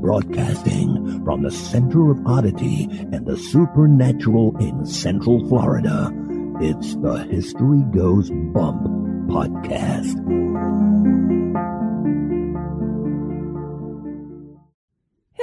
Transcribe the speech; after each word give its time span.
Broadcasting 0.00 1.24
from 1.24 1.42
the 1.42 1.50
center 1.50 2.10
of 2.10 2.26
oddity 2.26 2.88
and 2.90 3.26
the 3.26 3.36
supernatural 3.36 4.56
in 4.58 4.84
Central 4.84 5.46
Florida, 5.48 6.10
it's 6.60 6.96
the 6.96 7.26
History 7.30 7.82
Goes 7.92 8.30
Bump 8.30 8.82
podcast. 9.28 11.19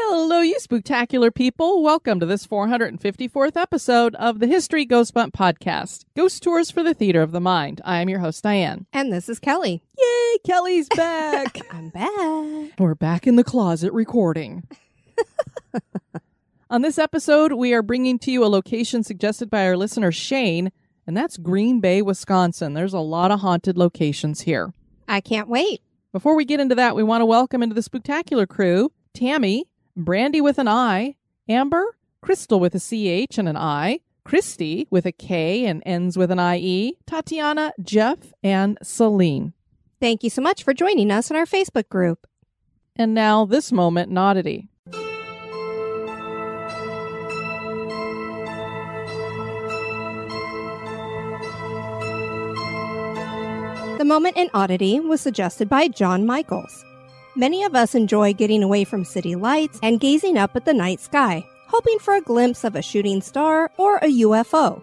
Hello, 0.09 0.39
you 0.39 0.57
spectacular 0.61 1.31
people. 1.31 1.83
Welcome 1.83 2.21
to 2.21 2.25
this 2.25 2.47
454th 2.47 3.57
episode 3.57 4.15
of 4.15 4.39
the 4.39 4.47
History 4.47 4.85
Goes 4.85 5.11
Bump 5.11 5.35
podcast, 5.35 6.05
Ghost 6.15 6.41
Tours 6.41 6.71
for 6.71 6.81
the 6.81 6.93
Theater 6.93 7.21
of 7.21 7.33
the 7.33 7.41
Mind. 7.41 7.81
I 7.83 7.99
am 7.99 8.07
your 8.07 8.19
host, 8.19 8.41
Diane. 8.41 8.85
And 8.93 9.11
this 9.11 9.27
is 9.27 9.37
Kelly. 9.37 9.83
Yay, 9.99 10.37
Kelly's 10.45 10.87
back. 10.95 11.57
I'm 11.71 11.89
back. 11.89 12.79
We're 12.79 12.95
back 12.95 13.27
in 13.27 13.35
the 13.35 13.43
closet 13.43 13.91
recording. 13.91 14.63
On 16.69 16.81
this 16.83 16.97
episode, 16.97 17.51
we 17.51 17.73
are 17.73 17.83
bringing 17.83 18.17
to 18.19 18.31
you 18.31 18.45
a 18.45 18.47
location 18.47 19.03
suggested 19.03 19.49
by 19.49 19.67
our 19.67 19.75
listener, 19.75 20.13
Shane, 20.13 20.71
and 21.05 21.17
that's 21.17 21.35
Green 21.35 21.81
Bay, 21.81 22.01
Wisconsin. 22.01 22.75
There's 22.75 22.93
a 22.93 22.99
lot 22.99 23.31
of 23.31 23.41
haunted 23.41 23.77
locations 23.77 24.39
here. 24.39 24.73
I 25.05 25.19
can't 25.19 25.49
wait. 25.49 25.81
Before 26.13 26.37
we 26.37 26.45
get 26.45 26.61
into 26.61 26.75
that, 26.75 26.95
we 26.95 27.03
want 27.03 27.19
to 27.19 27.25
welcome 27.25 27.61
into 27.61 27.75
the 27.75 27.83
spectacular 27.83 28.47
crew 28.47 28.93
Tammy, 29.13 29.65
Brandy 29.97 30.41
with 30.41 30.59
an 30.59 30.67
I, 30.67 31.15
Amber, 31.49 31.97
Crystal 32.21 32.59
with 32.59 32.75
a 32.75 32.79
CH 32.79 33.39
and 33.39 33.49
an 33.49 33.57
I, 33.57 34.01
Christy 34.23 34.87
with 34.91 35.07
a 35.07 35.11
K 35.11 35.65
and 35.65 35.81
ends 35.87 36.15
with 36.15 36.29
an 36.29 36.39
IE, 36.39 36.99
Tatiana, 37.07 37.73
Jeff, 37.81 38.19
and 38.43 38.77
Celine. 38.83 39.53
Thank 39.99 40.23
you 40.23 40.29
so 40.29 40.43
much 40.43 40.61
for 40.61 40.75
joining 40.75 41.09
us 41.09 41.31
in 41.31 41.35
our 41.35 41.47
Facebook 41.47 41.89
group. 41.89 42.27
And 42.95 43.15
now, 43.15 43.45
this 43.45 43.71
moment 43.71 44.11
in 44.11 44.19
oddity. 44.19 44.69
The 53.97 54.05
moment 54.05 54.37
in 54.37 54.51
oddity 54.53 54.99
was 54.99 55.21
suggested 55.21 55.67
by 55.67 55.87
John 55.87 56.23
Michaels. 56.27 56.85
Many 57.37 57.63
of 57.63 57.75
us 57.75 57.93
enjoy 57.93 58.33
getting 58.33 58.63
away 58.63 58.83
from 58.83 59.05
city 59.05 59.35
lights 59.35 59.77
and 59.83 59.99
gazing 59.99 60.39
up 60.39 60.55
at 60.55 60.65
the 60.65 60.73
night 60.73 60.99
sky, 60.99 61.47
hoping 61.67 61.99
for 61.99 62.15
a 62.15 62.21
glimpse 62.21 62.63
of 62.63 62.75
a 62.75 62.81
shooting 62.81 63.21
star 63.21 63.69
or 63.77 63.97
a 63.97 64.07
UFO. 64.07 64.81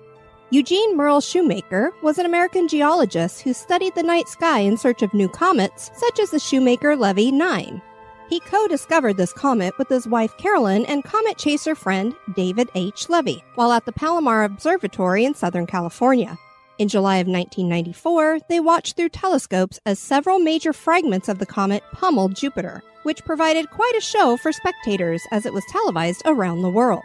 Eugene 0.51 0.97
Merle 0.97 1.21
Shoemaker 1.21 1.93
was 2.05 2.17
an 2.17 2.27
American 2.27 2.69
geologist 2.69 3.43
who 3.43 3.53
studied 3.53 3.97
the 3.97 4.05
night 4.05 4.29
sky 4.29 4.61
in 4.61 4.77
search 4.77 5.03
of 5.03 5.13
new 5.13 5.29
comets, 5.29 5.91
such 5.97 6.21
as 6.21 6.31
the 6.31 6.39
Shoemaker 6.39 6.95
Levy 6.95 7.33
9. 7.33 7.83
He 8.31 8.39
co 8.39 8.69
discovered 8.69 9.17
this 9.17 9.33
comet 9.33 9.77
with 9.77 9.89
his 9.89 10.07
wife 10.07 10.37
Carolyn 10.37 10.87
and 10.87 11.03
comet 11.03 11.37
chaser 11.37 11.75
friend 11.75 12.15
David 12.37 12.71
H. 12.77 13.09
Levy 13.09 13.43
while 13.57 13.73
at 13.73 13.85
the 13.85 13.91
Palomar 13.91 14.45
Observatory 14.45 15.25
in 15.25 15.35
Southern 15.35 15.67
California. 15.67 16.39
In 16.77 16.89
July 16.89 17.19
of 17.19 17.29
1994, 17.29 18.41
they 18.49 18.59
watched 18.59 18.97
through 18.97 19.11
telescopes 19.11 19.79
as 19.87 20.01
several 20.01 20.41
major 20.41 20.73
fragments 20.73 21.29
of 21.29 21.39
the 21.39 21.47
comet 21.47 21.85
pummeled 21.93 22.35
Jupiter, 22.35 22.83
which 23.05 23.25
provided 23.25 23.71
quite 23.71 23.95
a 23.97 24.01
show 24.01 24.37
for 24.37 24.51
spectators 24.51 25.23
as 25.31 25.47
it 25.47 25.53
was 25.53 25.63
televised 25.71 26.23
around 26.25 26.63
the 26.63 26.71
world. 26.71 27.05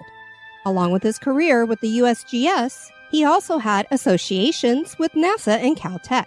Along 0.66 0.92
with 0.92 1.04
his 1.04 1.20
career 1.20 1.66
with 1.66 1.80
the 1.82 2.00
USGS, 2.00 2.90
he 3.12 3.24
also 3.24 3.60
had 3.60 3.86
associations 3.92 4.98
with 4.98 5.12
NASA 5.14 5.60
and 5.60 5.78
Caltech. 5.78 6.26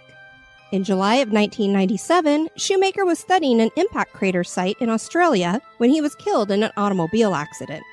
In 0.71 0.85
July 0.85 1.15
of 1.15 1.31
1997, 1.31 2.47
Shoemaker 2.55 3.03
was 3.03 3.19
studying 3.19 3.59
an 3.59 3.71
impact 3.75 4.13
crater 4.13 4.45
site 4.45 4.77
in 4.79 4.89
Australia 4.89 5.61
when 5.79 5.89
he 5.89 5.99
was 5.99 6.15
killed 6.15 6.49
in 6.49 6.63
an 6.63 6.71
automobile 6.77 7.35
accident. 7.35 7.83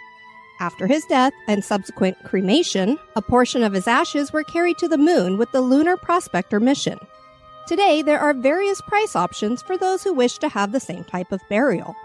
After 0.60 0.86
his 0.86 1.06
death 1.06 1.32
and 1.48 1.64
subsequent 1.64 2.22
cremation, 2.22 2.98
a 3.16 3.22
portion 3.22 3.62
of 3.62 3.72
his 3.72 3.88
ashes 3.88 4.30
were 4.30 4.44
carried 4.44 4.76
to 4.78 4.88
the 4.88 4.98
moon 4.98 5.38
with 5.38 5.50
the 5.52 5.62
Lunar 5.62 5.96
Prospector 5.96 6.60
mission. 6.60 6.98
Today, 7.66 8.02
there 8.02 8.20
are 8.20 8.34
various 8.34 8.80
price 8.82 9.16
options 9.16 9.62
for 9.62 9.78
those 9.78 10.04
who 10.04 10.12
wish 10.12 10.36
to 10.38 10.50
have 10.50 10.72
the 10.72 10.80
same 10.80 11.04
type 11.04 11.32
of 11.32 11.40
burial. 11.48 11.96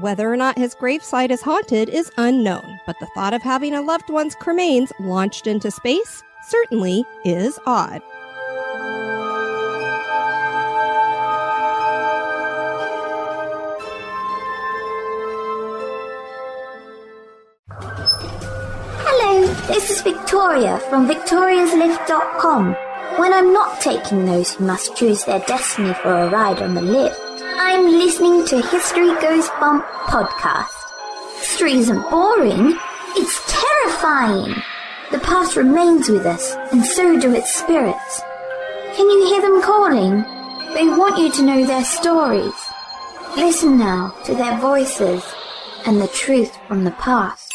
Whether 0.00 0.32
or 0.32 0.36
not 0.36 0.58
his 0.58 0.74
gravesite 0.74 1.30
is 1.30 1.42
haunted 1.42 1.88
is 1.88 2.10
unknown, 2.16 2.80
but 2.86 2.96
the 2.98 3.08
thought 3.14 3.34
of 3.34 3.42
having 3.42 3.72
a 3.72 3.82
loved 3.82 4.10
one's 4.10 4.34
cremains 4.34 4.90
launched 4.98 5.46
into 5.46 5.70
space 5.70 6.24
certainly 6.48 7.04
is 7.24 7.56
odd. 7.66 8.02
This 19.72 19.88
is 19.88 20.02
Victoria 20.02 20.78
from 20.90 21.08
victoriaslift.com. 21.08 22.76
When 23.18 23.32
I'm 23.32 23.54
not 23.54 23.80
taking 23.80 24.26
those 24.26 24.52
who 24.52 24.66
must 24.66 24.94
choose 24.94 25.24
their 25.24 25.38
destiny 25.40 25.94
for 25.94 26.12
a 26.12 26.28
ride 26.28 26.60
on 26.60 26.74
the 26.74 26.82
lift, 26.82 27.18
I'm 27.56 27.86
listening 27.86 28.44
to 28.48 28.60
History 28.60 29.14
Goes 29.22 29.48
Bump 29.60 29.82
podcast. 30.12 30.68
History 31.38 31.72
isn't 31.72 32.10
boring, 32.10 32.78
it's 33.16 33.40
terrifying. 33.50 34.62
The 35.10 35.20
past 35.20 35.56
remains 35.56 36.10
with 36.10 36.26
us, 36.26 36.54
and 36.70 36.84
so 36.84 37.18
do 37.18 37.34
its 37.34 37.54
spirits. 37.54 38.20
Can 38.94 39.08
you 39.08 39.24
hear 39.24 39.40
them 39.40 39.62
calling? 39.62 40.22
They 40.74 40.84
want 40.84 41.18
you 41.18 41.30
to 41.32 41.42
know 41.42 41.64
their 41.64 41.84
stories. 41.84 42.52
Listen 43.36 43.78
now 43.78 44.14
to 44.26 44.34
their 44.34 44.58
voices 44.58 45.24
and 45.86 45.98
the 45.98 46.08
truth 46.08 46.54
from 46.68 46.84
the 46.84 46.90
past. 46.92 47.51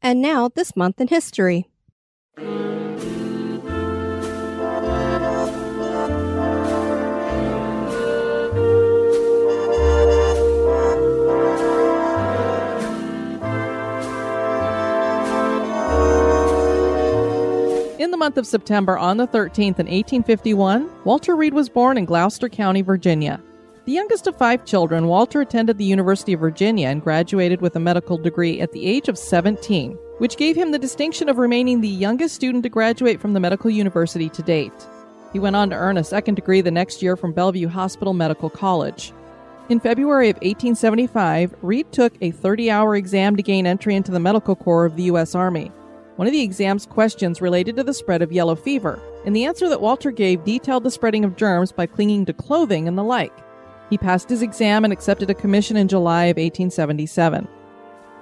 And 0.00 0.22
now, 0.22 0.48
this 0.48 0.76
month 0.76 1.00
in 1.00 1.08
history. 1.08 1.68
In 17.98 18.12
the 18.12 18.16
month 18.16 18.38
of 18.38 18.46
September 18.46 18.96
on 18.96 19.16
the 19.16 19.26
13th 19.26 19.80
in 19.80 19.86
1851, 19.86 20.88
Walter 21.04 21.34
Reed 21.34 21.54
was 21.54 21.68
born 21.68 21.98
in 21.98 22.04
Gloucester 22.04 22.48
County, 22.48 22.82
Virginia. 22.82 23.42
The 23.88 23.94
youngest 23.94 24.26
of 24.26 24.36
five 24.36 24.66
children, 24.66 25.06
Walter 25.06 25.40
attended 25.40 25.78
the 25.78 25.84
University 25.86 26.34
of 26.34 26.40
Virginia 26.40 26.88
and 26.88 27.00
graduated 27.00 27.62
with 27.62 27.74
a 27.74 27.80
medical 27.80 28.18
degree 28.18 28.60
at 28.60 28.70
the 28.72 28.84
age 28.84 29.08
of 29.08 29.16
17, 29.16 29.92
which 30.18 30.36
gave 30.36 30.56
him 30.56 30.72
the 30.72 30.78
distinction 30.78 31.30
of 31.30 31.38
remaining 31.38 31.80
the 31.80 31.88
youngest 31.88 32.34
student 32.34 32.64
to 32.64 32.68
graduate 32.68 33.18
from 33.18 33.32
the 33.32 33.40
medical 33.40 33.70
university 33.70 34.28
to 34.28 34.42
date. 34.42 34.86
He 35.32 35.38
went 35.38 35.56
on 35.56 35.70
to 35.70 35.76
earn 35.76 35.96
a 35.96 36.04
second 36.04 36.34
degree 36.34 36.60
the 36.60 36.70
next 36.70 37.00
year 37.00 37.16
from 37.16 37.32
Bellevue 37.32 37.66
Hospital 37.66 38.12
Medical 38.12 38.50
College. 38.50 39.14
In 39.70 39.80
February 39.80 40.28
of 40.28 40.36
1875, 40.36 41.54
Reed 41.62 41.90
took 41.90 42.12
a 42.20 42.30
30 42.30 42.70
hour 42.70 42.94
exam 42.94 43.36
to 43.36 43.42
gain 43.42 43.66
entry 43.66 43.94
into 43.94 44.12
the 44.12 44.20
Medical 44.20 44.54
Corps 44.54 44.84
of 44.84 44.96
the 44.96 45.04
U.S. 45.04 45.34
Army. 45.34 45.72
One 46.16 46.28
of 46.28 46.32
the 46.34 46.42
exam's 46.42 46.84
questions 46.84 47.40
related 47.40 47.76
to 47.76 47.84
the 47.84 47.94
spread 47.94 48.20
of 48.20 48.32
yellow 48.32 48.54
fever, 48.54 49.00
and 49.24 49.34
the 49.34 49.46
answer 49.46 49.66
that 49.70 49.80
Walter 49.80 50.10
gave 50.10 50.44
detailed 50.44 50.84
the 50.84 50.90
spreading 50.90 51.24
of 51.24 51.36
germs 51.36 51.72
by 51.72 51.86
clinging 51.86 52.26
to 52.26 52.34
clothing 52.34 52.86
and 52.86 52.98
the 52.98 53.02
like. 53.02 53.32
He 53.90 53.98
passed 53.98 54.28
his 54.28 54.42
exam 54.42 54.84
and 54.84 54.92
accepted 54.92 55.30
a 55.30 55.34
commission 55.34 55.76
in 55.76 55.88
July 55.88 56.24
of 56.24 56.36
1877. 56.36 57.48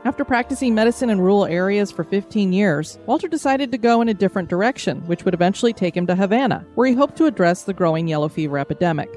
After 0.04 0.24
practicing 0.24 0.74
medicine 0.74 1.10
in 1.10 1.20
rural 1.20 1.46
areas 1.46 1.90
for 1.90 2.04
15 2.04 2.52
years, 2.52 2.98
Walter 3.06 3.26
decided 3.26 3.72
to 3.72 3.78
go 3.78 4.00
in 4.00 4.08
a 4.08 4.14
different 4.14 4.48
direction, 4.48 5.00
which 5.06 5.24
would 5.24 5.34
eventually 5.34 5.72
take 5.72 5.96
him 5.96 6.06
to 6.06 6.14
Havana, 6.14 6.64
where 6.76 6.86
he 6.86 6.94
hoped 6.94 7.16
to 7.16 7.26
address 7.26 7.64
the 7.64 7.72
growing 7.72 8.06
yellow 8.06 8.28
fever 8.28 8.56
epidemic. 8.56 9.10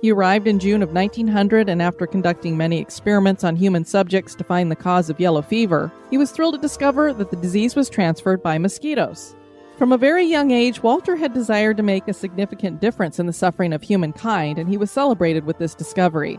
He 0.00 0.10
arrived 0.10 0.48
in 0.48 0.58
June 0.58 0.82
of 0.82 0.92
1900, 0.92 1.68
and 1.68 1.80
after 1.80 2.08
conducting 2.08 2.56
many 2.56 2.80
experiments 2.80 3.44
on 3.44 3.54
human 3.54 3.84
subjects 3.84 4.34
to 4.34 4.42
find 4.42 4.68
the 4.68 4.74
cause 4.74 5.08
of 5.08 5.20
yellow 5.20 5.42
fever, 5.42 5.92
he 6.10 6.18
was 6.18 6.32
thrilled 6.32 6.54
to 6.54 6.60
discover 6.60 7.12
that 7.12 7.30
the 7.30 7.36
disease 7.36 7.76
was 7.76 7.88
transferred 7.88 8.42
by 8.42 8.58
mosquitoes. 8.58 9.36
From 9.82 9.90
a 9.90 9.98
very 9.98 10.24
young 10.24 10.52
age, 10.52 10.80
Walter 10.80 11.16
had 11.16 11.34
desired 11.34 11.76
to 11.76 11.82
make 11.82 12.06
a 12.06 12.12
significant 12.12 12.80
difference 12.80 13.18
in 13.18 13.26
the 13.26 13.32
suffering 13.32 13.72
of 13.72 13.82
humankind, 13.82 14.56
and 14.56 14.68
he 14.68 14.76
was 14.76 14.92
celebrated 14.92 15.44
with 15.44 15.58
this 15.58 15.74
discovery. 15.74 16.38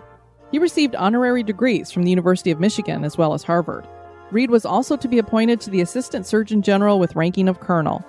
He 0.54 0.60
received 0.60 0.96
honorary 0.96 1.44
degrees 1.44 1.92
from 1.92 2.04
the 2.04 2.10
University 2.10 2.52
of 2.52 2.62
Michigan 2.62 3.04
as 3.04 3.18
well 3.18 3.34
as 3.34 3.44
Harvard. 3.44 3.86
Reed 4.32 4.50
was 4.50 4.66
also 4.66 4.96
to 4.96 5.10
be 5.10 5.20
appointed 5.20 5.60
to 5.60 5.70
the 5.70 5.82
Assistant 5.82 6.26
Surgeon 6.26 6.62
General 6.62 7.00
with 7.00 7.18
ranking 7.18 7.50
of 7.50 7.60
Colonel. 7.60 8.02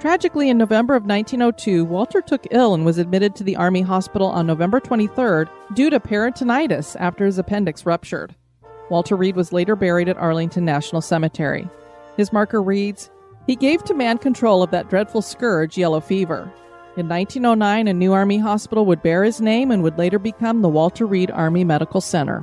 Tragically, 0.00 0.50
in 0.50 0.58
November 0.58 0.96
of 0.96 1.04
1902, 1.04 1.84
Walter 1.84 2.20
took 2.20 2.48
ill 2.50 2.74
and 2.74 2.84
was 2.84 2.98
admitted 2.98 3.36
to 3.36 3.44
the 3.44 3.54
Army 3.54 3.82
Hospital 3.82 4.26
on 4.26 4.44
November 4.44 4.80
23rd 4.80 5.48
due 5.72 5.90
to 5.90 6.00
peritonitis 6.00 6.96
after 6.98 7.24
his 7.24 7.38
appendix 7.38 7.86
ruptured. 7.86 8.34
Walter 8.90 9.14
Reed 9.14 9.36
was 9.36 9.52
later 9.52 9.76
buried 9.76 10.08
at 10.08 10.16
Arlington 10.16 10.64
National 10.64 11.00
Cemetery. 11.00 11.70
His 12.16 12.32
marker 12.32 12.60
reads, 12.60 13.08
He 13.50 13.56
gave 13.56 13.82
to 13.86 13.94
man 13.94 14.18
control 14.18 14.62
of 14.62 14.70
that 14.70 14.88
dreadful 14.88 15.22
scourge, 15.22 15.76
yellow 15.76 15.98
fever. 15.98 16.52
In 16.96 17.08
1909, 17.08 17.88
a 17.88 17.92
new 17.92 18.12
Army 18.12 18.38
hospital 18.38 18.86
would 18.86 19.02
bear 19.02 19.24
his 19.24 19.40
name 19.40 19.72
and 19.72 19.82
would 19.82 19.98
later 19.98 20.20
become 20.20 20.62
the 20.62 20.68
Walter 20.68 21.04
Reed 21.04 21.32
Army 21.32 21.64
Medical 21.64 22.00
Center. 22.00 22.42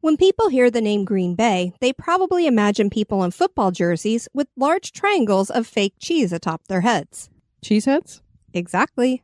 When 0.00 0.16
people 0.16 0.48
hear 0.48 0.70
the 0.70 0.80
name 0.80 1.04
Green 1.04 1.34
Bay, 1.34 1.72
they 1.80 1.92
probably 1.92 2.46
imagine 2.46 2.88
people 2.88 3.24
in 3.24 3.32
football 3.32 3.72
jerseys 3.72 4.28
with 4.32 4.46
large 4.56 4.92
triangles 4.92 5.50
of 5.50 5.66
fake 5.66 5.94
cheese 5.98 6.32
atop 6.32 6.68
their 6.68 6.82
heads. 6.82 7.30
Cheeseheads? 7.64 8.20
Exactly. 8.52 9.22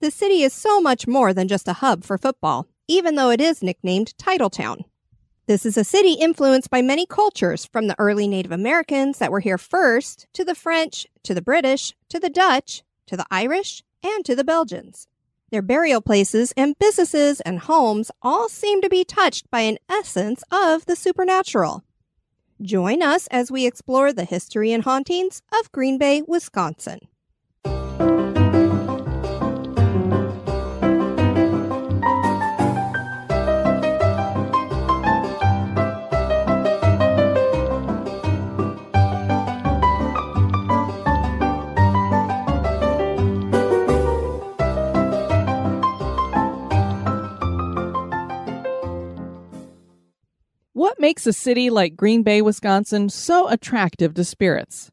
The 0.00 0.10
city 0.10 0.42
is 0.42 0.52
so 0.52 0.80
much 0.80 1.06
more 1.06 1.32
than 1.34 1.48
just 1.48 1.68
a 1.68 1.74
hub 1.74 2.04
for 2.04 2.18
football, 2.18 2.66
even 2.88 3.14
though 3.14 3.30
it 3.30 3.40
is 3.40 3.62
nicknamed 3.62 4.14
Titletown. 4.16 4.84
This 5.46 5.66
is 5.66 5.76
a 5.76 5.84
city 5.84 6.12
influenced 6.12 6.70
by 6.70 6.80
many 6.80 7.06
cultures, 7.06 7.66
from 7.66 7.88
the 7.88 7.96
early 7.98 8.28
Native 8.28 8.52
Americans 8.52 9.18
that 9.18 9.32
were 9.32 9.40
here 9.40 9.58
first, 9.58 10.26
to 10.34 10.44
the 10.44 10.54
French, 10.54 11.06
to 11.24 11.34
the 11.34 11.42
British, 11.42 11.94
to 12.08 12.20
the 12.20 12.30
Dutch, 12.30 12.82
to 13.06 13.16
the 13.16 13.26
Irish, 13.30 13.82
and 14.02 14.24
to 14.24 14.36
the 14.36 14.44
Belgians. 14.44 15.08
Their 15.50 15.62
burial 15.62 16.00
places 16.00 16.52
and 16.56 16.78
businesses 16.78 17.40
and 17.40 17.58
homes 17.58 18.12
all 18.22 18.48
seem 18.48 18.80
to 18.82 18.88
be 18.88 19.04
touched 19.04 19.50
by 19.50 19.62
an 19.62 19.78
essence 19.88 20.44
of 20.52 20.86
the 20.86 20.94
supernatural. 20.94 21.82
Join 22.62 23.02
us 23.02 23.26
as 23.28 23.50
we 23.50 23.66
explore 23.66 24.12
the 24.12 24.24
history 24.24 24.70
and 24.70 24.84
hauntings 24.84 25.42
of 25.52 25.72
Green 25.72 25.98
Bay, 25.98 26.22
Wisconsin. 26.22 27.00
What 51.00 51.06
makes 51.06 51.26
a 51.26 51.32
city 51.32 51.70
like 51.70 51.96
Green 51.96 52.22
Bay, 52.22 52.42
Wisconsin 52.42 53.08
so 53.08 53.48
attractive 53.48 54.12
to 54.12 54.22
spirits? 54.22 54.90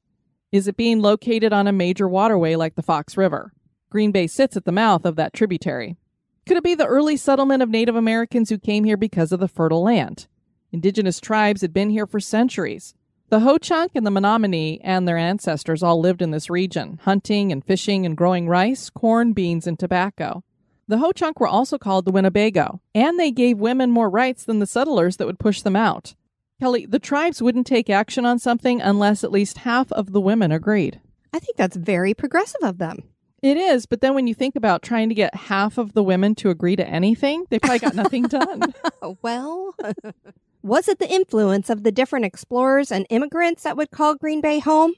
Is 0.53 0.65
it 0.65 0.77
being 0.77 1.01
located 1.01 1.51
on 1.51 1.67
a 1.67 1.73
major 1.73 2.07
waterway 2.07 2.55
like 2.55 2.75
the 2.75 2.81
Fox 2.81 3.17
River? 3.17 3.51
Green 3.89 4.13
Bay 4.13 4.27
sits 4.27 4.55
at 4.55 4.63
the 4.63 4.71
mouth 4.71 5.03
of 5.03 5.17
that 5.17 5.33
tributary. 5.33 5.97
Could 6.45 6.55
it 6.55 6.63
be 6.63 6.75
the 6.75 6.85
early 6.85 7.17
settlement 7.17 7.61
of 7.61 7.67
Native 7.67 7.97
Americans 7.97 8.49
who 8.49 8.57
came 8.57 8.85
here 8.85 8.95
because 8.95 9.33
of 9.33 9.41
the 9.41 9.49
fertile 9.49 9.83
land? 9.83 10.27
Indigenous 10.71 11.19
tribes 11.19 11.59
had 11.59 11.73
been 11.73 11.89
here 11.89 12.07
for 12.07 12.21
centuries. 12.21 12.93
The 13.27 13.41
Ho-Chunk 13.41 13.91
and 13.93 14.05
the 14.05 14.09
Menominee 14.09 14.79
and 14.85 15.05
their 15.05 15.17
ancestors 15.17 15.83
all 15.83 15.99
lived 15.99 16.21
in 16.21 16.31
this 16.31 16.49
region, 16.49 17.01
hunting 17.03 17.51
and 17.51 17.65
fishing 17.65 18.05
and 18.05 18.15
growing 18.15 18.47
rice, 18.47 18.89
corn, 18.89 19.33
beans, 19.33 19.67
and 19.67 19.77
tobacco. 19.77 20.45
The 20.89 20.99
Ho-Chunk 20.99 21.39
were 21.39 21.47
also 21.47 21.77
called 21.77 22.05
the 22.05 22.11
Winnebago, 22.11 22.79
and 22.95 23.19
they 23.19 23.29
gave 23.29 23.59
women 23.59 23.91
more 23.91 24.09
rights 24.09 24.45
than 24.45 24.59
the 24.59 24.65
settlers 24.65 25.17
that 25.17 25.27
would 25.27 25.39
push 25.39 25.61
them 25.61 25.75
out. 25.75 26.15
Kelly, 26.61 26.85
the 26.85 26.97
tribes 26.97 27.41
wouldn't 27.41 27.67
take 27.67 27.89
action 27.89 28.25
on 28.25 28.39
something 28.39 28.81
unless 28.81 29.23
at 29.23 29.31
least 29.31 29.59
half 29.59 29.91
of 29.91 30.13
the 30.13 30.21
women 30.21 30.51
agreed. 30.51 31.01
I 31.33 31.39
think 31.39 31.57
that's 31.57 31.75
very 31.75 32.13
progressive 32.13 32.63
of 32.63 32.77
them. 32.77 33.03
It 33.43 33.57
is, 33.57 33.85
but 33.85 34.01
then 34.01 34.15
when 34.15 34.27
you 34.27 34.33
think 34.33 34.55
about 34.55 34.81
trying 34.81 35.09
to 35.09 35.15
get 35.15 35.35
half 35.35 35.77
of 35.77 35.93
the 35.93 36.01
women 36.01 36.33
to 36.35 36.49
agree 36.49 36.75
to 36.75 36.87
anything, 36.87 37.45
they 37.49 37.59
probably 37.59 37.79
got 37.79 37.93
nothing 37.93 38.23
done. 38.29 38.73
well, 39.21 39.75
was 40.63 40.87
it 40.87 40.99
the 40.99 41.13
influence 41.13 41.69
of 41.69 41.83
the 41.83 41.91
different 41.91 42.25
explorers 42.25 42.91
and 42.91 43.05
immigrants 43.09 43.63
that 43.63 43.77
would 43.77 43.91
call 43.91 44.15
Green 44.15 44.41
Bay 44.41 44.59
home? 44.59 44.95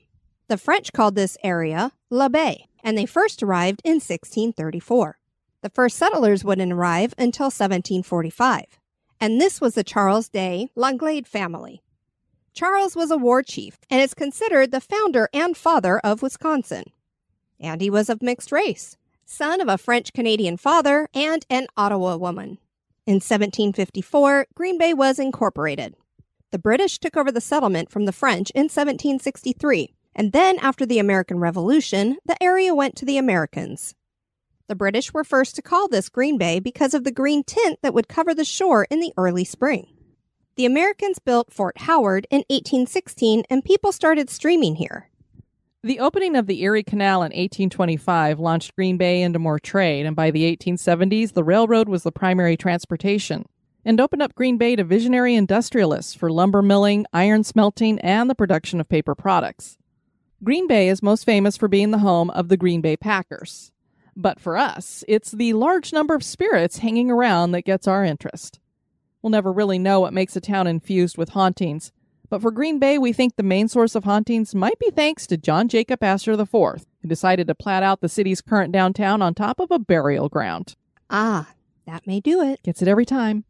The 0.47 0.57
French 0.57 0.93
called 0.93 1.15
this 1.15 1.37
area 1.43 1.91
La 2.09 2.29
Baye, 2.29 2.67
and 2.83 2.97
they 2.97 3.05
first 3.05 3.43
arrived 3.43 3.81
in 3.83 3.95
1634. 3.95 5.18
The 5.61 5.69
first 5.69 5.97
settlers 5.97 6.43
wouldn't 6.45 6.71
arrive 6.71 7.13
until 7.17 7.47
1745, 7.47 8.79
and 9.19 9.41
this 9.41 9.59
was 9.59 9.75
the 9.75 9.83
Charles 9.83 10.29
de 10.29 10.69
Langlade 10.75 11.27
family. 11.27 11.81
Charles 12.53 12.95
was 12.95 13.11
a 13.11 13.17
war 13.17 13.43
chief 13.43 13.77
and 13.89 14.01
is 14.01 14.13
considered 14.13 14.71
the 14.71 14.79
founder 14.79 15.27
and 15.33 15.57
father 15.57 15.99
of 15.99 16.21
Wisconsin. 16.21 16.85
And 17.59 17.81
he 17.81 17.89
was 17.89 18.09
of 18.09 18.21
mixed 18.21 18.53
race, 18.53 18.95
son 19.25 19.59
of 19.59 19.67
a 19.67 19.77
French 19.77 20.13
Canadian 20.13 20.55
father 20.55 21.09
and 21.13 21.45
an 21.49 21.67
Ottawa 21.75 22.15
woman. 22.15 22.57
In 23.05 23.15
1754, 23.15 24.47
Green 24.55 24.77
Bay 24.77 24.93
was 24.93 25.19
incorporated. 25.19 25.95
The 26.51 26.59
British 26.59 26.99
took 26.99 27.17
over 27.17 27.31
the 27.31 27.41
settlement 27.41 27.91
from 27.91 28.05
the 28.05 28.13
French 28.13 28.49
in 28.51 28.63
1763, 28.63 29.93
and 30.15 30.31
then 30.31 30.57
after 30.59 30.85
the 30.85 30.99
American 30.99 31.39
Revolution, 31.39 32.17
the 32.25 32.41
area 32.41 32.73
went 32.73 32.95
to 32.95 33.05
the 33.05 33.17
Americans. 33.17 33.93
The 34.69 34.75
British 34.75 35.11
were 35.15 35.23
first 35.23 35.55
to 35.55 35.63
call 35.63 35.87
this 35.87 36.09
Green 36.09 36.37
Bay 36.37 36.59
because 36.59 36.93
of 36.93 37.03
the 37.03 37.11
green 37.11 37.43
tint 37.43 37.79
that 37.81 37.95
would 37.95 38.07
cover 38.07 38.35
the 38.35 38.45
shore 38.45 38.85
in 38.91 38.99
the 38.99 39.11
early 39.17 39.43
spring. 39.43 39.87
The 40.57 40.65
Americans 40.67 41.17
built 41.17 41.51
Fort 41.51 41.79
Howard 41.79 42.27
in 42.29 42.43
1816 42.49 43.45
and 43.49 43.65
people 43.65 43.91
started 43.91 44.29
streaming 44.29 44.75
here. 44.75 45.09
The 45.81 45.99
opening 45.99 46.35
of 46.35 46.45
the 46.45 46.61
Erie 46.61 46.83
Canal 46.83 47.23
in 47.23 47.31
1825 47.31 48.39
launched 48.39 48.75
Green 48.75 48.97
Bay 48.97 49.23
into 49.23 49.39
more 49.39 49.57
trade, 49.57 50.05
and 50.05 50.15
by 50.15 50.29
the 50.29 50.55
1870s, 50.55 51.33
the 51.33 51.43
railroad 51.43 51.89
was 51.89 52.03
the 52.03 52.11
primary 52.11 52.55
transportation 52.55 53.45
and 53.83 53.99
opened 53.99 54.21
up 54.21 54.35
Green 54.35 54.59
Bay 54.59 54.75
to 54.75 54.83
visionary 54.83 55.33
industrialists 55.33 56.13
for 56.13 56.31
lumber 56.31 56.61
milling, 56.61 57.07
iron 57.11 57.43
smelting, 57.43 57.97
and 58.01 58.29
the 58.29 58.35
production 58.35 58.79
of 58.79 58.87
paper 58.87 59.15
products. 59.15 59.79
Green 60.43 60.67
Bay 60.67 60.89
is 60.89 61.01
most 61.01 61.23
famous 61.23 61.57
for 61.57 61.67
being 61.67 61.89
the 61.89 61.97
home 61.97 62.29
of 62.29 62.49
the 62.49 62.57
Green 62.57 62.81
Bay 62.81 62.95
Packers. 62.95 63.71
But 64.19 64.37
for 64.37 64.57
us, 64.57 65.05
it's 65.07 65.31
the 65.31 65.53
large 65.53 65.93
number 65.93 66.13
of 66.13 66.25
spirits 66.25 66.79
hanging 66.79 67.09
around 67.09 67.51
that 67.53 67.61
gets 67.61 67.87
our 67.87 68.03
interest. 68.03 68.59
We'll 69.21 69.29
never 69.29 69.49
really 69.49 69.79
know 69.79 70.01
what 70.01 70.11
makes 70.11 70.35
a 70.35 70.41
town 70.41 70.67
infused 70.67 71.17
with 71.17 71.29
hauntings, 71.29 71.93
but 72.29 72.41
for 72.41 72.51
Green 72.51 72.79
Bay, 72.79 72.97
we 72.97 73.13
think 73.13 73.37
the 73.37 73.43
main 73.43 73.69
source 73.69 73.95
of 73.95 74.03
hauntings 74.03 74.53
might 74.53 74.77
be 74.77 74.91
thanks 74.91 75.25
to 75.27 75.37
John 75.37 75.69
Jacob 75.69 76.03
Astor 76.03 76.33
IV, 76.33 76.51
who 76.51 77.07
decided 77.07 77.47
to 77.47 77.55
plat 77.55 77.81
out 77.81 78.01
the 78.01 78.09
city's 78.09 78.41
current 78.41 78.73
downtown 78.73 79.21
on 79.21 79.33
top 79.33 79.57
of 79.57 79.71
a 79.71 79.79
burial 79.79 80.27
ground. 80.27 80.75
Ah, 81.09 81.53
that 81.87 82.05
may 82.05 82.19
do 82.19 82.41
it. 82.41 82.61
Gets 82.61 82.81
it 82.81 82.89
every 82.89 83.05
time. 83.05 83.45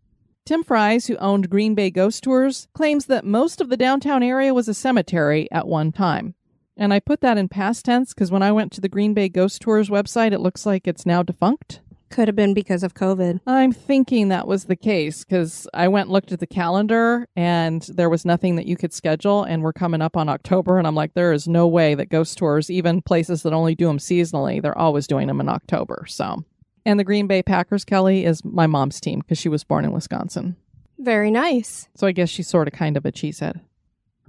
Tim 0.45 0.63
Fries, 0.63 1.07
who 1.07 1.17
owned 1.17 1.49
Green 1.49 1.73
Bay 1.73 1.89
Ghost 1.89 2.23
Tours, 2.23 2.67
claims 2.73 3.07
that 3.07 3.25
most 3.25 3.59
of 3.59 3.69
the 3.69 3.77
downtown 3.77 4.21
area 4.21 4.53
was 4.53 4.67
a 4.67 4.75
cemetery 4.75 5.51
at 5.51 5.67
one 5.67 5.91
time. 5.91 6.35
And 6.79 6.93
I 6.93 7.01
put 7.01 7.19
that 7.19 7.37
in 7.37 7.49
past 7.49 7.83
tense 7.83 8.13
because 8.13 8.31
when 8.31 8.41
I 8.41 8.53
went 8.53 8.71
to 8.71 8.81
the 8.81 8.87
Green 8.87 9.13
Bay 9.13 9.27
Ghost 9.27 9.61
Tours 9.61 9.89
website, 9.89 10.31
it 10.31 10.39
looks 10.39 10.65
like 10.65 10.87
it's 10.87 11.05
now 11.05 11.21
defunct. 11.21 11.81
Could 12.09 12.29
have 12.29 12.37
been 12.37 12.53
because 12.53 12.83
of 12.83 12.93
COVID. 12.93 13.41
I'm 13.45 13.73
thinking 13.73 14.29
that 14.29 14.47
was 14.47 14.63
the 14.63 14.77
case 14.77 15.25
because 15.25 15.67
I 15.73 15.89
went 15.89 16.05
and 16.05 16.13
looked 16.13 16.31
at 16.31 16.39
the 16.39 16.47
calendar 16.47 17.27
and 17.35 17.81
there 17.93 18.09
was 18.09 18.25
nothing 18.25 18.55
that 18.55 18.65
you 18.65 18.77
could 18.77 18.93
schedule. 18.93 19.43
And 19.43 19.61
we're 19.61 19.73
coming 19.73 20.01
up 20.01 20.15
on 20.15 20.29
October. 20.29 20.77
And 20.77 20.87
I'm 20.87 20.95
like, 20.95 21.15
there 21.15 21.33
is 21.33 21.49
no 21.49 21.67
way 21.67 21.95
that 21.95 22.07
ghost 22.07 22.37
tours, 22.37 22.71
even 22.71 23.01
places 23.01 23.43
that 23.43 23.53
only 23.53 23.75
do 23.75 23.85
them 23.85 23.99
seasonally, 23.99 24.61
they're 24.61 24.77
always 24.77 25.05
doing 25.05 25.27
them 25.27 25.41
in 25.41 25.49
October. 25.49 26.05
So, 26.07 26.45
and 26.85 26.97
the 26.97 27.03
Green 27.03 27.27
Bay 27.27 27.43
Packers, 27.43 27.83
Kelly, 27.83 28.23
is 28.23 28.43
my 28.45 28.67
mom's 28.67 29.01
team 29.01 29.19
because 29.19 29.37
she 29.37 29.49
was 29.49 29.65
born 29.65 29.83
in 29.83 29.91
Wisconsin. 29.91 30.55
Very 30.97 31.29
nice. 31.29 31.89
So 31.95 32.07
I 32.07 32.13
guess 32.13 32.29
she's 32.29 32.47
sort 32.47 32.69
of 32.69 32.73
kind 32.73 32.95
of 32.95 33.05
a 33.05 33.11
cheesehead. 33.11 33.59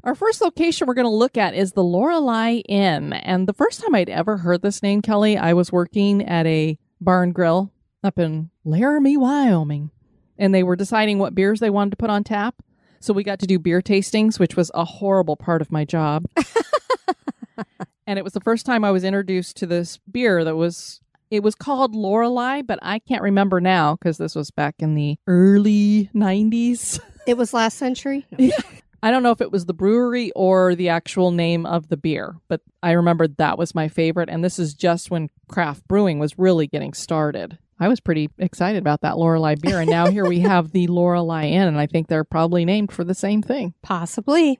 Our 0.02 0.14
first 0.14 0.40
location 0.40 0.86
we're 0.86 0.94
going 0.94 1.04
to 1.04 1.10
look 1.10 1.36
at 1.36 1.54
is 1.54 1.72
the 1.72 1.84
Lorelei 1.84 2.62
Inn. 2.68 3.12
And 3.12 3.46
the 3.46 3.52
first 3.52 3.82
time 3.82 3.94
I'd 3.94 4.08
ever 4.08 4.38
heard 4.38 4.62
this 4.62 4.82
name, 4.82 5.02
Kelly, 5.02 5.36
I 5.36 5.52
was 5.52 5.70
working 5.70 6.26
at 6.26 6.46
a 6.46 6.78
bar 7.00 7.22
and 7.22 7.34
grill 7.34 7.70
up 8.02 8.18
in 8.18 8.50
Laramie, 8.64 9.18
Wyoming. 9.18 9.90
And 10.38 10.54
they 10.54 10.62
were 10.62 10.76
deciding 10.76 11.18
what 11.18 11.34
beers 11.34 11.60
they 11.60 11.68
wanted 11.68 11.90
to 11.90 11.96
put 11.96 12.08
on 12.08 12.24
tap. 12.24 12.62
So 13.00 13.12
we 13.12 13.22
got 13.22 13.40
to 13.40 13.46
do 13.46 13.58
beer 13.58 13.82
tastings, 13.82 14.38
which 14.38 14.56
was 14.56 14.70
a 14.74 14.86
horrible 14.86 15.36
part 15.36 15.60
of 15.60 15.70
my 15.70 15.84
job. 15.84 16.24
and 18.06 18.18
it 18.18 18.24
was 18.24 18.32
the 18.32 18.40
first 18.40 18.64
time 18.64 18.84
I 18.84 18.90
was 18.90 19.04
introduced 19.04 19.56
to 19.58 19.66
this 19.66 19.98
beer 20.10 20.44
that 20.44 20.56
was 20.56 21.00
it 21.30 21.42
was 21.42 21.54
called 21.54 21.94
Lorelei, 21.94 22.62
but 22.62 22.78
I 22.82 22.98
can't 22.98 23.22
remember 23.22 23.60
now 23.60 23.96
because 23.96 24.18
this 24.18 24.34
was 24.34 24.50
back 24.50 24.76
in 24.78 24.94
the 24.94 25.16
early 25.26 26.10
90s. 26.14 27.00
It 27.26 27.36
was 27.36 27.54
last 27.54 27.76
century? 27.76 28.26
No. 28.36 28.50
I 29.02 29.10
don't 29.10 29.22
know 29.22 29.30
if 29.30 29.40
it 29.40 29.50
was 29.50 29.66
the 29.66 29.74
brewery 29.74 30.30
or 30.36 30.74
the 30.74 30.90
actual 30.90 31.30
name 31.30 31.64
of 31.64 31.88
the 31.88 31.96
beer, 31.96 32.36
but 32.48 32.60
I 32.82 32.92
remember 32.92 33.28
that 33.28 33.56
was 33.56 33.74
my 33.74 33.88
favorite. 33.88 34.28
And 34.28 34.44
this 34.44 34.58
is 34.58 34.74
just 34.74 35.10
when 35.10 35.30
craft 35.48 35.88
brewing 35.88 36.18
was 36.18 36.38
really 36.38 36.66
getting 36.66 36.92
started. 36.92 37.58
I 37.78 37.88
was 37.88 37.98
pretty 37.98 38.28
excited 38.36 38.78
about 38.78 39.00
that 39.00 39.16
Lorelei 39.16 39.54
beer. 39.54 39.80
And 39.80 39.90
now 39.90 40.08
here 40.08 40.28
we 40.28 40.40
have 40.40 40.72
the 40.72 40.86
Lorelei 40.86 41.46
Inn, 41.46 41.66
and 41.66 41.78
I 41.78 41.86
think 41.86 42.08
they're 42.08 42.24
probably 42.24 42.66
named 42.66 42.92
for 42.92 43.04
the 43.04 43.14
same 43.14 43.42
thing. 43.42 43.72
Possibly. 43.82 44.58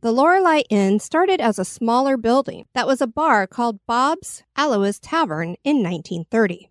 The 0.00 0.12
Lorelei 0.12 0.62
Inn 0.70 0.98
started 0.98 1.40
as 1.40 1.58
a 1.58 1.64
smaller 1.64 2.16
building 2.16 2.64
that 2.74 2.86
was 2.86 3.00
a 3.00 3.06
bar 3.06 3.46
called 3.46 3.78
Bob's 3.86 4.42
Alois 4.56 4.98
Tavern 5.00 5.56
in 5.62 5.82
1930. 5.82 6.70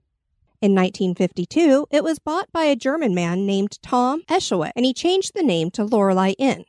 In 0.62 0.75
1952, 0.75 1.88
it 1.91 2.03
was 2.03 2.20
bought 2.20 2.51
by 2.51 2.63
a 2.63 2.75
German 2.75 3.15
man 3.15 3.46
named 3.46 3.82
Tom 3.82 4.24
Eschewet, 4.27 4.74
and 4.75 4.86
he 4.86 4.94
changed 4.94 5.32
the 5.34 5.44
name 5.44 5.72
to 5.72 5.86
Lorelei 5.86 6.32
Inn. 6.38 6.65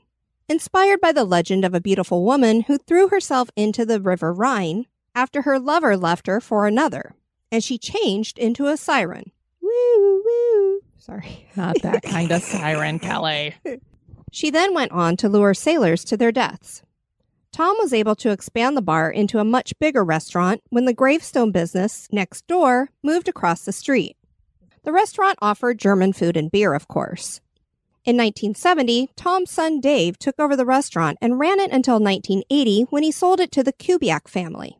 Inspired 0.50 1.00
by 1.00 1.12
the 1.12 1.22
legend 1.22 1.64
of 1.64 1.74
a 1.74 1.80
beautiful 1.80 2.24
woman 2.24 2.62
who 2.62 2.76
threw 2.76 3.08
herself 3.08 3.50
into 3.54 3.86
the 3.86 4.00
River 4.00 4.32
Rhine 4.32 4.86
after 5.14 5.42
her 5.42 5.60
lover 5.60 5.96
left 5.96 6.26
her 6.26 6.40
for 6.40 6.66
another, 6.66 7.14
and 7.52 7.62
she 7.62 7.78
changed 7.78 8.36
into 8.36 8.66
a 8.66 8.76
siren. 8.76 9.30
Woo, 9.62 10.22
woo. 10.24 10.80
Sorry. 10.98 11.46
Not 11.54 11.80
that 11.82 12.02
kind 12.02 12.32
of 12.32 12.42
siren, 12.42 12.98
Kelly. 12.98 13.54
She 14.32 14.50
then 14.50 14.74
went 14.74 14.90
on 14.90 15.16
to 15.18 15.28
lure 15.28 15.54
sailors 15.54 16.02
to 16.06 16.16
their 16.16 16.32
deaths. 16.32 16.82
Tom 17.52 17.76
was 17.78 17.92
able 17.92 18.16
to 18.16 18.32
expand 18.32 18.76
the 18.76 18.82
bar 18.82 19.08
into 19.08 19.38
a 19.38 19.44
much 19.44 19.78
bigger 19.78 20.02
restaurant 20.02 20.62
when 20.70 20.84
the 20.84 20.92
gravestone 20.92 21.52
business 21.52 22.08
next 22.10 22.48
door 22.48 22.90
moved 23.04 23.28
across 23.28 23.64
the 23.64 23.72
street. 23.72 24.16
The 24.82 24.90
restaurant 24.90 25.38
offered 25.40 25.78
German 25.78 26.12
food 26.12 26.36
and 26.36 26.50
beer, 26.50 26.74
of 26.74 26.88
course. 26.88 27.40
In 28.02 28.16
1970, 28.16 29.10
Tom's 29.14 29.50
son 29.50 29.78
Dave 29.78 30.18
took 30.18 30.40
over 30.40 30.56
the 30.56 30.64
restaurant 30.64 31.18
and 31.20 31.38
ran 31.38 31.60
it 31.60 31.70
until 31.70 32.00
1980 32.00 32.84
when 32.88 33.02
he 33.02 33.12
sold 33.12 33.40
it 33.40 33.52
to 33.52 33.62
the 33.62 33.74
Kubiak 33.74 34.26
family. 34.26 34.78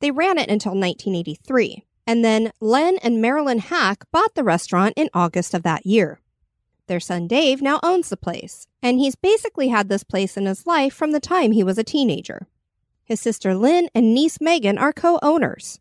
They 0.00 0.10
ran 0.10 0.36
it 0.36 0.50
until 0.50 0.72
1983, 0.72 1.84
and 2.06 2.22
then 2.22 2.52
Len 2.60 2.98
and 3.02 3.22
Marilyn 3.22 3.60
Hack 3.60 4.04
bought 4.12 4.34
the 4.34 4.44
restaurant 4.44 4.92
in 4.94 5.08
August 5.14 5.54
of 5.54 5.62
that 5.62 5.86
year. 5.86 6.20
Their 6.86 7.00
son 7.00 7.26
Dave 7.26 7.62
now 7.62 7.80
owns 7.82 8.10
the 8.10 8.18
place, 8.18 8.66
and 8.82 8.98
he's 8.98 9.14
basically 9.14 9.68
had 9.68 9.88
this 9.88 10.04
place 10.04 10.36
in 10.36 10.44
his 10.44 10.66
life 10.66 10.92
from 10.92 11.12
the 11.12 11.20
time 11.20 11.52
he 11.52 11.64
was 11.64 11.78
a 11.78 11.84
teenager. 11.84 12.46
His 13.04 13.20
sister 13.20 13.54
Lynn 13.54 13.88
and 13.94 14.12
niece 14.12 14.38
Megan 14.38 14.76
are 14.76 14.92
co 14.92 15.18
owners. 15.22 15.80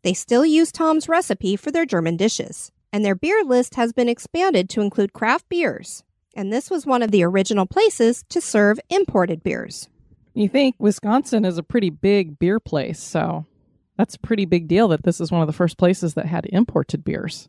They 0.00 0.14
still 0.14 0.46
use 0.46 0.72
Tom's 0.72 1.06
recipe 1.06 1.54
for 1.56 1.70
their 1.70 1.84
German 1.84 2.16
dishes, 2.16 2.72
and 2.94 3.04
their 3.04 3.14
beer 3.14 3.44
list 3.44 3.74
has 3.74 3.92
been 3.92 4.08
expanded 4.08 4.70
to 4.70 4.80
include 4.80 5.12
craft 5.12 5.50
beers, 5.50 6.02
and 6.36 6.52
this 6.52 6.70
was 6.70 6.86
one 6.86 7.02
of 7.02 7.10
the 7.10 7.24
original 7.24 7.66
places 7.66 8.24
to 8.28 8.40
serve 8.40 8.78
imported 8.90 9.42
beers. 9.42 9.88
You 10.34 10.48
think 10.48 10.76
Wisconsin 10.78 11.44
is 11.44 11.58
a 11.58 11.62
pretty 11.62 11.90
big 11.90 12.38
beer 12.38 12.58
place, 12.58 13.00
so 13.00 13.46
that's 13.96 14.16
a 14.16 14.20
pretty 14.20 14.44
big 14.44 14.66
deal 14.66 14.88
that 14.88 15.04
this 15.04 15.20
is 15.20 15.30
one 15.30 15.40
of 15.40 15.46
the 15.46 15.52
first 15.52 15.78
places 15.78 16.14
that 16.14 16.26
had 16.26 16.46
imported 16.46 17.04
beers. 17.04 17.48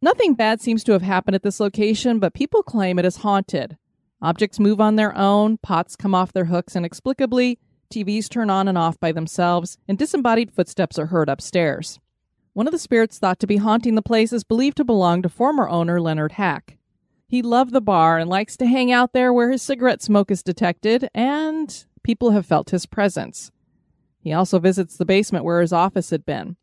Nothing 0.00 0.34
bad 0.34 0.60
seems 0.60 0.84
to 0.84 0.92
have 0.92 1.02
happened 1.02 1.34
at 1.34 1.42
this 1.42 1.60
location, 1.60 2.18
but 2.18 2.34
people 2.34 2.62
claim 2.62 2.98
it 2.98 3.04
is 3.04 3.18
haunted. 3.18 3.76
Objects 4.20 4.58
move 4.58 4.80
on 4.80 4.96
their 4.96 5.16
own, 5.16 5.58
pots 5.58 5.94
come 5.94 6.14
off 6.14 6.32
their 6.32 6.46
hooks 6.46 6.74
inexplicably, 6.74 7.58
TVs 7.90 8.28
turn 8.28 8.50
on 8.50 8.68
and 8.68 8.76
off 8.76 8.98
by 8.98 9.12
themselves, 9.12 9.78
and 9.86 9.96
disembodied 9.96 10.52
footsteps 10.52 10.98
are 10.98 11.06
heard 11.06 11.28
upstairs. 11.28 12.00
One 12.52 12.66
of 12.66 12.72
the 12.72 12.78
spirits 12.78 13.18
thought 13.18 13.38
to 13.40 13.46
be 13.46 13.58
haunting 13.58 13.94
the 13.94 14.02
place 14.02 14.32
is 14.32 14.42
believed 14.42 14.76
to 14.78 14.84
belong 14.84 15.22
to 15.22 15.28
former 15.28 15.68
owner 15.68 16.00
Leonard 16.00 16.32
Hack. 16.32 16.77
He 17.28 17.42
loved 17.42 17.72
the 17.72 17.82
bar 17.82 18.18
and 18.18 18.30
likes 18.30 18.56
to 18.56 18.66
hang 18.66 18.90
out 18.90 19.12
there 19.12 19.32
where 19.34 19.50
his 19.50 19.60
cigarette 19.60 20.02
smoke 20.02 20.30
is 20.30 20.42
detected, 20.42 21.10
and 21.14 21.84
people 22.02 22.30
have 22.30 22.46
felt 22.46 22.70
his 22.70 22.86
presence. 22.86 23.50
He 24.18 24.32
also 24.32 24.58
visits 24.58 24.96
the 24.96 25.04
basement 25.04 25.44
where 25.44 25.60
his 25.60 25.72
office 25.72 26.08
had 26.08 26.24
been. 26.24 26.56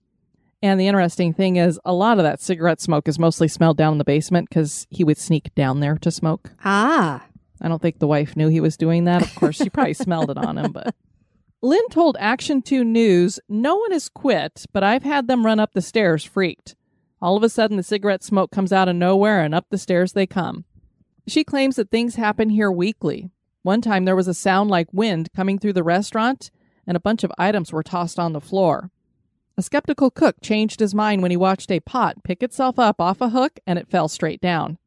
And 0.63 0.79
the 0.79 0.87
interesting 0.87 1.33
thing 1.33 1.57
is, 1.57 1.79
a 1.85 1.93
lot 1.93 2.17
of 2.17 2.23
that 2.23 2.41
cigarette 2.41 2.81
smoke 2.81 3.07
is 3.07 3.19
mostly 3.19 3.47
smelled 3.47 3.77
down 3.77 3.93
in 3.93 3.97
the 3.99 4.03
basement 4.03 4.49
because 4.49 4.87
he 4.89 5.03
would 5.03 5.19
sneak 5.19 5.53
down 5.53 5.81
there 5.81 5.97
to 5.99 6.09
smoke. 6.09 6.51
Ah. 6.63 7.23
I 7.61 7.67
don't 7.67 7.81
think 7.81 7.99
the 7.99 8.07
wife 8.07 8.35
knew 8.35 8.47
he 8.47 8.59
was 8.59 8.75
doing 8.75 9.03
that. 9.05 9.21
Of 9.21 9.35
course, 9.35 9.57
she 9.57 9.69
probably 9.69 9.93
smelled 9.93 10.31
it 10.31 10.37
on 10.37 10.57
him, 10.57 10.71
but. 10.71 10.95
Lynn 11.61 11.87
told 11.89 12.17
Action 12.19 12.63
2 12.63 12.83
News, 12.83 13.39
No 13.47 13.75
one 13.75 13.91
has 13.91 14.09
quit, 14.09 14.65
but 14.73 14.83
I've 14.83 15.03
had 15.03 15.27
them 15.27 15.45
run 15.45 15.59
up 15.59 15.73
the 15.73 15.81
stairs 15.81 16.23
freaked. 16.23 16.75
All 17.21 17.37
of 17.37 17.43
a 17.43 17.49
sudden, 17.49 17.77
the 17.77 17.83
cigarette 17.83 18.23
smoke 18.23 18.51
comes 18.51 18.71
out 18.71 18.87
of 18.87 18.95
nowhere 18.95 19.41
and 19.41 19.55
up 19.55 19.67
the 19.69 19.77
stairs 19.77 20.13
they 20.13 20.27
come. 20.27 20.65
She 21.27 21.43
claims 21.43 21.75
that 21.75 21.89
things 21.89 22.15
happen 22.15 22.49
here 22.49 22.71
weekly. 22.71 23.31
One 23.63 23.81
time 23.81 24.05
there 24.05 24.15
was 24.15 24.27
a 24.27 24.33
sound 24.33 24.69
like 24.69 24.87
wind 24.93 25.29
coming 25.35 25.57
through 25.57 25.73
the 25.73 25.83
restaurant, 25.83 26.51
and 26.85 26.95
a 26.95 26.99
bunch 26.99 27.23
of 27.23 27.31
items 27.37 27.73
were 27.73 27.83
tossed 27.83 28.19
on 28.19 28.33
the 28.33 28.41
floor. 28.41 28.91
A 29.57 29.61
skeptical 29.61 30.11
cook 30.11 30.35
changed 30.41 30.79
his 30.79 30.93
mind 30.93 31.21
when 31.21 31.31
he 31.31 31.37
watched 31.37 31.71
a 31.71 31.79
pot 31.79 32.23
pick 32.23 32.43
itself 32.43 32.77
up 32.77 32.99
off 32.99 33.21
a 33.21 33.29
hook 33.29 33.59
and 33.65 33.79
it 33.79 33.89
fell 33.89 34.07
straight 34.07 34.41
down. 34.41 34.77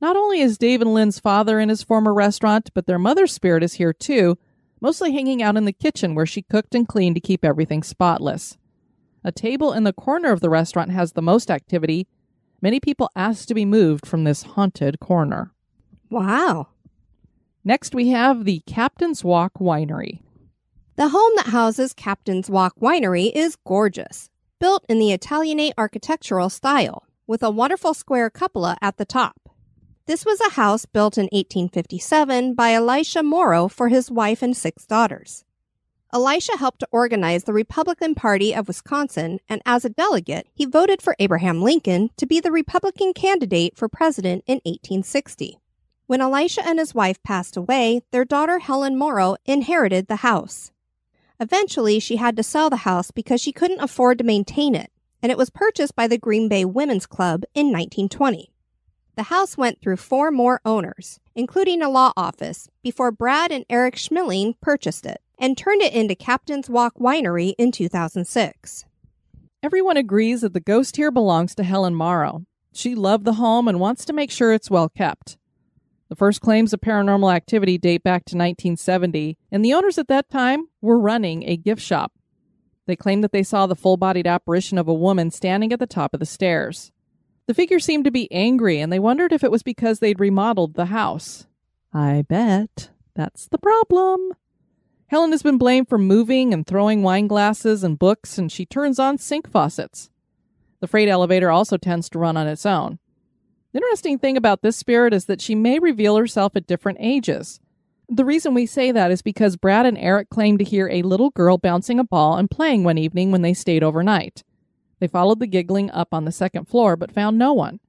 Not 0.00 0.16
only 0.16 0.40
is 0.40 0.58
Dave 0.58 0.82
and 0.82 0.92
Lynn's 0.92 1.18
father 1.18 1.58
in 1.58 1.68
his 1.68 1.82
former 1.82 2.12
restaurant, 2.12 2.70
but 2.74 2.86
their 2.86 2.98
mother's 2.98 3.32
spirit 3.32 3.62
is 3.62 3.74
here 3.74 3.92
too, 3.92 4.36
mostly 4.80 5.12
hanging 5.12 5.42
out 5.42 5.56
in 5.56 5.64
the 5.64 5.72
kitchen 5.72 6.14
where 6.14 6.26
she 6.26 6.42
cooked 6.42 6.74
and 6.74 6.86
cleaned 6.86 7.14
to 7.16 7.20
keep 7.20 7.44
everything 7.44 7.82
spotless. 7.82 8.58
A 9.24 9.32
table 9.32 9.72
in 9.72 9.84
the 9.84 9.92
corner 9.92 10.32
of 10.32 10.40
the 10.40 10.50
restaurant 10.50 10.90
has 10.90 11.12
the 11.12 11.22
most 11.22 11.50
activity. 11.50 12.08
Many 12.60 12.80
people 12.80 13.10
ask 13.14 13.46
to 13.48 13.54
be 13.54 13.64
moved 13.64 14.06
from 14.06 14.24
this 14.24 14.42
haunted 14.42 14.98
corner. 15.00 15.52
Wow. 16.10 16.68
Next, 17.64 17.94
we 17.94 18.08
have 18.08 18.44
the 18.44 18.62
Captain's 18.66 19.22
Walk 19.22 19.54
Winery. 19.60 20.20
The 20.96 21.08
home 21.08 21.32
that 21.36 21.46
houses 21.46 21.92
Captain's 21.92 22.50
Walk 22.50 22.74
Winery 22.80 23.30
is 23.32 23.56
gorgeous, 23.64 24.28
built 24.58 24.84
in 24.88 24.98
the 24.98 25.12
Italianate 25.12 25.74
architectural 25.78 26.50
style, 26.50 27.06
with 27.26 27.42
a 27.42 27.50
wonderful 27.50 27.94
square 27.94 28.28
cupola 28.28 28.76
at 28.82 28.96
the 28.96 29.04
top. 29.04 29.36
This 30.06 30.26
was 30.26 30.40
a 30.40 30.50
house 30.50 30.84
built 30.84 31.16
in 31.16 31.28
1857 31.32 32.54
by 32.54 32.72
Elisha 32.72 33.22
Morrow 33.22 33.68
for 33.68 33.88
his 33.88 34.10
wife 34.10 34.42
and 34.42 34.56
six 34.56 34.84
daughters. 34.84 35.44
Elisha 36.14 36.58
helped 36.58 36.80
to 36.80 36.88
organize 36.92 37.44
the 37.44 37.54
Republican 37.54 38.14
Party 38.14 38.54
of 38.54 38.68
Wisconsin, 38.68 39.40
and 39.48 39.62
as 39.64 39.82
a 39.82 39.88
delegate, 39.88 40.46
he 40.52 40.66
voted 40.66 41.00
for 41.00 41.16
Abraham 41.18 41.62
Lincoln 41.62 42.10
to 42.18 42.26
be 42.26 42.38
the 42.38 42.52
Republican 42.52 43.14
candidate 43.14 43.78
for 43.78 43.88
president 43.88 44.44
in 44.46 44.56
1860. 44.56 45.58
When 46.06 46.20
Elisha 46.20 46.62
and 46.66 46.78
his 46.78 46.94
wife 46.94 47.22
passed 47.22 47.56
away, 47.56 48.02
their 48.10 48.26
daughter 48.26 48.58
Helen 48.58 48.98
Morrow 48.98 49.36
inherited 49.46 50.08
the 50.08 50.16
house. 50.16 50.70
Eventually, 51.40 51.98
she 51.98 52.16
had 52.16 52.36
to 52.36 52.42
sell 52.42 52.68
the 52.68 52.84
house 52.84 53.10
because 53.10 53.40
she 53.40 53.50
couldn't 53.50 53.80
afford 53.80 54.18
to 54.18 54.24
maintain 54.24 54.74
it, 54.74 54.92
and 55.22 55.32
it 55.32 55.38
was 55.38 55.48
purchased 55.48 55.96
by 55.96 56.06
the 56.06 56.18
Green 56.18 56.46
Bay 56.46 56.66
Women's 56.66 57.06
Club 57.06 57.44
in 57.54 57.68
1920. 57.68 58.52
The 59.16 59.24
house 59.24 59.56
went 59.56 59.80
through 59.80 59.96
four 59.96 60.30
more 60.30 60.60
owners, 60.66 61.20
including 61.34 61.80
a 61.80 61.88
law 61.88 62.12
office, 62.18 62.68
before 62.82 63.12
Brad 63.12 63.50
and 63.50 63.64
Eric 63.70 63.96
Schmilling 63.96 64.56
purchased 64.60 65.06
it 65.06 65.22
and 65.42 65.58
turned 65.58 65.82
it 65.82 65.92
into 65.92 66.14
Captain's 66.14 66.70
Walk 66.70 66.94
Winery 67.00 67.54
in 67.58 67.72
2006. 67.72 68.84
Everyone 69.60 69.96
agrees 69.96 70.42
that 70.42 70.54
the 70.54 70.60
ghost 70.60 70.96
here 70.96 71.10
belongs 71.10 71.56
to 71.56 71.64
Helen 71.64 71.96
Morrow. 71.96 72.46
She 72.72 72.94
loved 72.94 73.24
the 73.24 73.34
home 73.34 73.66
and 73.66 73.80
wants 73.80 74.04
to 74.04 74.12
make 74.12 74.30
sure 74.30 74.52
it's 74.52 74.70
well 74.70 74.88
kept. 74.88 75.36
The 76.08 76.14
first 76.14 76.40
claims 76.40 76.72
of 76.72 76.80
paranormal 76.80 77.34
activity 77.34 77.76
date 77.76 78.04
back 78.04 78.24
to 78.26 78.36
1970, 78.36 79.36
and 79.50 79.64
the 79.64 79.74
owners 79.74 79.98
at 79.98 80.06
that 80.08 80.30
time 80.30 80.68
were 80.80 80.98
running 80.98 81.42
a 81.42 81.56
gift 81.56 81.82
shop. 81.82 82.12
They 82.86 82.94
claimed 82.94 83.24
that 83.24 83.32
they 83.32 83.42
saw 83.42 83.66
the 83.66 83.74
full 83.74 83.96
bodied 83.96 84.28
apparition 84.28 84.78
of 84.78 84.86
a 84.86 84.94
woman 84.94 85.32
standing 85.32 85.72
at 85.72 85.80
the 85.80 85.86
top 85.86 86.14
of 86.14 86.20
the 86.20 86.26
stairs. 86.26 86.92
The 87.48 87.54
figure 87.54 87.80
seemed 87.80 88.04
to 88.04 88.12
be 88.12 88.30
angry, 88.30 88.78
and 88.78 88.92
they 88.92 89.00
wondered 89.00 89.32
if 89.32 89.42
it 89.42 89.50
was 89.50 89.64
because 89.64 89.98
they'd 89.98 90.20
remodeled 90.20 90.74
the 90.74 90.86
house. 90.86 91.46
I 91.92 92.22
bet 92.28 92.90
that's 93.16 93.48
the 93.48 93.58
problem. 93.58 94.34
Helen 95.12 95.32
has 95.32 95.42
been 95.42 95.58
blamed 95.58 95.90
for 95.90 95.98
moving 95.98 96.54
and 96.54 96.66
throwing 96.66 97.02
wine 97.02 97.26
glasses 97.26 97.84
and 97.84 97.98
books, 97.98 98.38
and 98.38 98.50
she 98.50 98.64
turns 98.64 98.98
on 98.98 99.18
sink 99.18 99.46
faucets. 99.46 100.08
The 100.80 100.86
freight 100.86 101.06
elevator 101.06 101.50
also 101.50 101.76
tends 101.76 102.08
to 102.08 102.18
run 102.18 102.38
on 102.38 102.46
its 102.46 102.64
own. 102.64 102.98
The 103.74 103.80
interesting 103.80 104.18
thing 104.18 104.38
about 104.38 104.62
this 104.62 104.78
spirit 104.78 105.12
is 105.12 105.26
that 105.26 105.42
she 105.42 105.54
may 105.54 105.78
reveal 105.78 106.16
herself 106.16 106.56
at 106.56 106.66
different 106.66 106.96
ages. 106.98 107.60
The 108.08 108.24
reason 108.24 108.54
we 108.54 108.64
say 108.64 108.90
that 108.90 109.10
is 109.10 109.20
because 109.20 109.58
Brad 109.58 109.84
and 109.84 109.98
Eric 109.98 110.30
claimed 110.30 110.60
to 110.60 110.64
hear 110.64 110.88
a 110.88 111.02
little 111.02 111.28
girl 111.28 111.58
bouncing 111.58 111.98
a 111.98 112.04
ball 112.04 112.38
and 112.38 112.50
playing 112.50 112.82
one 112.82 112.96
evening 112.96 113.30
when 113.30 113.42
they 113.42 113.52
stayed 113.52 113.82
overnight. 113.82 114.42
They 114.98 115.08
followed 115.08 115.40
the 115.40 115.46
giggling 115.46 115.90
up 115.90 116.14
on 116.14 116.24
the 116.24 116.32
second 116.32 116.68
floor 116.68 116.96
but 116.96 117.12
found 117.12 117.36
no 117.36 117.52
one. 117.52 117.80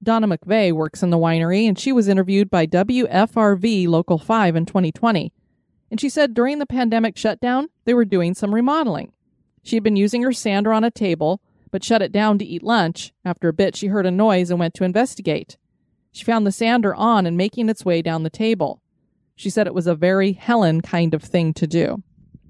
Donna 0.00 0.28
McVeigh 0.28 0.72
works 0.72 1.02
in 1.02 1.10
the 1.10 1.18
winery 1.18 1.66
and 1.66 1.76
she 1.76 1.90
was 1.90 2.06
interviewed 2.06 2.50
by 2.50 2.68
WFRV 2.68 3.88
Local 3.88 4.18
5 4.18 4.54
in 4.54 4.64
2020. 4.64 5.32
And 5.92 6.00
she 6.00 6.08
said 6.08 6.32
during 6.32 6.58
the 6.58 6.64
pandemic 6.64 7.18
shutdown, 7.18 7.68
they 7.84 7.92
were 7.92 8.06
doing 8.06 8.32
some 8.32 8.54
remodeling. 8.54 9.12
She 9.62 9.76
had 9.76 9.82
been 9.82 9.94
using 9.94 10.22
her 10.22 10.32
sander 10.32 10.72
on 10.72 10.84
a 10.84 10.90
table, 10.90 11.42
but 11.70 11.84
shut 11.84 12.00
it 12.00 12.12
down 12.12 12.38
to 12.38 12.46
eat 12.46 12.62
lunch. 12.62 13.12
After 13.26 13.48
a 13.48 13.52
bit, 13.52 13.76
she 13.76 13.88
heard 13.88 14.06
a 14.06 14.10
noise 14.10 14.50
and 14.50 14.58
went 14.58 14.72
to 14.76 14.84
investigate. 14.84 15.58
She 16.10 16.24
found 16.24 16.46
the 16.46 16.50
sander 16.50 16.94
on 16.94 17.26
and 17.26 17.36
making 17.36 17.68
its 17.68 17.84
way 17.84 18.00
down 18.00 18.22
the 18.22 18.30
table. 18.30 18.80
She 19.36 19.50
said 19.50 19.66
it 19.66 19.74
was 19.74 19.86
a 19.86 19.94
very 19.94 20.32
Helen 20.32 20.80
kind 20.80 21.12
of 21.12 21.22
thing 21.22 21.52
to 21.54 21.66
do. 21.66 22.02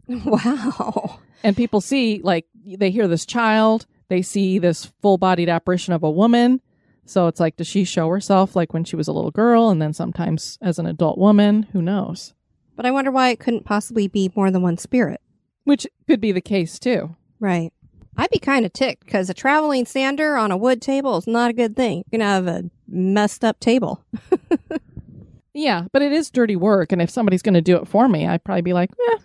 Wow. 0.24 1.18
And 1.42 1.56
people 1.56 1.80
see, 1.80 2.20
like, 2.22 2.46
they 2.64 2.92
hear 2.92 3.08
this 3.08 3.26
child, 3.26 3.86
they 4.06 4.22
see 4.22 4.60
this 4.60 4.92
full 5.02 5.18
bodied 5.18 5.48
apparition 5.48 5.92
of 5.92 6.04
a 6.04 6.10
woman. 6.10 6.60
So 7.06 7.26
it's 7.26 7.40
like, 7.40 7.56
does 7.56 7.66
she 7.66 7.82
show 7.82 8.08
herself 8.08 8.54
like 8.54 8.72
when 8.72 8.84
she 8.84 8.94
was 8.94 9.08
a 9.08 9.12
little 9.12 9.32
girl 9.32 9.68
and 9.68 9.82
then 9.82 9.92
sometimes 9.92 10.58
as 10.62 10.78
an 10.78 10.86
adult 10.86 11.18
woman? 11.18 11.64
Who 11.72 11.82
knows? 11.82 12.34
But 12.76 12.86
I 12.86 12.90
wonder 12.90 13.10
why 13.10 13.30
it 13.30 13.40
couldn't 13.40 13.64
possibly 13.64 14.08
be 14.08 14.32
more 14.34 14.50
than 14.50 14.62
one 14.62 14.78
spirit. 14.78 15.20
Which 15.64 15.86
could 16.06 16.20
be 16.20 16.32
the 16.32 16.40
case 16.40 16.78
too. 16.78 17.16
Right. 17.38 17.72
I'd 18.16 18.30
be 18.30 18.38
kind 18.38 18.66
of 18.66 18.72
ticked 18.72 19.04
because 19.04 19.30
a 19.30 19.34
traveling 19.34 19.86
sander 19.86 20.36
on 20.36 20.50
a 20.50 20.56
wood 20.56 20.82
table 20.82 21.16
is 21.16 21.26
not 21.26 21.50
a 21.50 21.54
good 21.54 21.76
thing. 21.76 22.04
You're 22.10 22.18
going 22.18 22.20
to 22.20 22.26
have 22.26 22.46
a 22.46 22.70
messed 22.88 23.44
up 23.44 23.58
table. 23.60 24.04
Yeah, 25.54 25.86
but 25.92 26.02
it 26.02 26.12
is 26.12 26.30
dirty 26.30 26.56
work. 26.56 26.92
And 26.92 27.02
if 27.02 27.10
somebody's 27.10 27.42
going 27.42 27.54
to 27.54 27.60
do 27.60 27.76
it 27.76 27.88
for 27.88 28.08
me, 28.08 28.26
I'd 28.26 28.44
probably 28.44 28.62
be 28.62 28.72
like, 28.72 28.90
eh, 29.08 29.18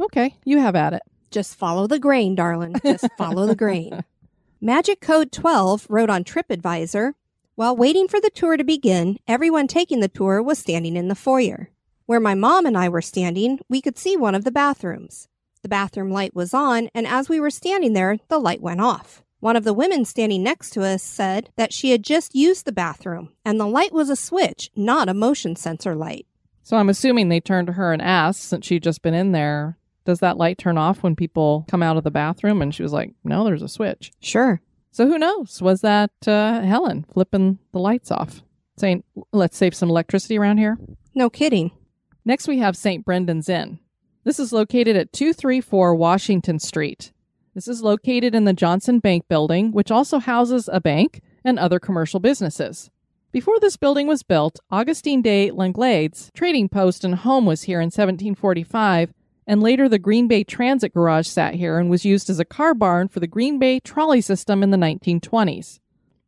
okay, 0.00 0.36
you 0.44 0.58
have 0.58 0.76
at 0.76 0.92
it. 0.92 1.02
Just 1.30 1.54
follow 1.54 1.86
the 1.86 1.98
grain, 1.98 2.34
darling. 2.34 2.74
Just 2.84 3.08
follow 3.16 3.46
the 3.46 3.54
grain. 3.54 4.04
Magic 4.60 5.00
Code 5.00 5.32
12 5.32 5.86
wrote 5.88 6.10
on 6.10 6.24
TripAdvisor 6.24 7.14
While 7.54 7.76
waiting 7.76 8.08
for 8.08 8.20
the 8.20 8.30
tour 8.30 8.56
to 8.56 8.64
begin, 8.64 9.18
everyone 9.26 9.66
taking 9.66 10.00
the 10.00 10.08
tour 10.08 10.42
was 10.42 10.58
standing 10.58 10.96
in 10.96 11.08
the 11.08 11.14
foyer. 11.14 11.70
Where 12.10 12.18
my 12.18 12.34
mom 12.34 12.66
and 12.66 12.76
I 12.76 12.88
were 12.88 13.02
standing, 13.02 13.60
we 13.68 13.80
could 13.80 13.96
see 13.96 14.16
one 14.16 14.34
of 14.34 14.42
the 14.42 14.50
bathrooms. 14.50 15.28
The 15.62 15.68
bathroom 15.68 16.10
light 16.10 16.34
was 16.34 16.52
on, 16.52 16.88
and 16.92 17.06
as 17.06 17.28
we 17.28 17.38
were 17.38 17.50
standing 17.50 17.92
there, 17.92 18.18
the 18.26 18.40
light 18.40 18.60
went 18.60 18.80
off. 18.80 19.22
One 19.38 19.54
of 19.54 19.62
the 19.62 19.72
women 19.72 20.04
standing 20.04 20.42
next 20.42 20.70
to 20.70 20.82
us 20.82 21.04
said 21.04 21.50
that 21.54 21.72
she 21.72 21.92
had 21.92 22.02
just 22.02 22.34
used 22.34 22.64
the 22.64 22.72
bathroom, 22.72 23.30
and 23.44 23.60
the 23.60 23.66
light 23.68 23.92
was 23.92 24.10
a 24.10 24.16
switch, 24.16 24.72
not 24.74 25.08
a 25.08 25.14
motion 25.14 25.54
sensor 25.54 25.94
light. 25.94 26.26
So 26.64 26.76
I'm 26.76 26.88
assuming 26.88 27.28
they 27.28 27.38
turned 27.38 27.68
to 27.68 27.74
her 27.74 27.92
and 27.92 28.02
asked, 28.02 28.42
since 28.42 28.66
she'd 28.66 28.82
just 28.82 29.02
been 29.02 29.14
in 29.14 29.30
there, 29.30 29.78
does 30.04 30.18
that 30.18 30.36
light 30.36 30.58
turn 30.58 30.78
off 30.78 31.04
when 31.04 31.14
people 31.14 31.64
come 31.70 31.80
out 31.80 31.96
of 31.96 32.02
the 32.02 32.10
bathroom? 32.10 32.60
And 32.60 32.74
she 32.74 32.82
was 32.82 32.92
like, 32.92 33.14
no, 33.22 33.44
there's 33.44 33.62
a 33.62 33.68
switch. 33.68 34.10
Sure. 34.18 34.60
So 34.90 35.06
who 35.06 35.16
knows? 35.16 35.62
Was 35.62 35.82
that 35.82 36.10
uh, 36.26 36.62
Helen 36.62 37.06
flipping 37.14 37.60
the 37.70 37.78
lights 37.78 38.10
off, 38.10 38.42
saying, 38.78 39.04
let's 39.30 39.56
save 39.56 39.76
some 39.76 39.90
electricity 39.90 40.36
around 40.36 40.58
here? 40.58 40.76
No 41.14 41.30
kidding. 41.30 41.70
Next, 42.24 42.46
we 42.46 42.58
have 42.58 42.76
St. 42.76 43.04
Brendan's 43.04 43.48
Inn. 43.48 43.78
This 44.24 44.38
is 44.38 44.52
located 44.52 44.96
at 44.96 45.12
234 45.12 45.94
Washington 45.94 46.58
Street. 46.58 47.12
This 47.54 47.66
is 47.66 47.82
located 47.82 48.34
in 48.34 48.44
the 48.44 48.52
Johnson 48.52 48.98
Bank 48.98 49.26
building, 49.28 49.72
which 49.72 49.90
also 49.90 50.18
houses 50.18 50.68
a 50.70 50.80
bank 50.80 51.22
and 51.44 51.58
other 51.58 51.80
commercial 51.80 52.20
businesses. 52.20 52.90
Before 53.32 53.58
this 53.58 53.76
building 53.76 54.06
was 54.06 54.22
built, 54.22 54.58
Augustine 54.70 55.22
de 55.22 55.50
Langlades 55.50 56.30
trading 56.34 56.68
post 56.68 57.04
and 57.04 57.14
home 57.14 57.46
was 57.46 57.62
here 57.62 57.80
in 57.80 57.86
1745, 57.86 59.14
and 59.46 59.62
later 59.62 59.88
the 59.88 59.98
Green 59.98 60.28
Bay 60.28 60.44
Transit 60.44 60.92
Garage 60.92 61.26
sat 61.26 61.54
here 61.54 61.78
and 61.78 61.88
was 61.88 62.04
used 62.04 62.28
as 62.28 62.38
a 62.38 62.44
car 62.44 62.74
barn 62.74 63.08
for 63.08 63.20
the 63.20 63.26
Green 63.26 63.58
Bay 63.58 63.80
trolley 63.80 64.20
system 64.20 64.62
in 64.62 64.70
the 64.70 64.76
1920s. 64.76 65.80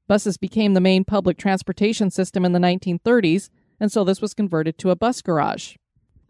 Buses 0.09 0.37
became 0.37 0.75
the 0.75 0.81
main 0.81 1.05
public 1.05 1.37
transportation 1.37 2.11
system 2.11 2.45
in 2.45 2.53
the 2.53 2.59
1930s, 2.59 3.51
and 3.79 3.93
so 3.93 4.05
this 4.05 4.21
was 4.21 4.33
converted 4.33 4.79
to 4.79 4.91
a 4.91 4.97
bus 4.97 5.23
garage. 5.23 5.75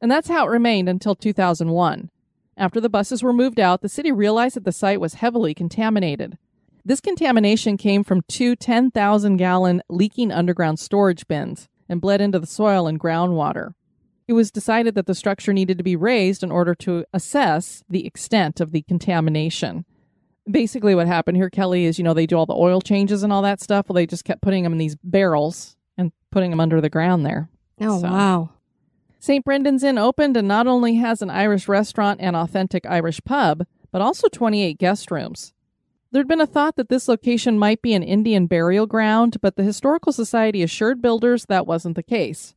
And 0.03 0.11
that's 0.11 0.29
how 0.29 0.47
it 0.47 0.51
remained 0.51 0.89
until 0.89 1.15
2001. 1.15 2.11
After 2.57 2.81
the 2.81 2.91
buses 2.91 3.23
were 3.23 3.33
moved 3.33 3.59
out, 3.61 3.81
the 3.81 3.89
city 3.89 4.13
realized 4.13 4.57
that 4.57 4.65
the 4.65 4.73
site 4.73 5.01
was 5.01 5.15
heavily 5.15 5.55
contaminated. 5.55 6.37
This 6.85 7.01
contamination 7.01 7.77
came 7.77 8.03
from 8.03 8.23
two 8.29 8.57
10,000 8.57 9.37
gallon 9.37 9.81
leaking 9.89 10.33
underground 10.33 10.81
storage 10.81 11.27
bins 11.29 11.69
and 11.89 12.01
bled 12.01 12.21
into 12.21 12.41
the 12.41 12.47
soil 12.47 12.89
and 12.89 12.99
groundwater. 12.99 13.75
It 14.27 14.33
was 14.33 14.51
decided 14.51 14.95
that 14.97 15.07
the 15.07 15.15
structure 15.15 15.53
needed 15.53 15.79
to 15.79 15.85
be 15.85 15.95
razed 15.97 16.43
in 16.43 16.51
order 16.51 16.75
to 16.77 17.05
assess 17.13 17.85
the 17.89 18.05
extent 18.05 18.61
of 18.61 18.73
the 18.73 18.83
contamination. 18.83 19.85
Basically, 20.51 20.97
what 20.97 21.07
happened 21.07 21.37
here, 21.37 21.51
Kelly, 21.51 21.85
is 21.85 21.99
you 21.99 22.05
know, 22.05 22.15
they 22.15 22.27
do 22.27 22.37
all 22.37 22.47
the 22.47 22.55
oil 22.55 22.81
changes 22.81 23.23
and 23.23 23.33
all 23.33 23.43
that 23.43 23.61
stuff. 23.61 23.89
Well, 23.89 23.95
they 23.95 24.07
just 24.07 24.25
kept 24.25 24.43
putting 24.43 24.65
them 24.65 24.73
in 24.73 24.79
these 24.79 24.97
barrels 25.05 25.77
and 25.97 26.11
putting 26.33 26.51
them 26.51 26.61
under 26.61 26.81
the 26.81 26.91
ground 26.91 27.25
there. 27.25 27.49
Oh, 27.81 28.01
So- 28.01 28.09
wow. 28.11 28.51
St. 29.23 29.45
Brendan's 29.45 29.85
Inn 29.85 29.99
opened 29.99 30.37
and 30.37 30.49
not 30.49 30.67
only 30.67 30.97
has 30.97 31.23
an 31.23 31.31
Irish 31.31 31.69
restaurant 31.69 32.19
and 32.21 32.35
authentic 32.35 32.85
Irish 32.87 33.21
pub, 33.25 33.65
but 33.93 34.03
also 34.03 34.27
28 34.27 34.77
guest 34.79 35.13
rooms. 35.13 35.53
There'd 36.11 36.27
been 36.27 36.41
a 36.41 36.47
thought 36.47 36.75
that 36.75 36.89
this 36.89 37.07
location 37.07 37.57
might 37.57 37.83
be 37.83 37.95
an 37.95 38.03
Indian 38.03 38.49
burial 38.49 38.85
ground, 38.85 39.37
but 39.41 39.55
the 39.55 39.63
Historical 39.63 40.13
Society 40.13 40.61
assured 40.61 41.01
builders 41.01 41.47
that 41.47 41.69
wasn't 41.69 41.95
the 41.95 42.03
case. 42.03 42.57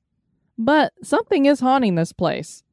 But 0.58 0.93
something 1.04 1.45
is 1.45 1.60
haunting 1.60 1.93
this 1.93 2.12
place. 2.12 2.63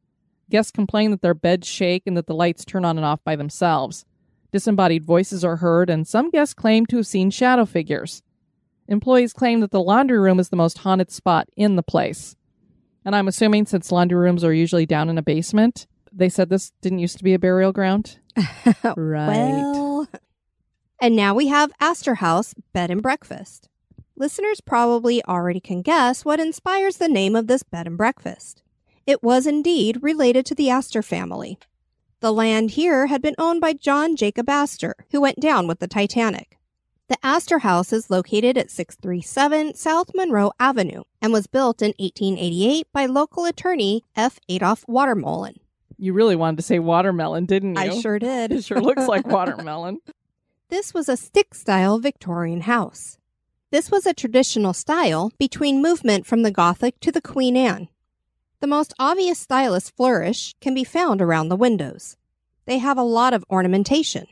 Guests 0.49 0.73
complain 0.73 1.11
that 1.11 1.21
their 1.21 1.35
beds 1.35 1.69
shake 1.69 2.05
and 2.07 2.17
that 2.17 2.27
the 2.27 2.35
lights 2.35 2.65
turn 2.65 2.87
on 2.87 2.97
and 2.97 3.05
off 3.05 3.23
by 3.25 3.37
themselves. 3.37 4.07
Disembodied 4.53 5.05
voices 5.05 5.45
are 5.45 5.57
heard, 5.57 5.91
and 5.91 6.09
some 6.09 6.31
guests 6.31 6.55
claim 6.55 6.87
to 6.87 6.97
have 6.97 7.07
seen 7.07 7.31
shadow 7.31 7.67
figures. 7.67 8.23
Employees 8.89 9.35
claim 9.35 9.61
that 9.61 9.71
the 9.71 9.83
laundry 9.83 10.19
room 10.19 10.41
is 10.41 10.49
the 10.49 10.57
most 10.57 10.79
haunted 10.79 11.11
spot 11.11 11.47
in 11.59 11.77
the 11.77 11.83
place. 11.83 12.37
And 13.05 13.17
I'm 13.17 13.29
assuming 13.29 13.67
since 13.67 13.91
laundry 13.91 14.19
rooms 14.19 14.45
are 14.45 14.53
usually 14.53 14.87
down 14.87 15.09
in 15.09 15.19
a 15.19 15.23
basement, 15.23 15.87
they 16.13 16.29
said 16.29 16.49
this 16.49 16.73
didn't 16.81 17.01
used 17.01 17.19
to 17.19 17.25
be 17.25 17.35
a 17.35 17.39
burial 17.39 17.73
ground. 17.73 18.19
Well, 19.29 20.09
and 21.01 21.17
now 21.17 21.35
we 21.35 21.49
have 21.49 21.73
Astor 21.81 22.17
House 22.17 22.55
Bed 22.73 22.91
and 22.91 23.03
Breakfast. 23.03 23.69
Listeners 24.17 24.61
probably 24.61 25.25
already 25.25 25.59
can 25.59 25.83
guess 25.83 26.25
what 26.25 26.39
inspires 26.39 26.99
the 26.99 27.09
name 27.09 27.35
of 27.35 27.47
this 27.47 27.63
bed 27.63 27.87
and 27.87 27.97
breakfast. 27.99 28.63
It 29.07 29.23
was 29.23 29.47
indeed 29.47 29.99
related 30.03 30.47
to 30.47 30.55
the 30.55 30.71
Astor 30.71 31.03
family. 31.03 31.59
The 32.21 32.33
land 32.33 32.73
here 32.73 33.09
had 33.09 33.21
been 33.21 33.35
owned 33.37 33.61
by 33.61 33.73
John 33.73 34.15
Jacob 34.15 34.49
Astor, 34.49 34.95
who 35.11 35.21
went 35.21 35.41
down 35.41 35.67
with 35.67 35.81
the 35.81 35.89
Titanic. 35.89 36.57
The 37.09 37.19
Astor 37.23 37.59
House 37.61 37.93
is 37.93 38.11
located 38.11 38.57
at 38.57 38.71
637 38.71 39.75
South 39.75 40.11
Monroe 40.15 40.53
Avenue 40.59 41.03
and 41.21 41.33
was 41.33 41.47
built 41.47 41.83
in 41.83 41.93
1888 41.99 42.87
by 42.93 43.07
local 43.07 43.45
attorney 43.45 44.05
F. 44.17 44.39
Adolph 44.49 44.85
Watermolen. 44.89 45.57
You 45.99 46.13
really 46.15 46.37
wanted 46.37 46.57
to 46.57 46.63
say 46.63 46.79
watermelon, 46.79 47.45
didn't 47.45 47.75
you? 47.75 47.81
I 47.81 48.01
sure 48.01 48.19
did. 48.19 48.53
It 48.53 48.65
sure 48.65 48.81
looks 48.81 49.09
like 49.09 49.27
watermelon. 49.29 49.99
This 50.69 50.95
was 50.95 51.09
a 51.09 51.17
stick 51.17 51.55
style 51.55 51.99
Victorian 51.99 52.63
house. 52.63 53.19
This 53.71 53.91
was 53.91 54.07
a 54.07 54.15
traditional 54.15 54.73
style 54.73 55.33
between 55.39 55.83
movement 55.83 56.27
from 56.27 56.43
the 56.43 56.51
Gothic 56.51 56.99
to 57.01 57.13
the 57.13 57.21
Queen 57.23 57.57
Anne. 57.57 57.89
The 58.61 58.67
most 58.67 58.95
obvious 58.99 59.39
stylist 59.39 59.95
flourish 59.97 60.55
can 60.61 60.73
be 60.73 60.85
found 60.85 61.21
around 61.21 61.49
the 61.49 61.57
windows. 61.57 62.17
They 62.65 62.79
have 62.79 62.97
a 62.97 63.03
lot 63.03 63.35
of 63.35 63.45
ornamentation. 63.51 64.27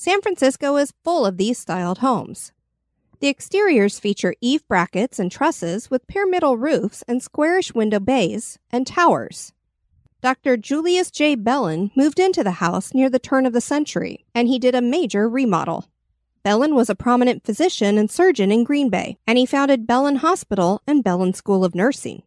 San 0.00 0.22
Francisco 0.22 0.76
is 0.76 0.94
full 1.02 1.26
of 1.26 1.38
these 1.38 1.58
styled 1.58 1.98
homes. 1.98 2.52
The 3.18 3.26
exteriors 3.26 3.98
feature 3.98 4.36
eave 4.40 4.66
brackets 4.68 5.18
and 5.18 5.28
trusses 5.28 5.90
with 5.90 6.06
pyramidal 6.06 6.56
roofs 6.56 7.02
and 7.08 7.20
squarish 7.20 7.74
window 7.74 7.98
bays 7.98 8.60
and 8.70 8.86
towers. 8.86 9.52
Dr. 10.22 10.56
Julius 10.56 11.10
J. 11.10 11.34
Bellin 11.34 11.90
moved 11.96 12.20
into 12.20 12.44
the 12.44 12.62
house 12.62 12.94
near 12.94 13.10
the 13.10 13.18
turn 13.18 13.44
of 13.44 13.52
the 13.52 13.60
century, 13.60 14.24
and 14.36 14.46
he 14.46 14.60
did 14.60 14.76
a 14.76 14.80
major 14.80 15.28
remodel. 15.28 15.88
Bellin 16.44 16.76
was 16.76 16.88
a 16.88 16.94
prominent 16.94 17.44
physician 17.44 17.98
and 17.98 18.08
surgeon 18.08 18.52
in 18.52 18.62
Green 18.62 18.90
Bay, 18.90 19.18
and 19.26 19.36
he 19.36 19.46
founded 19.46 19.84
Bellin 19.84 20.16
Hospital 20.16 20.80
and 20.86 21.02
Bellin 21.02 21.34
School 21.34 21.64
of 21.64 21.74
Nursing. 21.74 22.22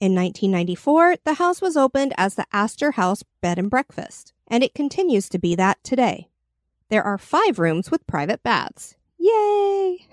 In 0.00 0.14
1994, 0.14 1.16
the 1.24 1.34
house 1.34 1.60
was 1.60 1.76
opened 1.76 2.14
as 2.16 2.36
the 2.36 2.46
Astor 2.54 2.92
House 2.92 3.22
Bed 3.42 3.58
and 3.58 3.68
Breakfast, 3.68 4.32
and 4.48 4.64
it 4.64 4.74
continues 4.74 5.28
to 5.28 5.38
be 5.38 5.54
that 5.56 5.76
today. 5.84 6.30
There 6.92 7.02
are 7.02 7.16
five 7.16 7.58
rooms 7.58 7.90
with 7.90 8.06
private 8.06 8.42
baths. 8.42 8.96
Yay! 9.16 10.06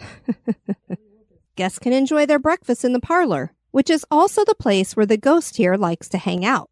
Guests 1.57 1.77
can 1.77 1.91
enjoy 1.91 2.25
their 2.25 2.39
breakfast 2.39 2.85
in 2.85 2.93
the 2.93 3.01
parlor, 3.01 3.53
which 3.71 3.89
is 3.89 4.05
also 4.09 4.45
the 4.45 4.55
place 4.55 4.95
where 4.95 5.05
the 5.05 5.17
ghost 5.17 5.57
here 5.57 5.75
likes 5.75 6.07
to 6.07 6.17
hang 6.17 6.45
out. 6.45 6.69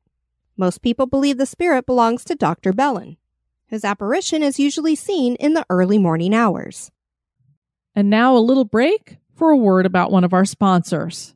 Most 0.56 0.82
people 0.82 1.08
believe 1.08 1.38
the 1.38 1.46
spirit 1.46 1.86
belongs 1.86 2.24
to 2.24 2.36
Dr. 2.36 2.72
Bellin. 2.72 3.18
His 3.66 3.84
apparition 3.84 4.44
is 4.44 4.62
usually 4.62 4.96
seen 4.96 5.36
in 5.42 5.56
the 5.56 5.66
early 5.70 5.98
morning 5.98 6.34
hours. 6.34 6.90
And 7.94 8.10
now 8.10 8.34
a 8.34 8.40
little 8.40 8.64
break 8.64 9.18
for 9.36 9.52
a 9.52 9.58
word 9.58 9.86
about 9.86 10.10
one 10.10 10.24
of 10.24 10.34
our 10.34 10.46
sponsors. 10.46 11.36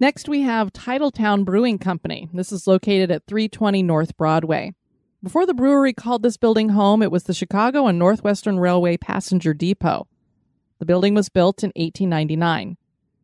Next, 0.00 0.28
we 0.28 0.42
have 0.42 0.72
Titletown 0.72 1.44
Brewing 1.44 1.76
Company. 1.76 2.28
This 2.32 2.52
is 2.52 2.68
located 2.68 3.10
at 3.10 3.26
320 3.26 3.82
North 3.82 4.16
Broadway. 4.16 4.72
Before 5.24 5.44
the 5.44 5.54
brewery 5.54 5.92
called 5.92 6.22
this 6.22 6.36
building 6.36 6.68
home, 6.68 7.02
it 7.02 7.10
was 7.10 7.24
the 7.24 7.34
Chicago 7.34 7.88
and 7.88 7.98
Northwestern 7.98 8.60
Railway 8.60 8.96
Passenger 8.96 9.54
Depot. 9.54 10.06
The 10.78 10.86
building 10.86 11.14
was 11.14 11.28
built 11.28 11.64
in 11.64 11.70
1899. 11.70 12.76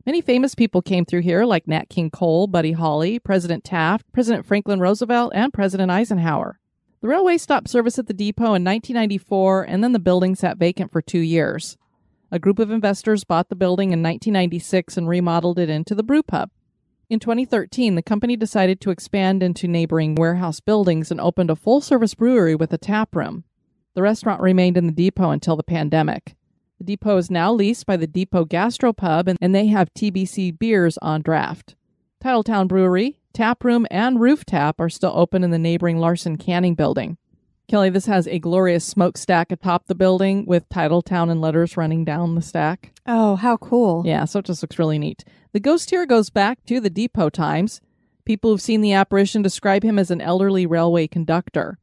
Many 0.05 0.21
famous 0.21 0.57
people 0.57 0.83
came 0.83 1.05
through 1.05 1.21
here, 1.21 1.45
like 1.45 1.69
Nat 1.69 1.89
King 1.89 2.11
Cole, 2.11 2.49
Buddy 2.49 2.73
Holly, 2.73 3.21
President 3.21 3.63
Taft, 3.63 4.13
President 4.13 4.45
Franklin 4.45 4.81
Roosevelt, 4.81 5.31
and 5.33 5.53
President 5.53 5.93
Eisenhower. 5.93 6.59
The 7.03 7.09
railway 7.09 7.39
stopped 7.39 7.69
service 7.69 8.01
at 8.01 8.09
the 8.09 8.13
depot 8.13 8.47
in 8.47 8.65
1994, 8.65 9.63
and 9.63 9.85
then 9.85 9.93
the 9.93 10.01
building 10.01 10.35
sat 10.35 10.59
vacant 10.59 10.91
for 10.91 11.01
two 11.01 11.21
years. 11.21 11.77
A 12.33 12.41
group 12.41 12.59
of 12.59 12.73
investors 12.73 13.23
bought 13.23 13.49
the 13.49 13.55
building 13.55 13.93
in 13.93 14.03
1996 14.03 14.97
and 14.97 15.09
remodeled 15.09 15.61
it 15.61 15.71
into 15.71 15.95
the 15.95 16.03
brew 16.03 16.25
pub. 16.25 16.51
In 17.11 17.21
2013, 17.21 17.95
the 17.95 18.03
company 18.03 18.35
decided 18.35 18.81
to 18.81 18.91
expand 18.91 19.43
into 19.43 19.69
neighboring 19.69 20.15
warehouse 20.15 20.61
buildings 20.61 21.11
and 21.11 21.21
opened 21.21 21.51
a 21.51 21.57
full 21.57 21.83
service 21.83 22.15
brewery 22.15 22.55
with 22.55 22.73
a 22.73 22.79
tap 22.79 23.15
room. 23.15 23.45
The 23.95 24.03
restaurant 24.03 24.41
remained 24.41 24.77
in 24.77 24.87
the 24.87 24.93
depot 24.93 25.31
until 25.31 25.55
the 25.57 25.63
pandemic. 25.63 26.35
The 26.79 26.85
depot 26.85 27.19
is 27.19 27.31
now 27.31 27.53
leased 27.53 27.87
by 27.87 27.97
the 27.97 28.07
Depot 28.07 28.47
Gastropub, 28.47 29.37
and 29.41 29.55
they 29.55 29.67
have 29.67 29.95
TBC 29.95 30.59
beers 30.59 30.99
on 30.99 31.23
draft. 31.23 31.77
Titletown 32.23 32.69
Brewery, 32.69 33.21
tap 33.33 33.63
room, 33.65 33.87
and 33.91 34.21
roof 34.21 34.45
tap 34.45 34.81
are 34.81 34.89
still 34.89 35.13
open 35.15 35.45
in 35.45 35.51
the 35.51 35.59
neighboring 35.59 35.99
Larson 35.99 36.37
Canning 36.37 36.75
building. 36.75 37.19
Kelly, 37.67 37.89
this 37.89 38.07
has 38.07 38.29
a 38.29 38.39
glorious 38.39 38.85
smokestack 38.85 39.51
atop 39.51 39.87
the 39.87 39.95
building 39.95 40.45
with 40.47 40.69
Titletown 40.69 41.31
and 41.31 41.41
letters 41.41 41.77
running 41.77 42.05
down 42.05 42.35
the 42.35 42.43
stack. 42.43 42.93
Oh, 43.07 43.37
how 43.37 43.57
cool. 43.57 44.03
Yeah, 44.05 44.27
so 44.27 44.41
it 44.41 44.45
just 44.45 44.63
looks 44.63 44.79
really 44.79 44.99
neat. 44.99 45.25
The 45.53 45.61
ghost 45.61 45.91
here 45.91 46.05
goes 46.05 46.29
back 46.29 46.65
to 46.67 46.79
the 46.79 46.91
depot 46.91 47.31
times. 47.31 47.81
People 48.27 48.51
who've 48.51 48.61
seen 48.61 48.83
the 48.83 48.93
apparition 48.93 49.41
describe 49.41 49.83
him 49.83 49.99
as 49.99 50.11
an 50.11 50.21
elderly 50.21 50.67
railway 50.67 51.07
conductor. 51.07 51.79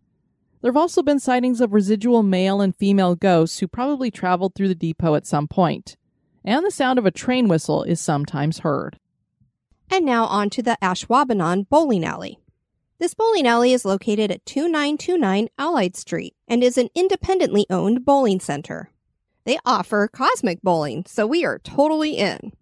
There 0.61 0.69
have 0.69 0.77
also 0.77 1.01
been 1.01 1.19
sightings 1.19 1.61
of 1.61 1.73
residual 1.73 2.21
male 2.21 2.61
and 2.61 2.75
female 2.75 3.15
ghosts 3.15 3.59
who 3.59 3.67
probably 3.67 4.11
traveled 4.11 4.53
through 4.53 4.67
the 4.67 4.75
depot 4.75 5.15
at 5.15 5.25
some 5.25 5.47
point. 5.47 5.97
And 6.45 6.63
the 6.63 6.71
sound 6.71 6.99
of 6.99 7.05
a 7.05 7.11
train 7.11 7.47
whistle 7.47 7.83
is 7.83 7.99
sometimes 7.99 8.59
heard. 8.59 8.99
And 9.89 10.05
now 10.05 10.25
on 10.25 10.49
to 10.51 10.61
the 10.61 10.77
Ashwaubenon 10.81 11.67
Bowling 11.69 12.05
Alley. 12.05 12.39
This 13.01 13.15
bowling 13.15 13.47
alley 13.47 13.73
is 13.73 13.83
located 13.83 14.29
at 14.29 14.45
2929 14.45 15.49
Allied 15.57 15.95
Street 15.97 16.35
and 16.47 16.63
is 16.63 16.77
an 16.77 16.89
independently 16.93 17.65
owned 17.67 18.05
bowling 18.05 18.39
center. 18.39 18.91
They 19.43 19.57
offer 19.65 20.07
cosmic 20.07 20.61
bowling, 20.61 21.05
so 21.07 21.25
we 21.25 21.43
are 21.43 21.57
totally 21.57 22.11
in. 22.11 22.53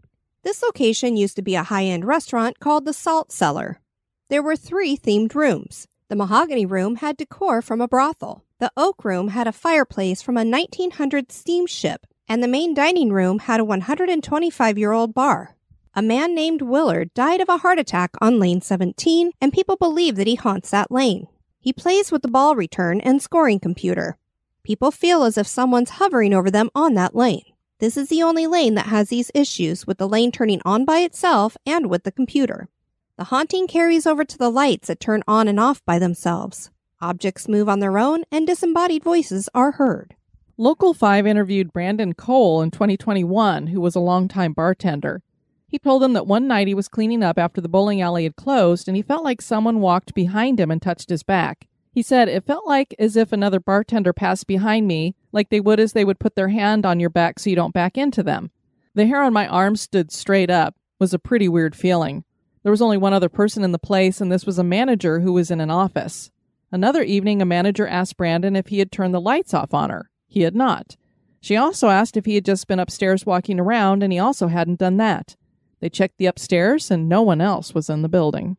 This 0.44 0.64
location 0.64 1.18
used 1.18 1.36
to 1.36 1.42
be 1.42 1.56
a 1.56 1.64
high 1.64 1.84
end 1.84 2.06
restaurant 2.06 2.62
called 2.62 2.86
the 2.86 2.94
Salt 2.94 3.34
Cellar. 3.34 3.82
There 4.30 4.42
were 4.42 4.56
three 4.56 4.96
themed 4.96 5.36
rooms. 5.36 5.90
The 6.08 6.16
mahogany 6.16 6.66
room 6.66 6.96
had 6.96 7.18
decor 7.18 7.62
from 7.62 7.82
a 7.82 7.88
brothel. 7.90 8.46
The 8.60 8.72
oak 8.78 9.04
room 9.04 9.28
had 9.28 9.46
a 9.46 9.52
fireplace 9.52 10.22
from 10.22 10.38
a 10.38 10.46
1900 10.46 11.34
steamship, 11.34 12.08
and 12.30 12.42
the 12.42 12.48
main 12.48 12.74
dining 12.74 13.12
room 13.12 13.40
had 13.40 13.60
a 13.60 13.66
125 13.66 14.78
year 14.78 14.94
old 14.94 15.14
bar. 15.14 15.58
A 15.96 16.02
man 16.02 16.36
named 16.36 16.62
Willard 16.62 17.14
died 17.14 17.42
of 17.42 17.50
a 17.50 17.58
heart 17.58 17.80
attack 17.80 18.12
on 18.22 18.40
lane 18.40 18.62
17, 18.62 19.32
and 19.42 19.52
people 19.52 19.76
believe 19.76 20.16
that 20.16 20.28
he 20.28 20.36
haunts 20.36 20.70
that 20.70 20.92
lane. 20.92 21.28
He 21.60 21.74
plays 21.74 22.12
with 22.12 22.22
the 22.22 22.28
ball 22.28 22.56
return 22.56 23.02
and 23.02 23.22
scoring 23.22 23.60
computer. 23.60 24.18
People 24.64 24.92
feel 24.92 25.24
as 25.24 25.38
if 25.38 25.48
someone's 25.48 25.92
hovering 25.92 26.34
over 26.34 26.52
them 26.52 26.70
on 26.76 26.94
that 26.94 27.16
lane. 27.16 27.44
This 27.80 27.98
is 27.98 28.10
the 28.10 28.22
only 28.22 28.46
lane 28.46 28.76
that 28.76 28.88
has 28.88 29.10
these 29.10 29.32
issues 29.34 29.88
with 29.88 29.98
the 29.98 30.08
lane 30.08 30.32
turning 30.32 30.62
on 30.64 30.86
by 30.86 31.00
itself 31.00 31.58
and 31.66 31.90
with 31.90 32.04
the 32.04 32.12
computer. 32.12 32.70
The 33.18 33.26
haunting 33.26 33.68
carries 33.68 34.06
over 34.06 34.24
to 34.24 34.38
the 34.38 34.50
lights 34.50 34.88
that 34.88 35.00
turn 35.00 35.24
on 35.28 35.48
and 35.48 35.60
off 35.60 35.84
by 35.86 35.98
themselves. 35.98 36.70
Objects 37.02 37.48
move 37.48 37.68
on 37.68 37.80
their 37.80 37.98
own 37.98 38.26
and 38.32 38.46
disembodied 38.46 39.04
voices 39.04 39.50
are 39.56 39.72
heard. 39.72 40.16
Local 40.58 40.94
5 40.94 41.26
interviewed 41.26 41.74
Brandon 41.74 42.14
Cole 42.14 42.62
in 42.62 42.70
2021, 42.70 43.68
who 43.68 43.82
was 43.82 43.96
a 43.96 44.02
longtime 44.02 44.54
bartender. 44.54 45.24
He 45.70 45.78
told 45.78 46.02
them 46.02 46.14
that 46.14 46.26
one 46.26 46.48
night 46.48 46.68
he 46.68 46.74
was 46.74 46.88
cleaning 46.88 47.24
up 47.24 47.38
after 47.38 47.62
the 47.62 47.70
bowling 47.70 48.02
alley 48.02 48.24
had 48.24 48.36
closed 48.36 48.88
and 48.88 48.98
he 48.98 49.04
felt 49.04 49.24
like 49.24 49.40
someone 49.40 49.80
walked 49.80 50.16
behind 50.16 50.60
him 50.60 50.72
and 50.72 50.82
touched 50.82 51.10
his 51.10 51.22
back. 51.22 51.68
He 51.92 52.02
said, 52.02 52.28
It 52.28 52.46
felt 52.46 52.66
like 52.66 52.96
as 52.98 53.16
if 53.16 53.32
another 53.32 53.60
bartender 53.60 54.12
passed 54.12 54.48
behind 54.48 54.88
me, 54.88 55.16
like 55.32 55.50
they 55.50 55.60
would 55.60 55.80
as 55.80 55.94
they 55.94 56.04
would 56.04 56.20
put 56.20 56.36
their 56.36 56.50
hand 56.50 56.88
on 56.88 57.00
your 57.00 57.12
back 57.12 57.38
so 57.38 57.52
you 57.52 57.56
don't 57.56 57.74
back 57.74 57.98
into 57.98 58.24
them. 58.24 58.50
The 58.96 59.06
hair 59.06 59.22
on 59.22 59.32
my 59.32 59.48
arm 59.48 59.76
stood 59.76 60.12
straight 60.12 60.50
up. 60.50 60.76
Was 61.00 61.14
a 61.14 61.20
pretty 61.20 61.48
weird 61.48 61.76
feeling. 61.76 62.26
There 62.64 62.72
was 62.72 62.82
only 62.82 62.98
one 62.98 63.14
other 63.14 63.30
person 63.30 63.64
in 63.64 63.72
the 63.72 63.80
place, 63.80 64.20
and 64.20 64.32
this 64.32 64.46
was 64.46 64.60
a 64.60 64.64
manager 64.64 65.22
who 65.22 65.32
was 65.32 65.50
in 65.50 65.62
an 65.62 65.72
office. 65.72 66.30
Another 66.72 67.04
evening, 67.04 67.42
a 67.42 67.46
manager 67.46 67.88
asked 67.88 68.18
Brandon 68.18 68.56
if 68.56 68.68
he 68.68 68.80
had 68.80 68.92
turned 68.92 69.14
the 69.14 69.22
lights 69.22 69.54
off 69.54 69.74
on 69.74 69.90
her. 69.90 70.10
He 70.28 70.42
had 70.42 70.56
not. 70.56 70.98
She 71.40 71.56
also 71.56 71.88
asked 71.88 72.18
if 72.18 72.26
he 72.26 72.36
had 72.36 72.44
just 72.44 72.68
been 72.68 72.80
upstairs 72.80 73.26
walking 73.26 73.60
around, 73.60 74.04
and 74.04 74.12
he 74.12 74.20
also 74.20 74.48
hadn't 74.48 74.80
done 74.80 74.98
that. 74.98 75.38
They 75.80 75.90
checked 75.90 76.18
the 76.18 76.26
upstairs, 76.26 76.92
and 76.92 77.08
no 77.08 77.22
one 77.22 77.42
else 77.42 77.74
was 77.74 77.90
in 77.90 78.02
the 78.02 78.10
building. 78.10 78.58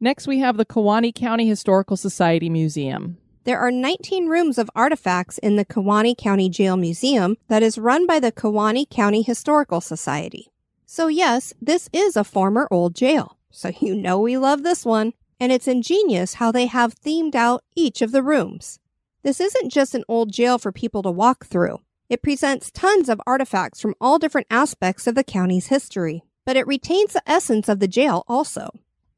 Next, 0.00 0.26
we 0.26 0.40
have 0.40 0.56
the 0.56 0.64
Kewaunee 0.64 1.14
County 1.14 1.46
Historical 1.46 1.96
Society 1.96 2.48
Museum. 2.48 3.18
There 3.44 3.58
are 3.58 3.70
19 3.70 4.28
rooms 4.28 4.58
of 4.58 4.70
artifacts 4.74 5.38
in 5.38 5.56
the 5.56 5.64
Kewaunee 5.64 6.16
County 6.16 6.48
Jail 6.48 6.76
Museum 6.76 7.36
that 7.48 7.62
is 7.62 7.78
run 7.78 8.06
by 8.06 8.20
the 8.20 8.32
Kewaunee 8.32 8.88
County 8.88 9.22
Historical 9.22 9.80
Society. 9.80 10.52
So, 10.86 11.08
yes, 11.08 11.52
this 11.60 11.88
is 11.92 12.16
a 12.16 12.24
former 12.24 12.68
old 12.70 12.94
jail. 12.94 13.38
So, 13.50 13.70
you 13.80 13.94
know 13.94 14.20
we 14.20 14.36
love 14.36 14.62
this 14.62 14.84
one. 14.84 15.12
And 15.40 15.50
it's 15.50 15.66
ingenious 15.66 16.34
how 16.34 16.52
they 16.52 16.66
have 16.66 16.94
themed 16.94 17.34
out 17.34 17.64
each 17.74 18.00
of 18.00 18.12
the 18.12 18.22
rooms. 18.22 18.78
This 19.24 19.40
isn't 19.40 19.72
just 19.72 19.94
an 19.94 20.04
old 20.08 20.32
jail 20.32 20.56
for 20.56 20.70
people 20.70 21.02
to 21.02 21.10
walk 21.10 21.46
through. 21.46 21.80
It 22.08 22.22
presents 22.22 22.70
tons 22.70 23.08
of 23.08 23.20
artifacts 23.26 23.80
from 23.80 23.94
all 24.00 24.20
different 24.20 24.46
aspects 24.50 25.08
of 25.08 25.16
the 25.16 25.24
county's 25.24 25.66
history 25.66 26.22
but 26.44 26.56
it 26.56 26.66
retains 26.66 27.12
the 27.12 27.22
essence 27.26 27.68
of 27.68 27.78
the 27.78 27.88
jail 27.88 28.24
also. 28.28 28.70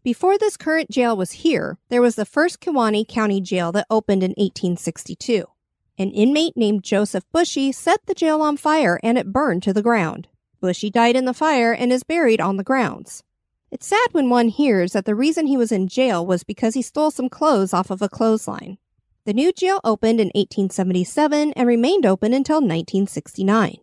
Before 0.02 0.36
this 0.36 0.56
current 0.56 0.90
jail 0.90 1.16
was 1.16 1.32
here, 1.32 1.78
there 1.88 2.02
was 2.02 2.14
the 2.16 2.26
first 2.26 2.60
Kewaunee 2.60 3.08
County 3.08 3.40
Jail 3.40 3.72
that 3.72 3.86
opened 3.88 4.22
in 4.22 4.32
1862. 4.32 5.46
An 5.96 6.10
inmate 6.10 6.56
named 6.56 6.84
Joseph 6.84 7.24
Bushy 7.32 7.72
set 7.72 8.00
the 8.06 8.14
jail 8.14 8.42
on 8.42 8.56
fire 8.56 9.00
and 9.02 9.16
it 9.16 9.32
burned 9.32 9.62
to 9.62 9.72
the 9.72 9.82
ground. 9.82 10.28
Bushy 10.60 10.90
died 10.90 11.16
in 11.16 11.24
the 11.24 11.32
fire 11.32 11.72
and 11.72 11.92
is 11.92 12.02
buried 12.02 12.40
on 12.40 12.56
the 12.56 12.64
grounds. 12.64 13.22
It's 13.70 13.86
sad 13.86 14.08
when 14.12 14.30
one 14.30 14.50
hears 14.50 14.92
that 14.92 15.04
the 15.04 15.16
reason 15.16 15.46
he 15.46 15.56
was 15.56 15.72
in 15.72 15.88
jail 15.88 16.24
was 16.24 16.44
because 16.44 16.74
he 16.74 16.82
stole 16.82 17.10
some 17.10 17.28
clothes 17.28 17.74
off 17.74 17.90
of 17.90 18.00
a 18.00 18.08
clothesline. 18.08 18.78
The 19.24 19.32
new 19.32 19.52
jail 19.52 19.80
opened 19.82 20.20
in 20.20 20.28
1877 20.28 21.54
and 21.54 21.66
remained 21.66 22.06
open 22.06 22.32
until 22.32 22.58
1969. 22.58 23.78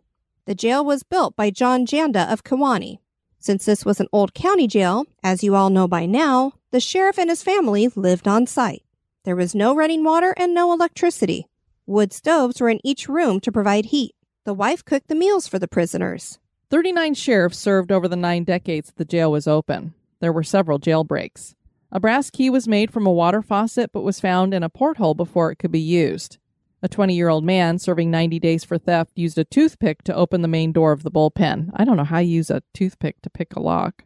The 0.45 0.55
jail 0.55 0.85
was 0.85 1.03
built 1.03 1.35
by 1.35 1.49
John 1.49 1.85
Janda 1.85 2.31
of 2.31 2.43
Kewaunee. 2.43 2.99
Since 3.41 3.65
this 3.65 3.83
was 3.83 3.99
an 3.99 4.07
old 4.13 4.35
county 4.35 4.67
jail, 4.67 5.07
as 5.23 5.43
you 5.43 5.55
all 5.55 5.71
know 5.71 5.87
by 5.87 6.05
now, 6.05 6.53
the 6.69 6.79
sheriff 6.79 7.17
and 7.17 7.27
his 7.27 7.41
family 7.41 7.87
lived 7.95 8.27
on 8.27 8.45
site. 8.45 8.83
There 9.25 9.35
was 9.35 9.55
no 9.55 9.75
running 9.75 10.03
water 10.03 10.35
and 10.37 10.53
no 10.53 10.71
electricity. 10.71 11.47
Wood 11.87 12.13
stoves 12.13 12.61
were 12.61 12.69
in 12.69 12.79
each 12.83 13.09
room 13.09 13.39
to 13.39 13.51
provide 13.51 13.85
heat. 13.85 14.13
The 14.45 14.53
wife 14.53 14.85
cooked 14.85 15.07
the 15.07 15.15
meals 15.15 15.47
for 15.47 15.57
the 15.57 15.67
prisoners. 15.67 16.37
39 16.69 17.15
sheriffs 17.15 17.57
served 17.57 17.91
over 17.91 18.07
the 18.07 18.15
nine 18.15 18.43
decades 18.43 18.93
the 18.95 19.05
jail 19.05 19.31
was 19.31 19.47
open. 19.47 19.95
There 20.19 20.31
were 20.31 20.43
several 20.43 20.77
jailbreaks. 20.77 21.55
A 21.91 21.99
brass 21.99 22.29
key 22.29 22.51
was 22.51 22.67
made 22.67 22.93
from 22.93 23.07
a 23.07 23.11
water 23.11 23.41
faucet 23.41 23.89
but 23.91 24.03
was 24.03 24.19
found 24.19 24.53
in 24.53 24.61
a 24.61 24.69
porthole 24.69 25.15
before 25.15 25.51
it 25.51 25.57
could 25.57 25.71
be 25.71 25.79
used. 25.79 26.37
A 26.83 26.89
20 26.89 27.13
year 27.15 27.29
old 27.29 27.43
man 27.43 27.77
serving 27.77 28.09
90 28.09 28.39
days 28.39 28.63
for 28.63 28.79
theft 28.79 29.11
used 29.15 29.37
a 29.37 29.43
toothpick 29.43 30.03
to 30.03 30.15
open 30.15 30.41
the 30.41 30.47
main 30.47 30.71
door 30.71 30.91
of 30.91 31.03
the 31.03 31.11
bullpen. 31.11 31.69
I 31.75 31.85
don't 31.85 31.97
know 31.97 32.03
how 32.03 32.17
you 32.17 32.35
use 32.35 32.49
a 32.49 32.63
toothpick 32.73 33.21
to 33.21 33.29
pick 33.29 33.55
a 33.55 33.59
lock. 33.59 34.05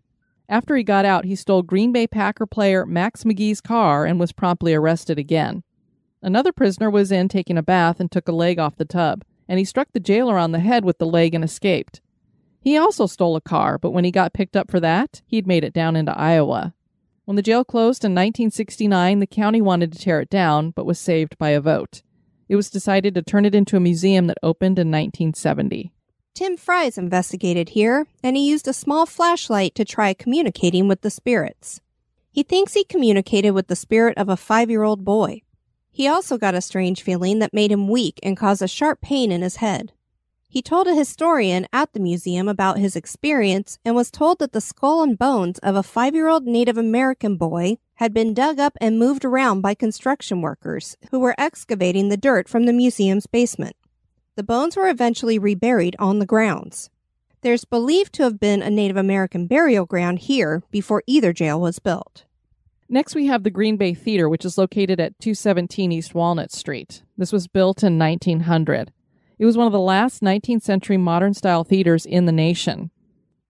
After 0.50 0.76
he 0.76 0.84
got 0.84 1.06
out, 1.06 1.24
he 1.26 1.36
stole 1.36 1.64
Green 1.64 1.94
Bay 1.94 2.06
Packer 2.06 2.46
player 2.46 2.86
Max 2.86 3.24
McGee's 3.24 3.62
car 3.62 4.06
and 4.06 4.20
was 4.20 4.34
promptly 4.34 4.74
arrested 4.74 5.18
again. 5.18 5.64
Another 6.22 6.52
prisoner 6.52 6.90
was 6.90 7.12
in 7.12 7.30
taking 7.30 7.58
a 7.58 7.64
bath 7.64 8.00
and 8.00 8.12
took 8.12 8.28
a 8.28 8.34
leg 8.34 8.60
off 8.60 8.76
the 8.76 8.84
tub, 8.84 9.24
and 9.48 9.58
he 9.58 9.66
struck 9.66 9.88
the 9.94 10.00
jailer 10.00 10.38
on 10.38 10.52
the 10.52 10.60
head 10.60 10.84
with 10.84 10.98
the 10.98 11.06
leg 11.06 11.34
and 11.34 11.44
escaped. 11.44 12.02
He 12.60 12.78
also 12.78 13.06
stole 13.06 13.36
a 13.36 13.42
car, 13.42 13.78
but 13.78 13.92
when 13.92 14.04
he 14.04 14.12
got 14.12 14.34
picked 14.34 14.58
up 14.58 14.70
for 14.70 14.80
that, 14.82 15.22
he'd 15.26 15.48
made 15.48 15.64
it 15.64 15.74
down 15.74 15.96
into 15.96 16.18
Iowa. 16.18 16.74
When 17.24 17.36
the 17.36 17.42
jail 17.42 17.64
closed 17.64 18.04
in 18.04 18.12
1969, 18.12 19.20
the 19.20 19.28
county 19.28 19.62
wanted 19.62 19.94
to 19.94 20.00
tear 20.00 20.20
it 20.20 20.30
down, 20.30 20.72
but 20.72 20.86
was 20.86 21.00
saved 21.00 21.38
by 21.38 21.52
a 21.52 21.62
vote. 21.62 22.02
It 22.48 22.56
was 22.56 22.70
decided 22.70 23.16
to 23.16 23.22
turn 23.22 23.46
it 23.46 23.56
into 23.56 23.78
a 23.78 23.80
museum 23.80 24.28
that 24.28 24.38
opened 24.44 24.78
in 24.78 24.92
1970. 24.92 25.92
Tim 26.34 26.58
Fries 26.58 26.98
investigated 26.98 27.70
here, 27.70 28.08
and 28.22 28.36
he 28.36 28.48
used 28.48 28.68
a 28.68 28.74
small 28.74 29.06
flashlight 29.06 29.74
to 29.76 29.86
try 29.86 30.14
communicating 30.14 30.88
with 30.88 31.02
the 31.02 31.10
spirits. 31.10 31.80
He 32.30 32.44
thinks 32.44 32.74
he 32.74 32.84
communicated 32.84 33.52
with 33.52 33.68
the 33.68 33.76
spirit 33.76 34.18
of 34.18 34.28
a 34.28 34.36
five 34.36 34.70
year 34.70 34.84
old 34.84 35.06
boy. 35.06 35.44
He 35.90 36.10
also 36.10 36.38
got 36.38 36.54
a 36.54 36.60
strange 36.62 37.02
feeling 37.02 37.40
that 37.40 37.54
made 37.54 37.72
him 37.72 37.88
weak 37.88 38.20
and 38.22 38.36
caused 38.36 38.62
a 38.62 38.68
sharp 38.68 39.00
pain 39.00 39.32
in 39.32 39.42
his 39.42 39.56
head. 39.56 39.94
He 40.56 40.62
told 40.62 40.88
a 40.88 40.96
historian 40.96 41.68
at 41.74 41.92
the 41.92 42.00
museum 42.00 42.48
about 42.48 42.80
his 42.80 42.96
experience 42.96 43.78
and 43.84 43.94
was 43.94 44.10
told 44.10 44.40
that 44.40 44.54
the 44.54 44.62
skull 44.62 45.04
and 45.04 45.20
bones 45.20 45.60
of 45.60 45.76
a 45.76 45.84
five 45.84 46.16
year 46.16 46.30
old 46.30 46.46
Native 46.46 46.78
American 46.78 47.36
boy 47.36 47.78
had 47.96 48.14
been 48.14 48.34
dug 48.34 48.58
up 48.58 48.78
and 48.80 48.98
moved 48.98 49.26
around 49.26 49.60
by 49.60 49.74
construction 49.74 50.40
workers 50.40 50.96
who 51.12 51.20
were 51.20 51.36
excavating 51.38 52.08
the 52.08 52.16
dirt 52.16 52.48
from 52.48 52.66
the 52.66 52.72
museum's 52.72 53.28
basement. 53.28 53.76
The 54.38 54.44
bones 54.44 54.78
were 54.78 54.88
eventually 54.88 55.38
reburied 55.38 55.98
on 56.00 56.20
the 56.20 56.26
grounds. 56.26 56.90
There's 57.42 57.66
believed 57.66 58.14
to 58.14 58.24
have 58.24 58.40
been 58.40 58.62
a 58.62 58.70
Native 58.70 58.96
American 58.96 59.48
burial 59.48 59.86
ground 59.86 60.20
here 60.20 60.64
before 60.72 61.04
either 61.06 61.34
jail 61.34 61.60
was 61.60 61.80
built. 61.80 62.24
Next, 62.88 63.14
we 63.14 63.26
have 63.26 63.44
the 63.44 63.50
Green 63.50 63.76
Bay 63.76 63.94
Theater, 63.94 64.30
which 64.30 64.46
is 64.46 64.58
located 64.58 65.02
at 65.02 65.20
217 65.20 65.92
East 65.92 66.16
Walnut 66.16 66.54
Street. 66.54 67.04
This 67.18 67.34
was 67.34 67.50
built 67.50 67.84
in 67.84 68.00
1900. 68.00 68.94
It 69.38 69.46
was 69.46 69.58
one 69.58 69.68
of 69.68 69.74
the 69.74 69.80
last 69.80 70.22
19th 70.22 70.62
century 70.62 70.98
modern 70.98 71.34
style 71.34 71.64
theaters 71.64 72.06
in 72.06 72.26
the 72.26 72.32
nation. 72.32 72.92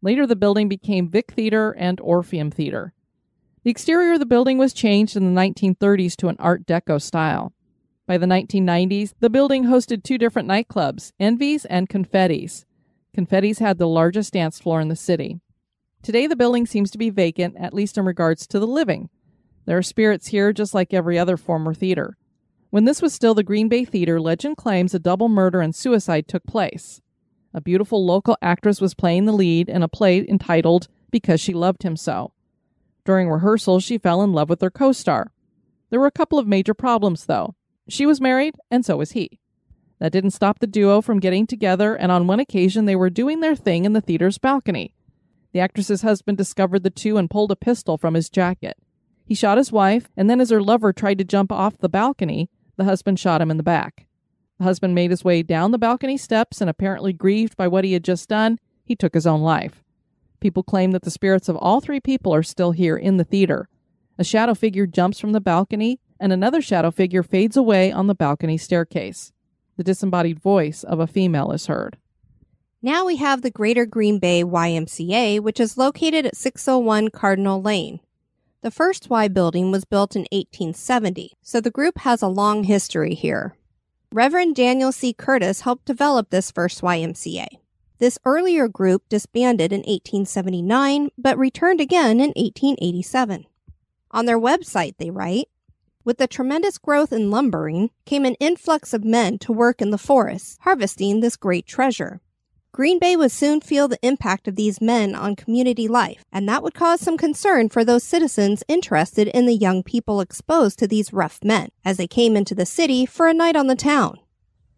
Later, 0.02 0.26
the 0.26 0.36
building 0.36 0.68
became 0.68 1.10
Vic 1.10 1.32
Theater 1.32 1.72
and 1.72 2.00
Orpheum 2.00 2.52
Theater. 2.52 2.94
The 3.64 3.72
exterior 3.72 4.14
of 4.14 4.20
the 4.20 4.26
building 4.26 4.58
was 4.58 4.74
changed 4.74 5.16
in 5.16 5.34
the 5.34 5.42
1930s 5.42 6.16
to 6.18 6.28
an 6.28 6.36
Art 6.40 6.66
Deco 6.66 7.02
style. 7.02 7.54
By 8.08 8.18
the 8.18 8.28
1990s, 8.28 9.14
the 9.20 9.30
building 9.30 9.66
hosted 9.66 10.04
two 10.04 10.20
different 10.20 10.48
nightclubs, 10.48 11.12
Envy's 11.20 11.66
and 11.66 11.90
Confetti's. 11.90 12.66
Confetti's 13.16 13.60
had 13.60 13.78
the 13.78 13.88
largest 13.88 14.34
dance 14.34 14.60
floor 14.60 14.82
in 14.82 14.90
the 14.90 14.96
city. 14.96 15.40
Today, 16.04 16.28
the 16.28 16.36
building 16.36 16.68
seems 16.68 16.92
to 16.92 17.00
be 17.00 17.10
vacant, 17.10 17.56
at 17.58 17.74
least 17.74 17.98
in 17.98 18.06
regards 18.06 18.46
to 18.48 18.60
the 18.60 18.68
living. 18.68 19.10
There 19.66 19.78
are 19.78 19.84
spirits 19.84 20.28
here 20.28 20.54
just 20.54 20.76
like 20.76 20.94
every 20.94 21.18
other 21.18 21.38
former 21.38 21.74
theater. 21.74 22.18
When 22.70 22.86
this 22.86 23.02
was 23.02 23.14
still 23.14 23.34
the 23.34 23.44
Green 23.44 23.70
Bay 23.70 23.86
Theater, 23.86 24.20
legend 24.20 24.58
claims 24.58 24.94
a 24.94 25.00
double 25.00 25.30
murder 25.30 25.62
and 25.62 25.74
suicide 25.74 26.28
took 26.28 26.46
place. 26.46 27.02
A 27.54 27.62
beautiful 27.62 28.06
local 28.06 28.38
actress 28.42 28.82
was 28.82 28.94
playing 28.94 29.26
the 29.26 29.32
lead 29.32 29.70
in 29.70 29.82
a 29.82 29.88
play 29.88 30.26
entitled 30.28 30.88
Because 31.10 31.40
She 31.40 31.54
Loved 31.54 31.84
Him 31.84 31.96
So. 31.96 32.34
During 33.06 33.30
rehearsals, 33.30 33.84
she 33.84 33.98
fell 33.98 34.22
in 34.22 34.34
love 34.34 34.50
with 34.50 34.62
her 34.62 34.70
co 34.72 34.92
star. 34.92 35.32
There 35.90 36.00
were 36.00 36.08
a 36.08 36.12
couple 36.12 36.38
of 36.38 36.48
major 36.48 36.74
problems, 36.74 37.28
though. 37.28 37.56
She 37.88 38.06
was 38.06 38.20
married, 38.20 38.56
and 38.70 38.84
so 38.84 38.98
was 38.98 39.12
he. 39.12 39.40
That 40.00 40.12
didn't 40.12 40.32
stop 40.32 40.60
the 40.60 40.68
duo 40.68 41.02
from 41.02 41.20
getting 41.20 41.48
together, 41.48 41.96
and 41.96 42.12
on 42.12 42.28
one 42.28 42.40
occasion 42.40 42.86
they 42.86 42.96
were 42.96 43.10
doing 43.10 43.40
their 43.40 43.56
thing 43.56 43.86
in 43.86 43.94
the 43.94 44.02
theater's 44.02 44.38
balcony. 44.38 44.94
The 45.54 45.62
actress's 45.62 46.02
husband 46.02 46.38
discovered 46.38 46.84
the 46.84 46.90
two 46.90 47.18
and 47.18 47.30
pulled 47.30 47.52
a 47.52 47.56
pistol 47.56 47.98
from 47.98 48.16
his 48.16 48.30
jacket. 48.30 48.76
He 49.24 49.36
shot 49.36 49.58
his 49.58 49.72
wife, 49.72 50.10
and 50.18 50.30
then 50.30 50.42
as 50.42 50.50
her 50.50 50.62
lover 50.62 50.92
tried 50.92 51.20
to 51.20 51.24
jump 51.24 51.52
off 51.52 51.78
the 51.78 51.88
balcony, 51.88 52.50
the 52.78 52.84
husband 52.84 53.20
shot 53.20 53.42
him 53.42 53.52
in 53.52 53.58
the 53.58 53.64
back. 53.64 54.08
The 54.58 54.64
husband 54.64 54.96
made 54.96 55.12
his 55.12 55.24
way 55.24 55.44
down 55.44 55.72
the 55.72 55.78
balcony 55.78 56.18
steps 56.18 56.62
and, 56.62 56.70
apparently 56.70 57.14
grieved 57.14 57.58
by 57.58 57.68
what 57.68 57.84
he 57.84 57.94
had 57.94 58.04
just 58.04 58.30
done, 58.30 58.60
he 58.84 58.96
took 58.96 59.14
his 59.14 59.28
own 59.28 59.42
life. 59.42 59.84
People 60.40 60.64
claim 60.64 60.92
that 60.92 61.02
the 61.02 61.12
spirits 61.12 61.50
of 61.50 61.58
all 61.58 61.82
three 61.82 62.00
people 62.00 62.34
are 62.34 62.44
still 62.44 62.72
here 62.72 62.96
in 62.96 63.18
the 63.18 63.24
theater. 63.24 63.68
A 64.18 64.24
shadow 64.24 64.54
figure 64.54 64.86
jumps 64.86 65.20
from 65.20 65.34
the 65.34 65.42
balcony, 65.42 66.00
and 66.20 66.32
another 66.32 66.62
shadow 66.62 66.92
figure 66.92 67.24
fades 67.24 67.58
away 67.58 67.92
on 67.92 68.08
the 68.08 68.16
balcony 68.16 68.58
staircase. 68.58 69.34
The 69.78 69.84
disembodied 69.84 70.40
voice 70.40 70.84
of 70.84 71.00
a 71.00 71.08
female 71.08 71.52
is 71.52 71.68
heard. 71.68 71.98
Now 72.82 73.06
we 73.06 73.18
have 73.18 73.42
the 73.42 73.52
Greater 73.52 73.86
Green 73.86 74.20
Bay 74.20 74.44
YMCA, 74.44 75.40
which 75.40 75.60
is 75.60 75.78
located 75.78 76.26
at 76.26 76.36
601 76.36 77.10
Cardinal 77.10 77.62
Lane. 77.62 78.00
The 78.66 78.72
first 78.72 79.12
Y 79.12 79.28
building 79.28 79.70
was 79.70 79.86
built 79.86 80.16
in 80.16 80.24
1870, 80.32 81.34
so 81.44 81.62
the 81.62 81.70
group 81.70 82.00
has 82.00 82.24
a 82.24 82.28
long 82.28 82.64
history 82.64 83.14
here. 83.14 83.56
Reverend 84.12 84.56
Daniel 84.56 84.92
C. 84.92 85.14
Curtis 85.14 85.62
helped 85.62 85.86
develop 85.86 86.32
this 86.32 86.50
first 86.50 86.82
YMCA. 86.82 87.46
This 88.00 88.18
earlier 88.26 88.68
group 88.68 89.04
disbanded 89.08 89.72
in 89.72 89.82
1879, 89.82 91.12
but 91.16 91.38
returned 91.38 91.80
again 91.80 92.20
in 92.20 92.34
1887. 92.36 93.46
On 94.10 94.26
their 94.26 94.40
website, 94.40 94.96
they 94.98 95.12
write, 95.12 95.48
with 96.04 96.18
the 96.18 96.26
tremendous 96.26 96.80
growth 96.80 97.14
in 97.14 97.30
lumbering 97.30 97.92
came 98.04 98.26
an 98.26 98.34
influx 98.40 98.96
of 98.96 99.06
men 99.06 99.38
to 99.38 99.54
work 99.54 99.80
in 99.80 99.92
the 99.92 100.00
forests, 100.00 100.58
harvesting 100.62 101.20
this 101.20 101.36
great 101.36 101.68
treasure. 101.68 102.20
Green 102.76 103.00
Bay 103.00 103.16
would 103.16 103.32
soon 103.32 103.62
feel 103.62 103.88
the 103.88 104.06
impact 104.06 104.50
of 104.50 104.58
these 104.58 104.82
men 104.82 105.16
on 105.16 105.34
community 105.34 105.88
life, 105.88 106.26
and 106.30 106.46
that 106.50 106.62
would 106.62 106.74
cause 106.74 107.00
some 107.00 107.16
concern 107.16 107.70
for 107.70 107.86
those 107.86 108.04
citizens 108.04 108.66
interested 108.68 109.30
in 109.30 109.46
the 109.46 109.56
young 109.56 109.82
people 109.82 110.20
exposed 110.20 110.78
to 110.78 110.86
these 110.86 111.14
rough 111.14 111.42
men 111.42 111.70
as 111.86 111.96
they 111.96 112.06
came 112.06 112.36
into 112.36 112.54
the 112.54 112.66
city 112.66 113.06
for 113.06 113.28
a 113.28 113.34
night 113.34 113.56
on 113.56 113.68
the 113.68 113.78
town. 113.78 114.20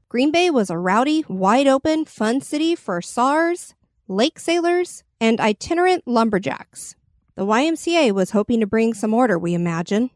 Green 0.09 0.31
Bay 0.31 0.51
was 0.51 0.69
a 0.69 0.77
rowdy, 0.77 1.25
wide 1.27 1.65
open, 1.65 2.05
fun 2.05 2.39
city 2.39 2.75
for 2.75 3.01
SARS, 3.01 3.73
lake 4.07 4.37
sailors, 4.37 5.03
and 5.19 5.39
itinerant 5.39 6.03
lumberjacks. 6.05 6.93
The 7.33 7.47
YMCA 7.47 8.11
was 8.11 8.29
hoping 8.29 8.59
to 8.59 8.67
bring 8.67 8.93
some 8.93 9.15
order, 9.15 9.39
we 9.39 9.55
imagine. 9.55 10.11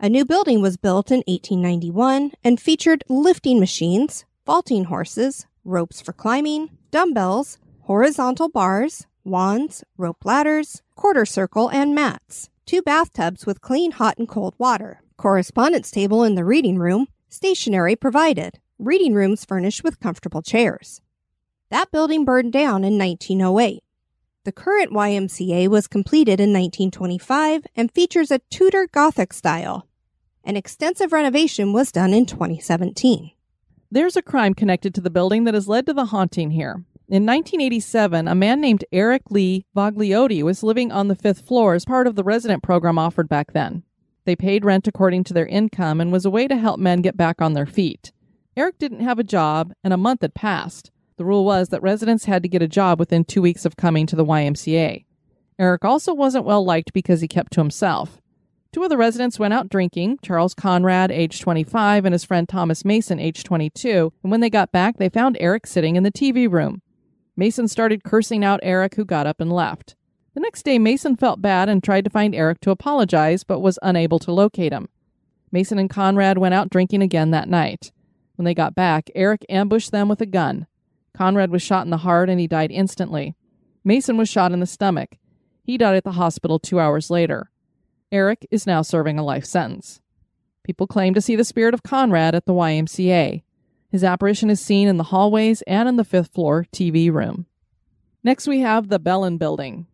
A 0.00 0.08
new 0.08 0.24
building 0.24 0.62
was 0.62 0.78
built 0.78 1.10
in 1.10 1.18
1891 1.26 2.32
and 2.42 2.58
featured 2.58 3.04
lifting 3.06 3.60
machines, 3.60 4.24
vaulting 4.46 4.84
horses, 4.84 5.46
ropes 5.62 6.00
for 6.00 6.14
climbing, 6.14 6.70
dumbbells, 6.90 7.58
horizontal 7.82 8.48
bars, 8.48 9.06
wands, 9.24 9.84
rope 9.96 10.24
ladders, 10.24 10.82
quarter 10.94 11.24
circle, 11.24 11.68
and 11.68 11.94
mats. 11.94 12.50
Two 12.66 12.82
bathtubs 12.82 13.46
with 13.46 13.60
clean 13.60 13.92
hot 13.92 14.18
and 14.18 14.28
cold 14.28 14.54
water. 14.58 15.00
Correspondence 15.16 15.90
table 15.90 16.22
in 16.22 16.34
the 16.34 16.44
reading 16.44 16.78
room. 16.78 17.06
Stationery 17.28 17.96
provided. 17.96 18.58
Reading 18.78 19.14
rooms 19.14 19.44
furnished 19.44 19.82
with 19.82 20.00
comfortable 20.00 20.42
chairs. 20.42 21.00
That 21.70 21.90
building 21.90 22.24
burned 22.24 22.52
down 22.52 22.84
in 22.84 22.98
1908. 22.98 23.82
The 24.44 24.52
current 24.52 24.92
YMCA 24.92 25.68
was 25.68 25.86
completed 25.86 26.40
in 26.40 26.50
1925 26.52 27.66
and 27.76 27.92
features 27.92 28.30
a 28.30 28.38
Tudor 28.50 28.86
Gothic 28.86 29.32
style. 29.32 29.86
An 30.44 30.56
extensive 30.56 31.12
renovation 31.12 31.74
was 31.74 31.92
done 31.92 32.14
in 32.14 32.24
2017. 32.24 33.32
There's 33.90 34.16
a 34.16 34.22
crime 34.22 34.52
connected 34.52 34.94
to 34.94 35.00
the 35.00 35.08
building 35.08 35.44
that 35.44 35.54
has 35.54 35.66
led 35.66 35.86
to 35.86 35.94
the 35.94 36.04
haunting 36.06 36.50
here. 36.50 36.84
In 37.08 37.24
1987, 37.24 38.28
a 38.28 38.34
man 38.34 38.60
named 38.60 38.84
Eric 38.92 39.30
Lee 39.30 39.64
Vogliotti 39.74 40.42
was 40.42 40.62
living 40.62 40.92
on 40.92 41.08
the 41.08 41.14
fifth 41.14 41.46
floor 41.46 41.72
as 41.72 41.86
part 41.86 42.06
of 42.06 42.14
the 42.14 42.22
resident 42.22 42.62
program 42.62 42.98
offered 42.98 43.30
back 43.30 43.54
then. 43.54 43.82
They 44.26 44.36
paid 44.36 44.62
rent 44.62 44.86
according 44.86 45.24
to 45.24 45.32
their 45.32 45.46
income 45.46 46.02
and 46.02 46.12
was 46.12 46.26
a 46.26 46.30
way 46.30 46.46
to 46.48 46.56
help 46.58 46.78
men 46.78 47.00
get 47.00 47.16
back 47.16 47.40
on 47.40 47.54
their 47.54 47.64
feet. 47.64 48.12
Eric 48.58 48.76
didn't 48.76 49.00
have 49.00 49.18
a 49.18 49.24
job, 49.24 49.72
and 49.82 49.94
a 49.94 49.96
month 49.96 50.20
had 50.20 50.34
passed. 50.34 50.90
The 51.16 51.24
rule 51.24 51.46
was 51.46 51.70
that 51.70 51.80
residents 51.80 52.26
had 52.26 52.42
to 52.42 52.48
get 52.48 52.60
a 52.60 52.68
job 52.68 52.98
within 53.00 53.24
two 53.24 53.40
weeks 53.40 53.64
of 53.64 53.78
coming 53.78 54.06
to 54.06 54.16
the 54.16 54.24
YMCA. 54.24 55.06
Eric 55.58 55.84
also 55.86 56.12
wasn't 56.12 56.44
well 56.44 56.62
liked 56.62 56.92
because 56.92 57.22
he 57.22 57.28
kept 57.28 57.54
to 57.54 57.60
himself. 57.60 58.20
Two 58.70 58.82
of 58.82 58.90
the 58.90 58.98
residents 58.98 59.38
went 59.38 59.54
out 59.54 59.70
drinking 59.70 60.18
Charles 60.22 60.52
Conrad, 60.52 61.10
age 61.10 61.40
25, 61.40 62.04
and 62.04 62.12
his 62.12 62.24
friend 62.24 62.46
Thomas 62.46 62.84
Mason, 62.84 63.18
age 63.18 63.42
22. 63.42 64.12
And 64.22 64.30
when 64.30 64.40
they 64.40 64.50
got 64.50 64.72
back, 64.72 64.98
they 64.98 65.08
found 65.08 65.38
Eric 65.40 65.66
sitting 65.66 65.96
in 65.96 66.02
the 66.02 66.12
TV 66.12 66.50
room. 66.50 66.82
Mason 67.34 67.66
started 67.66 68.04
cursing 68.04 68.44
out 68.44 68.60
Eric, 68.62 68.96
who 68.96 69.06
got 69.06 69.26
up 69.26 69.40
and 69.40 69.50
left. 69.50 69.96
The 70.34 70.40
next 70.40 70.64
day, 70.64 70.78
Mason 70.78 71.16
felt 71.16 71.40
bad 71.40 71.70
and 71.70 71.82
tried 71.82 72.04
to 72.04 72.10
find 72.10 72.34
Eric 72.34 72.60
to 72.60 72.70
apologize, 72.70 73.42
but 73.42 73.60
was 73.60 73.78
unable 73.80 74.18
to 74.18 74.32
locate 74.32 74.72
him. 74.72 74.88
Mason 75.50 75.78
and 75.78 75.88
Conrad 75.88 76.36
went 76.36 76.54
out 76.54 76.68
drinking 76.68 77.00
again 77.00 77.30
that 77.30 77.48
night. 77.48 77.90
When 78.36 78.44
they 78.44 78.54
got 78.54 78.74
back, 78.74 79.10
Eric 79.14 79.46
ambushed 79.48 79.92
them 79.92 80.08
with 80.08 80.20
a 80.20 80.26
gun. 80.26 80.66
Conrad 81.14 81.50
was 81.50 81.62
shot 81.62 81.86
in 81.86 81.90
the 81.90 81.96
heart 81.96 82.28
and 82.28 82.38
he 82.38 82.46
died 82.46 82.70
instantly. 82.70 83.34
Mason 83.82 84.18
was 84.18 84.28
shot 84.28 84.52
in 84.52 84.60
the 84.60 84.66
stomach. 84.66 85.16
He 85.64 85.78
died 85.78 85.96
at 85.96 86.04
the 86.04 86.12
hospital 86.12 86.58
two 86.58 86.78
hours 86.78 87.10
later. 87.10 87.50
Eric 88.10 88.46
is 88.50 88.66
now 88.66 88.80
serving 88.80 89.18
a 89.18 89.24
life 89.24 89.44
sentence. 89.44 90.00
People 90.64 90.86
claim 90.86 91.12
to 91.14 91.20
see 91.20 91.36
the 91.36 91.44
spirit 91.44 91.74
of 91.74 91.82
Conrad 91.82 92.34
at 92.34 92.46
the 92.46 92.54
YMCA. 92.54 93.42
His 93.90 94.04
apparition 94.04 94.48
is 94.48 94.60
seen 94.60 94.88
in 94.88 94.96
the 94.96 95.04
hallways 95.04 95.62
and 95.62 95.88
in 95.88 95.96
the 95.96 96.04
fifth 96.04 96.32
floor 96.32 96.66
TV 96.72 97.12
room. 97.12 97.46
Next, 98.24 98.46
we 98.46 98.60
have 98.60 98.88
the 98.88 98.98
Bellin 98.98 99.36
Building. 99.36 99.86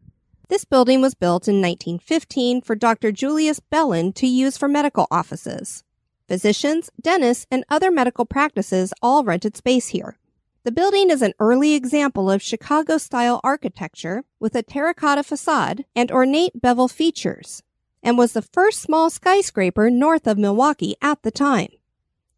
This 0.49 0.65
building 0.65 1.01
was 1.01 1.15
built 1.15 1.49
in 1.49 1.57
1915 1.57 2.63
for 2.63 2.77
Dr. 2.77 3.11
Julius 3.11 3.61
Bellin 3.61 4.13
to 4.15 4.27
use 4.27 4.57
for 4.57 4.69
medical 4.69 5.07
offices. 5.11 5.83
Physicians, 6.29 6.91
dentists, 7.01 7.47
and 7.51 7.65
other 7.69 7.91
medical 7.91 8.25
practices 8.25 8.93
all 9.03 9.25
rented 9.25 9.57
space 9.57 9.89
here. 9.89 10.19
The 10.65 10.73
building 10.73 11.11
is 11.11 11.21
an 11.21 11.35
early 11.39 11.75
example 11.75 12.31
of 12.31 12.43
Chicago 12.43 12.99
style 12.99 13.41
architecture 13.43 14.25
with 14.39 14.55
a 14.55 14.63
terracotta 14.63 15.23
facade 15.23 15.85
and 15.95 16.11
ornate 16.11 16.61
bevel 16.61 16.89
features, 16.89 17.63
and 18.05 18.19
was 18.19 18.35
the 18.35 18.43
first 18.43 18.83
small 18.83 19.09
skyscraper 19.09 19.91
north 19.91 20.27
of 20.27 20.39
Milwaukee 20.39 20.95
at 21.01 21.23
the 21.23 21.31
time. 21.31 21.71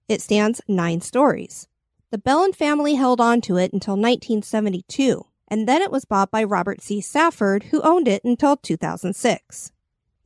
It 0.09 0.23
stands 0.23 0.63
nine 0.69 1.01
stories. 1.01 1.67
The 2.13 2.19
Bellin 2.19 2.53
family 2.53 2.95
held 2.95 3.21
on 3.21 3.41
to 3.43 3.57
it 3.57 3.73
until 3.73 3.95
1972, 3.95 5.27
and 5.49 5.69
then 5.69 5.83
it 5.83 5.91
was 5.91 6.05
bought 6.05 6.31
by 6.31 6.45
Robert 6.45 6.81
C. 6.81 7.01
Safford, 7.01 7.65
who 7.65 7.83
owned 7.83 8.07
it 8.07 8.23
until 8.25 8.57
2006. 8.57 9.73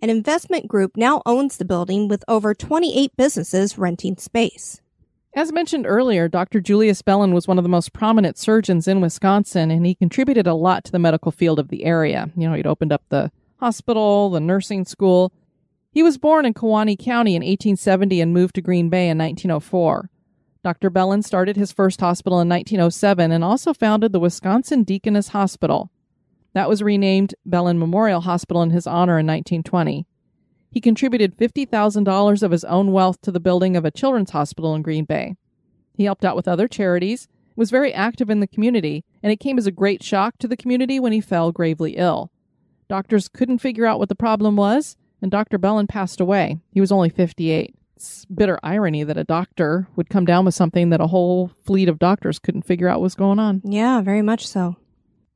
An 0.02 0.10
investment 0.10 0.68
group 0.68 0.96
now 0.96 1.22
owns 1.24 1.56
the 1.56 1.64
building 1.64 2.06
with 2.06 2.24
over 2.28 2.54
28 2.54 3.16
businesses 3.16 3.78
renting 3.78 4.16
space. 4.18 4.82
As 5.34 5.52
mentioned 5.52 5.86
earlier, 5.86 6.28
Dr. 6.28 6.60
Julius 6.60 7.02
Bellin 7.02 7.32
was 7.32 7.46
one 7.46 7.58
of 7.58 7.64
the 7.64 7.68
most 7.68 7.92
prominent 7.92 8.36
surgeons 8.36 8.88
in 8.88 9.00
Wisconsin, 9.00 9.70
and 9.70 9.86
he 9.86 9.94
contributed 9.94 10.46
a 10.46 10.54
lot 10.54 10.84
to 10.84 10.92
the 10.92 10.98
medical 10.98 11.30
field 11.32 11.58
of 11.58 11.68
the 11.68 11.84
area. 11.84 12.30
You 12.36 12.48
know, 12.48 12.54
he'd 12.54 12.66
opened 12.66 12.92
up 12.92 13.02
the 13.08 13.30
hospital, 13.60 14.30
the 14.30 14.40
nursing 14.40 14.84
school. 14.84 15.32
He 15.92 16.02
was 16.02 16.18
born 16.18 16.44
in 16.44 16.54
Kewaunee 16.54 16.98
County 16.98 17.32
in 17.36 17.42
1870 17.42 18.20
and 18.20 18.34
moved 18.34 18.54
to 18.56 18.62
Green 18.62 18.88
Bay 18.88 19.08
in 19.08 19.18
1904. 19.18 20.10
Dr. 20.62 20.90
Bellin 20.90 21.22
started 21.22 21.56
his 21.56 21.72
first 21.72 22.00
hospital 22.00 22.40
in 22.40 22.48
1907 22.48 23.32
and 23.32 23.42
also 23.42 23.72
founded 23.72 24.12
the 24.12 24.20
Wisconsin 24.20 24.82
Deaconess 24.82 25.28
Hospital. 25.28 25.90
That 26.52 26.68
was 26.68 26.82
renamed 26.82 27.34
Bellin 27.46 27.78
Memorial 27.78 28.22
Hospital 28.22 28.62
in 28.62 28.70
his 28.70 28.86
honor 28.86 29.18
in 29.18 29.26
1920. 29.26 30.06
He 30.70 30.80
contributed 30.80 31.36
$50,000 31.36 32.42
of 32.42 32.50
his 32.50 32.64
own 32.64 32.92
wealth 32.92 33.20
to 33.22 33.32
the 33.32 33.40
building 33.40 33.76
of 33.76 33.84
a 33.84 33.90
children's 33.90 34.30
hospital 34.30 34.74
in 34.74 34.82
Green 34.82 35.04
Bay. 35.04 35.36
He 35.94 36.04
helped 36.04 36.24
out 36.24 36.36
with 36.36 36.48
other 36.48 36.68
charities, 36.68 37.28
was 37.56 37.70
very 37.70 37.92
active 37.92 38.30
in 38.30 38.40
the 38.40 38.46
community, 38.46 39.04
and 39.22 39.32
it 39.32 39.40
came 39.40 39.58
as 39.58 39.66
a 39.66 39.72
great 39.72 40.02
shock 40.02 40.38
to 40.38 40.48
the 40.48 40.56
community 40.56 41.00
when 41.00 41.12
he 41.12 41.20
fell 41.20 41.52
gravely 41.52 41.96
ill. 41.96 42.30
Doctors 42.90 43.28
couldn't 43.28 43.58
figure 43.58 43.86
out 43.86 44.00
what 44.00 44.08
the 44.08 44.16
problem 44.16 44.56
was, 44.56 44.96
and 45.22 45.30
Dr. 45.30 45.58
Bellin 45.58 45.86
passed 45.86 46.20
away. 46.20 46.58
He 46.72 46.80
was 46.80 46.90
only 46.90 47.08
58. 47.08 47.72
It's 47.94 48.24
bitter 48.24 48.58
irony 48.64 49.04
that 49.04 49.16
a 49.16 49.22
doctor 49.22 49.86
would 49.94 50.10
come 50.10 50.24
down 50.24 50.44
with 50.44 50.56
something 50.56 50.90
that 50.90 51.00
a 51.00 51.06
whole 51.06 51.52
fleet 51.64 51.88
of 51.88 52.00
doctors 52.00 52.40
couldn't 52.40 52.66
figure 52.66 52.88
out 52.88 53.00
was 53.00 53.14
going 53.14 53.38
on. 53.38 53.62
Yeah, 53.64 54.00
very 54.00 54.22
much 54.22 54.44
so. 54.44 54.74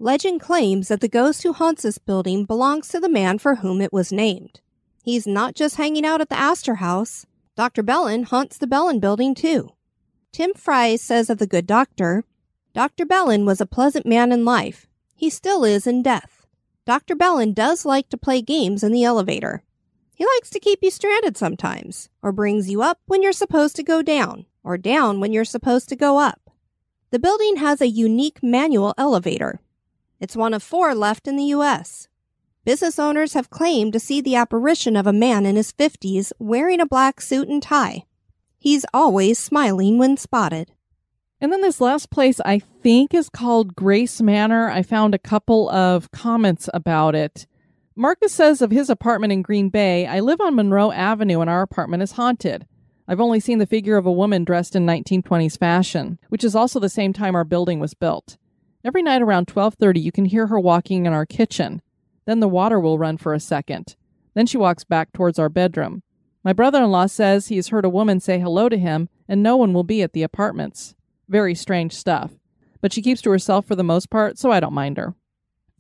Legend 0.01 0.41
claims 0.41 0.89
that 0.89 1.01
the 1.01 1.07
ghost 1.07 1.45
who 1.45 1.53
haunts 1.53 1.85
this 1.85 1.97
building 1.97 2.45
belongs 2.45 2.89
to 2.89 2.99
the 2.99 3.09
man 3.09 3.39
for 3.39 3.55
whom 3.55 3.81
it 3.81 3.93
was 3.93 4.11
named. 4.11 4.61
He's 5.05 5.25
not 5.25 5.55
just 5.55 5.77
hanging 5.77 6.05
out 6.05 6.21
at 6.21 6.31
the 6.31 6.39
Astor 6.39 6.77
House. 6.77 7.25
Dr. 7.55 7.85
Bellin 7.85 8.25
haunts 8.25 8.59
the 8.59 8.67
Bellin 8.67 8.99
building 8.99 9.33
too. 9.33 9.71
Tim 10.33 10.55
Fry 10.55 10.97
says 10.97 11.31
of 11.31 11.39
the 11.39 11.47
good 11.47 11.69
doctor, 11.69 12.25
Dr. 12.73 13.07
Bellin 13.07 13.47
was 13.47 13.61
a 13.61 13.67
pleasant 13.67 14.07
man 14.07 14.33
in 14.33 14.45
life. 14.45 14.89
He 15.15 15.31
still 15.31 15.63
is 15.63 15.87
in 15.87 16.03
death. 16.03 16.34
Dr. 16.87 17.15
Bellin 17.15 17.55
does 17.55 17.87
like 17.87 18.11
to 18.11 18.19
play 18.19 18.43
games 18.43 18.83
in 18.83 18.93
the 18.93 19.05
elevator. 19.05 19.63
He 20.15 20.27
likes 20.27 20.51
to 20.51 20.61
keep 20.61 20.81
you 20.83 20.91
stranded 20.91 21.37
sometimes, 21.37 22.11
or 22.23 22.31
brings 22.31 22.69
you 22.71 22.83
up 22.83 23.01
when 23.07 23.23
you're 23.23 23.33
supposed 23.33 23.75
to 23.77 23.83
go 23.83 24.03
down, 24.03 24.47
or 24.63 24.77
down 24.77 25.19
when 25.19 25.33
you're 25.33 25.45
supposed 25.45 25.89
to 25.89 25.97
go 25.97 26.19
up. 26.19 26.51
The 27.11 27.19
building 27.19 27.57
has 27.57 27.81
a 27.81 27.89
unique 27.89 28.43
manual 28.43 28.95
elevator. 28.99 29.61
It's 30.21 30.37
one 30.37 30.53
of 30.53 30.63
four 30.63 30.95
left 30.95 31.27
in 31.27 31.37
the 31.37 31.45
U.S. 31.45 32.09
Business 32.65 32.99
owners 32.99 33.35
have 33.35 33.51
claimed 33.51 33.93
to 33.93 34.01
see 34.01 34.21
the 34.21 34.37
apparition 34.37 34.97
of 34.97 35.07
a 35.07 35.13
man 35.13 35.47
in 35.47 35.57
his 35.57 35.73
50s 35.73 36.33
wearing 36.39 36.81
a 36.81 36.87
black 36.87 37.21
suit 37.21 37.49
and 37.49 37.63
tie. 37.63 38.05
He's 38.59 38.87
always 38.95 39.39
smiling 39.39 39.99
when 39.99 40.17
spotted. 40.17 40.73
And 41.41 41.53
then 41.53 41.61
this 41.61 41.81
last 41.81 42.11
place 42.11 42.41
I 42.45 42.59
think 42.59 43.13
is 43.13 43.29
called 43.29 43.75
Grace 43.75 44.21
Manor. 44.21 44.71
I 44.71 44.83
found 44.83 45.15
a 45.15 45.19
couple 45.19 45.69
of 45.71 46.11
comments 46.11 46.69
about 46.73 47.15
it. 47.15 47.47
Marcus 47.97 48.33
says 48.33 48.63
of 48.63 48.71
his 48.71 48.91
apartment 48.91 49.33
in 49.33 49.43
Green 49.43 49.69
Bay, 49.69 50.07
I 50.07 50.21
live 50.21 50.41
on 50.41 50.57
Monroe 50.57 50.91
Avenue 50.91 51.41
and 51.41 51.51
our 51.51 51.63
apartment 51.63 52.03
is 52.03 52.13
haunted. 52.13 52.67
I've 53.07 53.21
only 53.21 53.39
seen 53.39 53.59
the 53.59 53.67
figure 53.67 53.97
of 53.97 54.07
a 54.07 54.13
woman 54.13 54.45
dressed 54.45 54.75
in 54.75 54.87
1920s 54.87 55.59
fashion, 55.59 56.19
which 56.29 56.43
is 56.43 56.57
also 56.57 56.81
the 56.81 56.89
same 56.89 57.13
time 57.13 57.35
our 57.35 57.45
building 57.45 57.79
was 57.79 57.95
built. 57.95 58.39
Every 58.85 59.03
night 59.03 59.23
around 59.23 59.47
12:30 59.47 60.01
you 60.01 60.11
can 60.11 60.25
hear 60.25 60.47
her 60.47 60.59
walking 60.59 61.07
in 61.07 61.13
our 61.13 61.27
kitchen. 61.27 61.83
Then 62.25 62.41
the 62.41 62.49
water 62.49 62.81
will 62.81 62.99
run 62.99 63.17
for 63.19 63.35
a 63.35 63.41
second. 63.41 63.97
Then 64.35 64.47
she 64.47 64.57
walks 64.57 64.85
back 64.85 65.13
towards 65.13 65.39
our 65.39 65.49
bedroom. 65.49 66.03
My 66.43 66.53
brother-in-law 66.53 67.07
says 67.07 67.49
he 67.49 67.57
has 67.57 67.69
heard 67.69 67.85
a 67.85 67.91
woman 67.91 68.21
say 68.21 68.39
hello 68.39 68.69
to 68.69 68.79
him 68.79 69.09
and 69.29 69.43
no 69.43 69.57
one 69.57 69.73
will 69.73 69.85
be 69.85 70.03
at 70.03 70.15
the 70.15 70.23
apartments. 70.23 70.95
Very 71.29 71.55
strange 71.55 71.93
stuff. 71.93 72.33
But 72.81 72.93
she 72.93 73.03
keeps 73.03 73.23
to 73.23 73.31
herself 73.31 73.67
for 73.67 73.77
the 73.77 73.83
most 73.83 74.11
part, 74.11 74.39
so 74.39 74.51
I 74.51 74.61
don't 74.61 74.75
mind 74.75 74.97
her. 74.99 75.15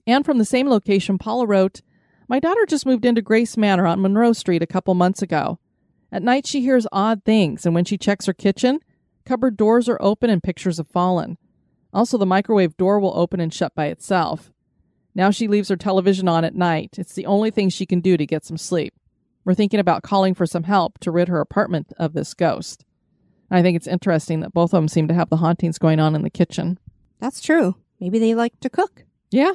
And 0.07 0.25
from 0.25 0.39
the 0.39 0.45
same 0.45 0.69
location, 0.69 1.19
Paula 1.19 1.47
wrote, 1.47 1.83
my 2.29 2.41
daughter 2.41 2.65
just 2.67 2.87
moved 2.87 3.05
into 3.05 3.21
Grace 3.21 3.57
Manor 3.57 3.87
on 3.87 4.01
Monroe 4.01 4.33
Street 4.33 4.63
a 4.63 4.67
couple 4.67 4.95
months 4.95 5.21
ago. 5.21 5.59
At 6.11 6.23
night, 6.23 6.47
she 6.47 6.63
hears 6.63 6.87
odd 6.91 7.23
things, 7.25 7.67
and 7.67 7.75
when 7.75 7.85
she 7.85 7.99
checks 7.99 8.27
her 8.27 8.33
kitchen, 8.33 8.81
cupboard 9.27 9.57
doors 9.57 9.89
are 9.89 9.99
open 10.01 10.31
and 10.31 10.43
pictures 10.43 10.79
have 10.79 10.89
fallen. 10.89 11.37
Also, 11.93 12.17
the 12.17 12.25
microwave 12.25 12.77
door 12.77 12.99
will 12.99 13.17
open 13.17 13.41
and 13.41 13.53
shut 13.53 13.75
by 13.75 13.87
itself. 13.87 14.51
Now 15.15 15.31
she 15.31 15.49
leaves 15.49 15.69
her 15.69 15.77
television 15.77 16.27
on 16.29 16.45
at 16.45 16.55
night. 16.55 16.97
It's 16.99 17.15
the 17.15 17.27
only 17.27 17.51
thing 17.51 17.69
she 17.69 17.87
can 17.87 18.01
do 18.01 18.17
to 18.17 18.27
get 18.27 18.45
some 18.45 18.57
sleep. 18.57 18.95
We're 19.45 19.55
thinking 19.55 19.81
about 19.81 20.03
calling 20.03 20.35
for 20.35 20.47
some 20.47 20.65
help 20.65 20.99
to 21.01 21.11
rid 21.11 21.29
her 21.29 21.41
apartment 21.41 21.93
of 21.99 22.15
this 22.15 22.33
ghost. 22.33 22.85
I 23.55 23.63
think 23.63 23.77
it's 23.77 23.87
interesting 23.87 24.41
that 24.41 24.53
both 24.53 24.73
of 24.73 24.79
them 24.79 24.89
seem 24.89 25.07
to 25.09 25.15
have 25.15 25.31
the 25.31 25.37
hauntings 25.37 25.79
going 25.79 26.01
on 26.01 26.17
in 26.17 26.23
the 26.23 26.31
kitchen. 26.31 26.79
That's 27.21 27.41
true. 27.41 27.77
Maybe 28.01 28.19
they 28.19 28.35
like 28.35 28.59
to 28.61 28.69
cook. 28.69 29.05
Yeah. 29.31 29.53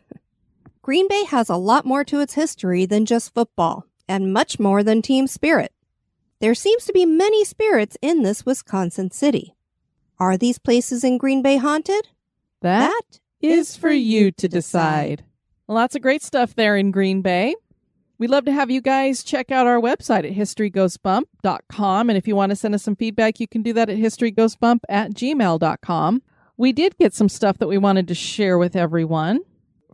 Green 0.82 1.08
Bay 1.08 1.24
has 1.24 1.50
a 1.50 1.56
lot 1.56 1.84
more 1.84 2.04
to 2.04 2.20
its 2.20 2.32
history 2.32 2.86
than 2.86 3.04
just 3.04 3.34
football, 3.34 3.84
and 4.08 4.32
much 4.32 4.58
more 4.58 4.82
than 4.82 5.02
team 5.02 5.26
spirit. 5.26 5.72
There 6.40 6.54
seems 6.54 6.86
to 6.86 6.92
be 6.94 7.04
many 7.04 7.44
spirits 7.44 7.98
in 8.00 8.22
this 8.22 8.46
Wisconsin 8.46 9.10
city. 9.10 9.54
Are 10.18 10.38
these 10.38 10.58
places 10.58 11.04
in 11.04 11.18
Green 11.18 11.42
Bay 11.42 11.58
haunted? 11.58 12.08
that 12.62 13.20
is 13.40 13.76
for 13.76 13.90
you 13.90 14.32
to 14.32 14.48
decide. 14.48 15.22
Lots 15.68 15.94
of 15.94 16.02
great 16.02 16.22
stuff 16.22 16.54
there 16.54 16.76
in 16.76 16.90
Green 16.90 17.20
Bay. 17.20 17.54
We'd 18.18 18.30
love 18.30 18.44
to 18.46 18.52
have 18.52 18.68
you 18.68 18.80
guys 18.80 19.22
check 19.22 19.52
out 19.52 19.68
our 19.68 19.80
website 19.80 20.28
at 20.28 20.34
historygoesbump.com. 20.34 22.10
And 22.10 22.18
if 22.18 22.26
you 22.26 22.34
want 22.34 22.50
to 22.50 22.56
send 22.56 22.74
us 22.74 22.82
some 22.82 22.96
feedback, 22.96 23.38
you 23.38 23.46
can 23.46 23.62
do 23.62 23.72
that 23.74 23.88
at 23.88 23.96
historygoesbump 23.96 24.80
at 24.88 25.14
gmail.com. 25.14 26.22
We 26.56 26.72
did 26.72 26.98
get 26.98 27.14
some 27.14 27.28
stuff 27.28 27.58
that 27.58 27.68
we 27.68 27.78
wanted 27.78 28.08
to 28.08 28.16
share 28.16 28.58
with 28.58 28.74
everyone. 28.74 29.40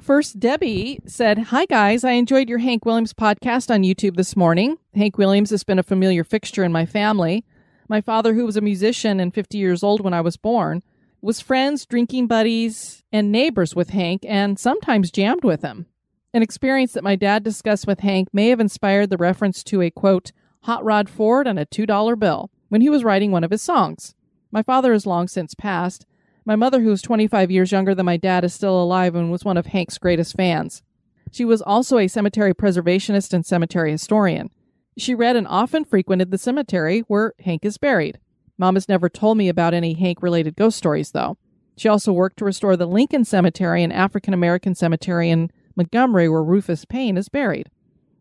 First, 0.00 0.40
Debbie 0.40 1.00
said, 1.06 1.38
Hi, 1.38 1.66
guys. 1.66 2.02
I 2.02 2.12
enjoyed 2.12 2.48
your 2.48 2.58
Hank 2.58 2.86
Williams 2.86 3.12
podcast 3.12 3.70
on 3.70 3.82
YouTube 3.82 4.16
this 4.16 4.34
morning. 4.34 4.78
Hank 4.94 5.18
Williams 5.18 5.50
has 5.50 5.62
been 5.62 5.78
a 5.78 5.82
familiar 5.82 6.24
fixture 6.24 6.64
in 6.64 6.72
my 6.72 6.86
family. 6.86 7.44
My 7.88 8.00
father, 8.00 8.32
who 8.32 8.46
was 8.46 8.56
a 8.56 8.62
musician 8.62 9.20
and 9.20 9.34
50 9.34 9.58
years 9.58 9.82
old 9.82 10.00
when 10.00 10.14
I 10.14 10.22
was 10.22 10.38
born, 10.38 10.82
was 11.20 11.40
friends, 11.40 11.84
drinking 11.84 12.26
buddies, 12.26 13.04
and 13.12 13.30
neighbors 13.30 13.76
with 13.76 13.90
Hank 13.90 14.24
and 14.26 14.58
sometimes 14.58 15.10
jammed 15.10 15.44
with 15.44 15.60
him. 15.60 15.86
An 16.34 16.42
experience 16.42 16.92
that 16.92 17.04
my 17.04 17.14
dad 17.14 17.44
discussed 17.44 17.86
with 17.86 18.00
Hank 18.00 18.28
may 18.34 18.48
have 18.48 18.58
inspired 18.58 19.08
the 19.08 19.16
reference 19.16 19.62
to 19.64 19.80
a 19.80 19.90
quote, 19.90 20.32
hot 20.64 20.84
rod 20.84 21.08
Ford 21.08 21.46
and 21.46 21.60
a 21.60 21.64
$2 21.64 22.18
bill 22.18 22.50
when 22.68 22.80
he 22.80 22.90
was 22.90 23.04
writing 23.04 23.30
one 23.30 23.44
of 23.44 23.52
his 23.52 23.62
songs. 23.62 24.16
My 24.50 24.62
father 24.62 24.92
has 24.92 25.06
long 25.06 25.28
since 25.28 25.54
passed, 25.54 26.06
my 26.44 26.56
mother, 26.56 26.80
who 26.80 26.92
is 26.92 27.00
25 27.00 27.50
years 27.50 27.72
younger 27.72 27.94
than 27.94 28.04
my 28.04 28.16
dad, 28.16 28.44
is 28.44 28.52
still 28.52 28.82
alive 28.82 29.14
and 29.14 29.30
was 29.30 29.44
one 29.44 29.56
of 29.56 29.66
Hank's 29.66 29.96
greatest 29.96 30.36
fans. 30.36 30.82
She 31.30 31.44
was 31.44 31.62
also 31.62 31.98
a 31.98 32.08
cemetery 32.08 32.52
preservationist 32.52 33.32
and 33.32 33.46
cemetery 33.46 33.92
historian. 33.92 34.50
She 34.98 35.14
read 35.14 35.36
and 35.36 35.46
often 35.46 35.84
frequented 35.84 36.30
the 36.30 36.38
cemetery 36.38 37.00
where 37.06 37.32
Hank 37.44 37.64
is 37.64 37.78
buried. 37.78 38.18
Mom 38.58 38.74
has 38.74 38.88
never 38.88 39.08
told 39.08 39.38
me 39.38 39.48
about 39.48 39.72
any 39.72 39.94
Hank 39.94 40.22
related 40.22 40.54
ghost 40.56 40.76
stories, 40.76 41.12
though. 41.12 41.38
She 41.76 41.88
also 41.88 42.12
worked 42.12 42.36
to 42.38 42.44
restore 42.44 42.76
the 42.76 42.86
Lincoln 42.86 43.24
Cemetery, 43.24 43.82
an 43.82 43.90
African 43.90 44.34
American 44.34 44.74
cemetery 44.74 45.30
in 45.30 45.50
Montgomery 45.76 46.28
where 46.28 46.44
Rufus 46.44 46.84
Payne 46.84 47.16
is 47.16 47.28
buried. 47.28 47.70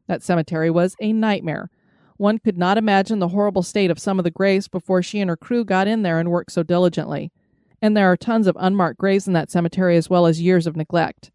That 0.08 0.24
cemetery 0.24 0.70
was 0.70 0.95
a 0.99 1.14
nightmare. 1.14 1.70
One 2.18 2.38
could 2.38 2.58
not 2.58 2.78
imagine 2.78 3.20
the 3.20 3.30
horrible 3.30 3.64
state 3.64 3.91
of 3.91 3.99
some 3.99 4.20
of 4.20 4.24
the 4.24 4.32
graves 4.32 4.68
before 4.68 5.01
she 5.01 5.20
and 5.20 5.30
her 5.30 5.38
crew 5.38 5.66
got 5.66 5.88
in 5.88 6.04
there 6.04 6.20
and 6.20 6.30
worked 6.30 6.51
so 6.51 6.64
diligently 6.64 7.32
and 7.84 7.97
there 7.97 8.10
are 8.10 8.16
tons 8.16 8.47
of 8.47 8.56
unmarked 8.62 8.97
graves 8.97 9.28
in 9.28 9.34
that 9.34 9.51
cemetery 9.51 9.97
as 9.97 10.10
well 10.10 10.26
as 10.26 10.41
years 10.41 10.66
of 10.66 10.78
neglect. 10.78 11.32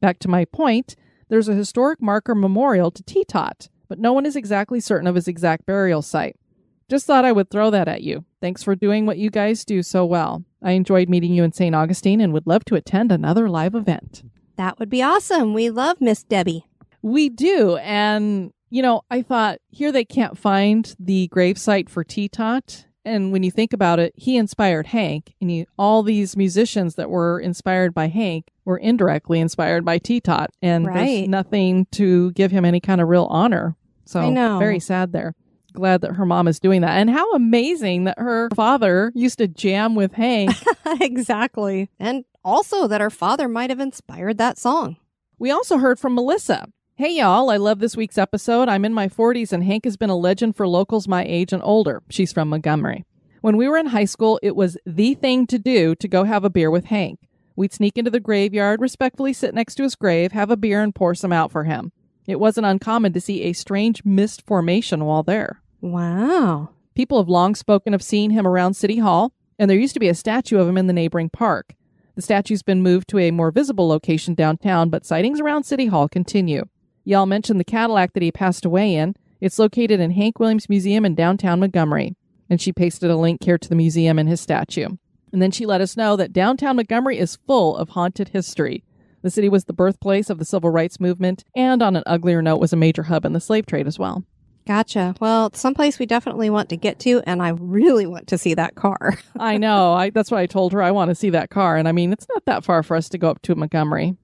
Back 0.00 0.18
to 0.20 0.28
my 0.28 0.46
point, 0.46 0.96
there's 1.28 1.46
a 1.46 1.54
historic 1.54 2.00
marker 2.00 2.34
memorial 2.34 2.90
to 2.90 3.02
Tetot, 3.02 3.68
but 3.86 3.98
no 3.98 4.14
one 4.14 4.24
is 4.24 4.34
exactly 4.34 4.80
certain 4.80 5.06
of 5.06 5.14
his 5.14 5.28
exact 5.28 5.66
burial 5.66 6.00
site. 6.00 6.36
Just 6.88 7.06
thought 7.06 7.26
I 7.26 7.32
would 7.32 7.50
throw 7.50 7.68
that 7.70 7.86
at 7.86 8.02
you. 8.02 8.24
Thanks 8.40 8.62
for 8.62 8.74
doing 8.74 9.04
what 9.04 9.18
you 9.18 9.28
guys 9.28 9.62
do 9.62 9.82
so 9.82 10.06
well. 10.06 10.42
I 10.62 10.72
enjoyed 10.72 11.10
meeting 11.10 11.34
you 11.34 11.44
in 11.44 11.52
St. 11.52 11.74
Augustine 11.74 12.22
and 12.22 12.32
would 12.32 12.46
love 12.46 12.64
to 12.64 12.76
attend 12.76 13.12
another 13.12 13.50
live 13.50 13.74
event. 13.74 14.22
That 14.60 14.78
would 14.78 14.90
be 14.90 15.02
awesome. 15.02 15.54
We 15.54 15.70
love 15.70 16.02
Miss 16.02 16.22
Debbie. 16.22 16.66
We 17.00 17.30
do. 17.30 17.78
And, 17.78 18.52
you 18.68 18.82
know, 18.82 19.00
I 19.10 19.22
thought 19.22 19.58
here 19.70 19.90
they 19.90 20.04
can't 20.04 20.36
find 20.36 20.94
the 21.00 21.30
gravesite 21.32 21.88
for 21.88 22.04
Tetot. 22.04 22.84
And 23.02 23.32
when 23.32 23.42
you 23.42 23.50
think 23.50 23.72
about 23.72 23.98
it, 24.00 24.12
he 24.16 24.36
inspired 24.36 24.88
Hank, 24.88 25.34
and 25.40 25.48
he, 25.48 25.66
all 25.78 26.02
these 26.02 26.36
musicians 26.36 26.96
that 26.96 27.08
were 27.08 27.40
inspired 27.40 27.94
by 27.94 28.08
Hank 28.08 28.50
were 28.66 28.76
indirectly 28.76 29.40
inspired 29.40 29.82
by 29.82 29.98
Tetot. 29.98 30.48
And 30.60 30.84
there's 30.84 31.26
nothing 31.26 31.86
to 31.92 32.30
give 32.32 32.50
him 32.50 32.66
any 32.66 32.80
kind 32.80 33.00
of 33.00 33.08
real 33.08 33.28
honor. 33.30 33.76
So 34.04 34.20
I 34.20 34.28
know. 34.28 34.58
very 34.58 34.78
sad 34.78 35.12
there. 35.12 35.34
Glad 35.72 36.02
that 36.02 36.16
her 36.16 36.26
mom 36.26 36.48
is 36.48 36.60
doing 36.60 36.82
that. 36.82 36.98
And 36.98 37.08
how 37.08 37.32
amazing 37.32 38.04
that 38.04 38.18
her 38.18 38.50
father 38.54 39.10
used 39.14 39.38
to 39.38 39.48
jam 39.48 39.94
with 39.94 40.12
Hank. 40.12 40.50
exactly. 41.00 41.88
And 41.98 42.26
also 42.44 42.86
that 42.86 43.00
her 43.00 43.10
father 43.10 43.48
might 43.48 43.70
have 43.70 43.80
inspired 43.80 44.38
that 44.38 44.58
song. 44.58 44.96
We 45.38 45.50
also 45.50 45.78
heard 45.78 45.98
from 45.98 46.14
Melissa. 46.14 46.68
Hey, 46.94 47.16
y'all, 47.16 47.50
I 47.50 47.56
love 47.56 47.78
this 47.78 47.96
week's 47.96 48.18
episode. 48.18 48.68
I'm 48.68 48.84
in 48.84 48.92
my 48.92 49.08
40s, 49.08 49.52
and 49.52 49.64
Hank 49.64 49.84
has 49.84 49.96
been 49.96 50.10
a 50.10 50.16
legend 50.16 50.56
for 50.56 50.68
locals 50.68 51.08
my 51.08 51.24
age 51.24 51.52
and 51.52 51.62
older. 51.62 52.02
She's 52.10 52.32
from 52.32 52.50
Montgomery. 52.50 53.04
When 53.40 53.56
we 53.56 53.68
were 53.68 53.78
in 53.78 53.86
high 53.86 54.04
school, 54.04 54.38
it 54.42 54.54
was 54.54 54.76
the 54.84 55.14
thing 55.14 55.46
to 55.46 55.58
do 55.58 55.94
to 55.94 56.08
go 56.08 56.24
have 56.24 56.44
a 56.44 56.50
beer 56.50 56.70
with 56.70 56.86
Hank. 56.86 57.20
We'd 57.56 57.72
sneak 57.72 57.96
into 57.96 58.10
the 58.10 58.20
graveyard, 58.20 58.80
respectfully 58.80 59.32
sit 59.32 59.54
next 59.54 59.76
to 59.76 59.82
his 59.82 59.94
grave, 59.94 60.32
have 60.32 60.50
a 60.50 60.56
beer, 60.56 60.82
and 60.82 60.94
pour 60.94 61.14
some 61.14 61.32
out 61.32 61.50
for 61.50 61.64
him. 61.64 61.92
It 62.26 62.38
wasn't 62.38 62.66
uncommon 62.66 63.14
to 63.14 63.20
see 63.20 63.42
a 63.42 63.54
strange 63.54 64.04
mist 64.04 64.42
formation 64.46 65.04
while 65.04 65.22
there. 65.22 65.62
Wow. 65.80 66.70
People 66.94 67.18
have 67.18 67.28
long 67.28 67.54
spoken 67.54 67.94
of 67.94 68.02
seeing 68.02 68.30
him 68.30 68.46
around 68.46 68.74
City 68.74 68.98
Hall, 68.98 69.32
and 69.58 69.70
there 69.70 69.78
used 69.78 69.94
to 69.94 70.00
be 70.00 70.08
a 70.08 70.14
statue 70.14 70.58
of 70.58 70.68
him 70.68 70.76
in 70.76 70.86
the 70.86 70.92
neighboring 70.92 71.30
park. 71.30 71.74
The 72.20 72.24
statue's 72.24 72.62
been 72.62 72.82
moved 72.82 73.08
to 73.08 73.18
a 73.18 73.30
more 73.30 73.50
visible 73.50 73.88
location 73.88 74.34
downtown, 74.34 74.90
but 74.90 75.06
sightings 75.06 75.40
around 75.40 75.64
City 75.64 75.86
Hall 75.86 76.06
continue. 76.06 76.66
Y'all 77.02 77.24
mentioned 77.24 77.58
the 77.58 77.64
Cadillac 77.64 78.12
that 78.12 78.22
he 78.22 78.30
passed 78.30 78.66
away 78.66 78.94
in. 78.94 79.16
It's 79.40 79.58
located 79.58 80.00
in 80.00 80.10
Hank 80.10 80.38
Williams 80.38 80.68
Museum 80.68 81.06
in 81.06 81.14
downtown 81.14 81.60
Montgomery. 81.60 82.14
And 82.50 82.60
she 82.60 82.74
pasted 82.74 83.10
a 83.10 83.16
link 83.16 83.42
here 83.42 83.56
to 83.56 83.68
the 83.70 83.74
museum 83.74 84.18
and 84.18 84.28
his 84.28 84.38
statue. 84.38 84.88
And 85.32 85.40
then 85.40 85.50
she 85.50 85.64
let 85.64 85.80
us 85.80 85.96
know 85.96 86.14
that 86.16 86.34
downtown 86.34 86.76
Montgomery 86.76 87.18
is 87.18 87.38
full 87.46 87.74
of 87.74 87.88
haunted 87.88 88.28
history. 88.28 88.84
The 89.22 89.30
city 89.30 89.48
was 89.48 89.64
the 89.64 89.72
birthplace 89.72 90.28
of 90.28 90.38
the 90.38 90.44
civil 90.44 90.68
rights 90.68 91.00
movement, 91.00 91.44
and 91.56 91.82
on 91.82 91.96
an 91.96 92.02
uglier 92.04 92.42
note, 92.42 92.60
was 92.60 92.74
a 92.74 92.76
major 92.76 93.04
hub 93.04 93.24
in 93.24 93.32
the 93.32 93.40
slave 93.40 93.64
trade 93.64 93.86
as 93.86 93.98
well. 93.98 94.26
Gotcha. 94.70 95.16
Well, 95.18 95.46
it's 95.46 95.58
someplace 95.58 95.98
we 95.98 96.06
definitely 96.06 96.48
want 96.48 96.68
to 96.68 96.76
get 96.76 97.00
to, 97.00 97.20
and 97.26 97.42
I 97.42 97.48
really 97.58 98.06
want 98.06 98.28
to 98.28 98.38
see 98.38 98.54
that 98.54 98.76
car. 98.76 99.18
I 99.36 99.56
know. 99.56 99.94
I, 99.94 100.10
that's 100.10 100.30
why 100.30 100.42
I 100.42 100.46
told 100.46 100.72
her. 100.74 100.80
I 100.80 100.92
want 100.92 101.08
to 101.08 101.16
see 101.16 101.30
that 101.30 101.50
car. 101.50 101.76
And 101.76 101.88
I 101.88 101.92
mean, 101.92 102.12
it's 102.12 102.28
not 102.28 102.44
that 102.44 102.64
far 102.64 102.84
for 102.84 102.96
us 102.96 103.08
to 103.08 103.18
go 103.18 103.30
up 103.30 103.42
to 103.42 103.56
Montgomery. 103.56 104.16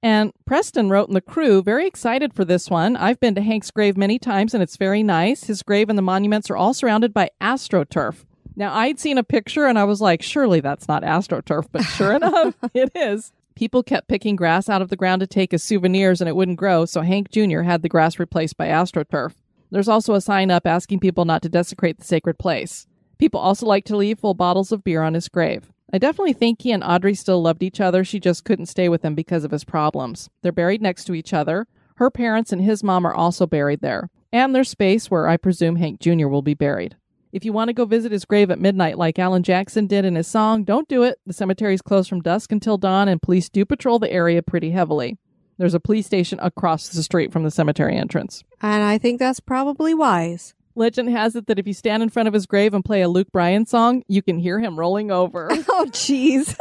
And 0.00 0.30
Preston 0.46 0.88
wrote 0.88 1.08
in 1.08 1.14
the 1.14 1.20
crew, 1.20 1.64
very 1.64 1.84
excited 1.84 2.32
for 2.32 2.44
this 2.44 2.70
one. 2.70 2.94
I've 2.96 3.18
been 3.18 3.34
to 3.34 3.40
Hank's 3.40 3.72
grave 3.72 3.96
many 3.96 4.20
times 4.20 4.54
and 4.54 4.62
it's 4.62 4.76
very 4.76 5.02
nice. 5.02 5.42
His 5.42 5.64
grave 5.64 5.88
and 5.88 5.98
the 5.98 6.02
monuments 6.02 6.48
are 6.48 6.56
all 6.56 6.74
surrounded 6.74 7.12
by 7.12 7.30
astroturf. 7.40 8.24
Now, 8.54 8.72
I'd 8.76 9.00
seen 9.00 9.18
a 9.18 9.24
picture 9.24 9.66
and 9.66 9.80
I 9.80 9.82
was 9.82 10.00
like, 10.00 10.22
surely 10.22 10.60
that's 10.60 10.86
not 10.86 11.02
astroturf, 11.02 11.66
but 11.72 11.82
sure 11.82 12.12
enough, 12.14 12.54
it 12.72 12.92
is. 12.94 13.32
People 13.56 13.82
kept 13.82 14.06
picking 14.06 14.36
grass 14.36 14.68
out 14.68 14.80
of 14.80 14.90
the 14.90 14.96
ground 14.96 15.18
to 15.22 15.26
take 15.26 15.52
as 15.52 15.64
souvenirs 15.64 16.20
and 16.20 16.28
it 16.28 16.36
wouldn't 16.36 16.56
grow, 16.56 16.84
so 16.84 17.00
Hank 17.00 17.32
Jr. 17.32 17.62
had 17.62 17.82
the 17.82 17.88
grass 17.88 18.20
replaced 18.20 18.56
by 18.56 18.68
astroturf. 18.68 19.32
There's 19.70 19.88
also 19.88 20.14
a 20.14 20.20
sign 20.20 20.50
up 20.50 20.66
asking 20.66 21.00
people 21.00 21.24
not 21.24 21.42
to 21.42 21.48
desecrate 21.48 21.98
the 21.98 22.04
sacred 22.04 22.38
place. 22.38 22.86
People 23.18 23.40
also 23.40 23.66
like 23.66 23.84
to 23.86 23.96
leave 23.96 24.18
full 24.18 24.34
bottles 24.34 24.72
of 24.72 24.84
beer 24.84 25.02
on 25.02 25.14
his 25.14 25.28
grave. 25.28 25.72
I 25.92 25.98
definitely 25.98 26.34
think 26.34 26.62
he 26.62 26.70
and 26.70 26.84
Audrey 26.84 27.14
still 27.14 27.40
loved 27.42 27.62
each 27.62 27.80
other. 27.80 28.04
She 28.04 28.20
just 28.20 28.44
couldn't 28.44 28.66
stay 28.66 28.88
with 28.88 29.04
him 29.04 29.14
because 29.14 29.44
of 29.44 29.50
his 29.50 29.64
problems. 29.64 30.28
They're 30.42 30.52
buried 30.52 30.82
next 30.82 31.04
to 31.04 31.14
each 31.14 31.32
other. 31.32 31.66
Her 31.96 32.10
parents 32.10 32.52
and 32.52 32.62
his 32.62 32.84
mom 32.84 33.06
are 33.06 33.14
also 33.14 33.46
buried 33.46 33.80
there. 33.80 34.10
And 34.32 34.54
there's 34.54 34.68
space 34.68 35.10
where 35.10 35.26
I 35.26 35.36
presume 35.36 35.76
Hank 35.76 36.00
Jr. 36.00 36.28
will 36.28 36.42
be 36.42 36.54
buried. 36.54 36.96
If 37.32 37.44
you 37.44 37.52
want 37.52 37.68
to 37.68 37.74
go 37.74 37.84
visit 37.84 38.12
his 38.12 38.24
grave 38.24 38.50
at 38.50 38.60
midnight 38.60 38.96
like 38.96 39.18
Alan 39.18 39.42
Jackson 39.42 39.86
did 39.86 40.04
in 40.04 40.14
his 40.14 40.26
song, 40.26 40.64
don't 40.64 40.88
do 40.88 41.02
it. 41.02 41.18
The 41.26 41.32
cemetery 41.32 41.74
is 41.74 41.82
closed 41.82 42.08
from 42.08 42.22
dusk 42.22 42.52
until 42.52 42.78
dawn, 42.78 43.08
and 43.08 43.20
police 43.20 43.48
do 43.48 43.64
patrol 43.64 43.98
the 43.98 44.10
area 44.10 44.42
pretty 44.42 44.70
heavily. 44.70 45.18
There's 45.58 45.74
a 45.74 45.80
police 45.80 46.06
station 46.06 46.38
across 46.40 46.88
the 46.88 47.02
street 47.02 47.32
from 47.32 47.42
the 47.42 47.50
cemetery 47.50 47.96
entrance. 47.96 48.44
and 48.62 48.82
I 48.82 48.96
think 48.98 49.18
that's 49.18 49.40
probably 49.40 49.92
wise. 49.92 50.54
Legend 50.78 51.10
has 51.10 51.36
it 51.36 51.46
that 51.48 51.58
if 51.58 51.66
you 51.66 51.74
stand 51.74 52.02
in 52.02 52.08
front 52.08 52.28
of 52.28 52.34
his 52.34 52.46
grave 52.46 52.72
and 52.72 52.84
play 52.84 53.02
a 53.02 53.08
Luke 53.08 53.32
Bryan 53.32 53.66
song, 53.66 54.04
you 54.08 54.22
can 54.22 54.38
hear 54.38 54.60
him 54.60 54.78
rolling 54.78 55.10
over. 55.10 55.50
Oh, 55.70 55.86
jeez. 55.90 56.56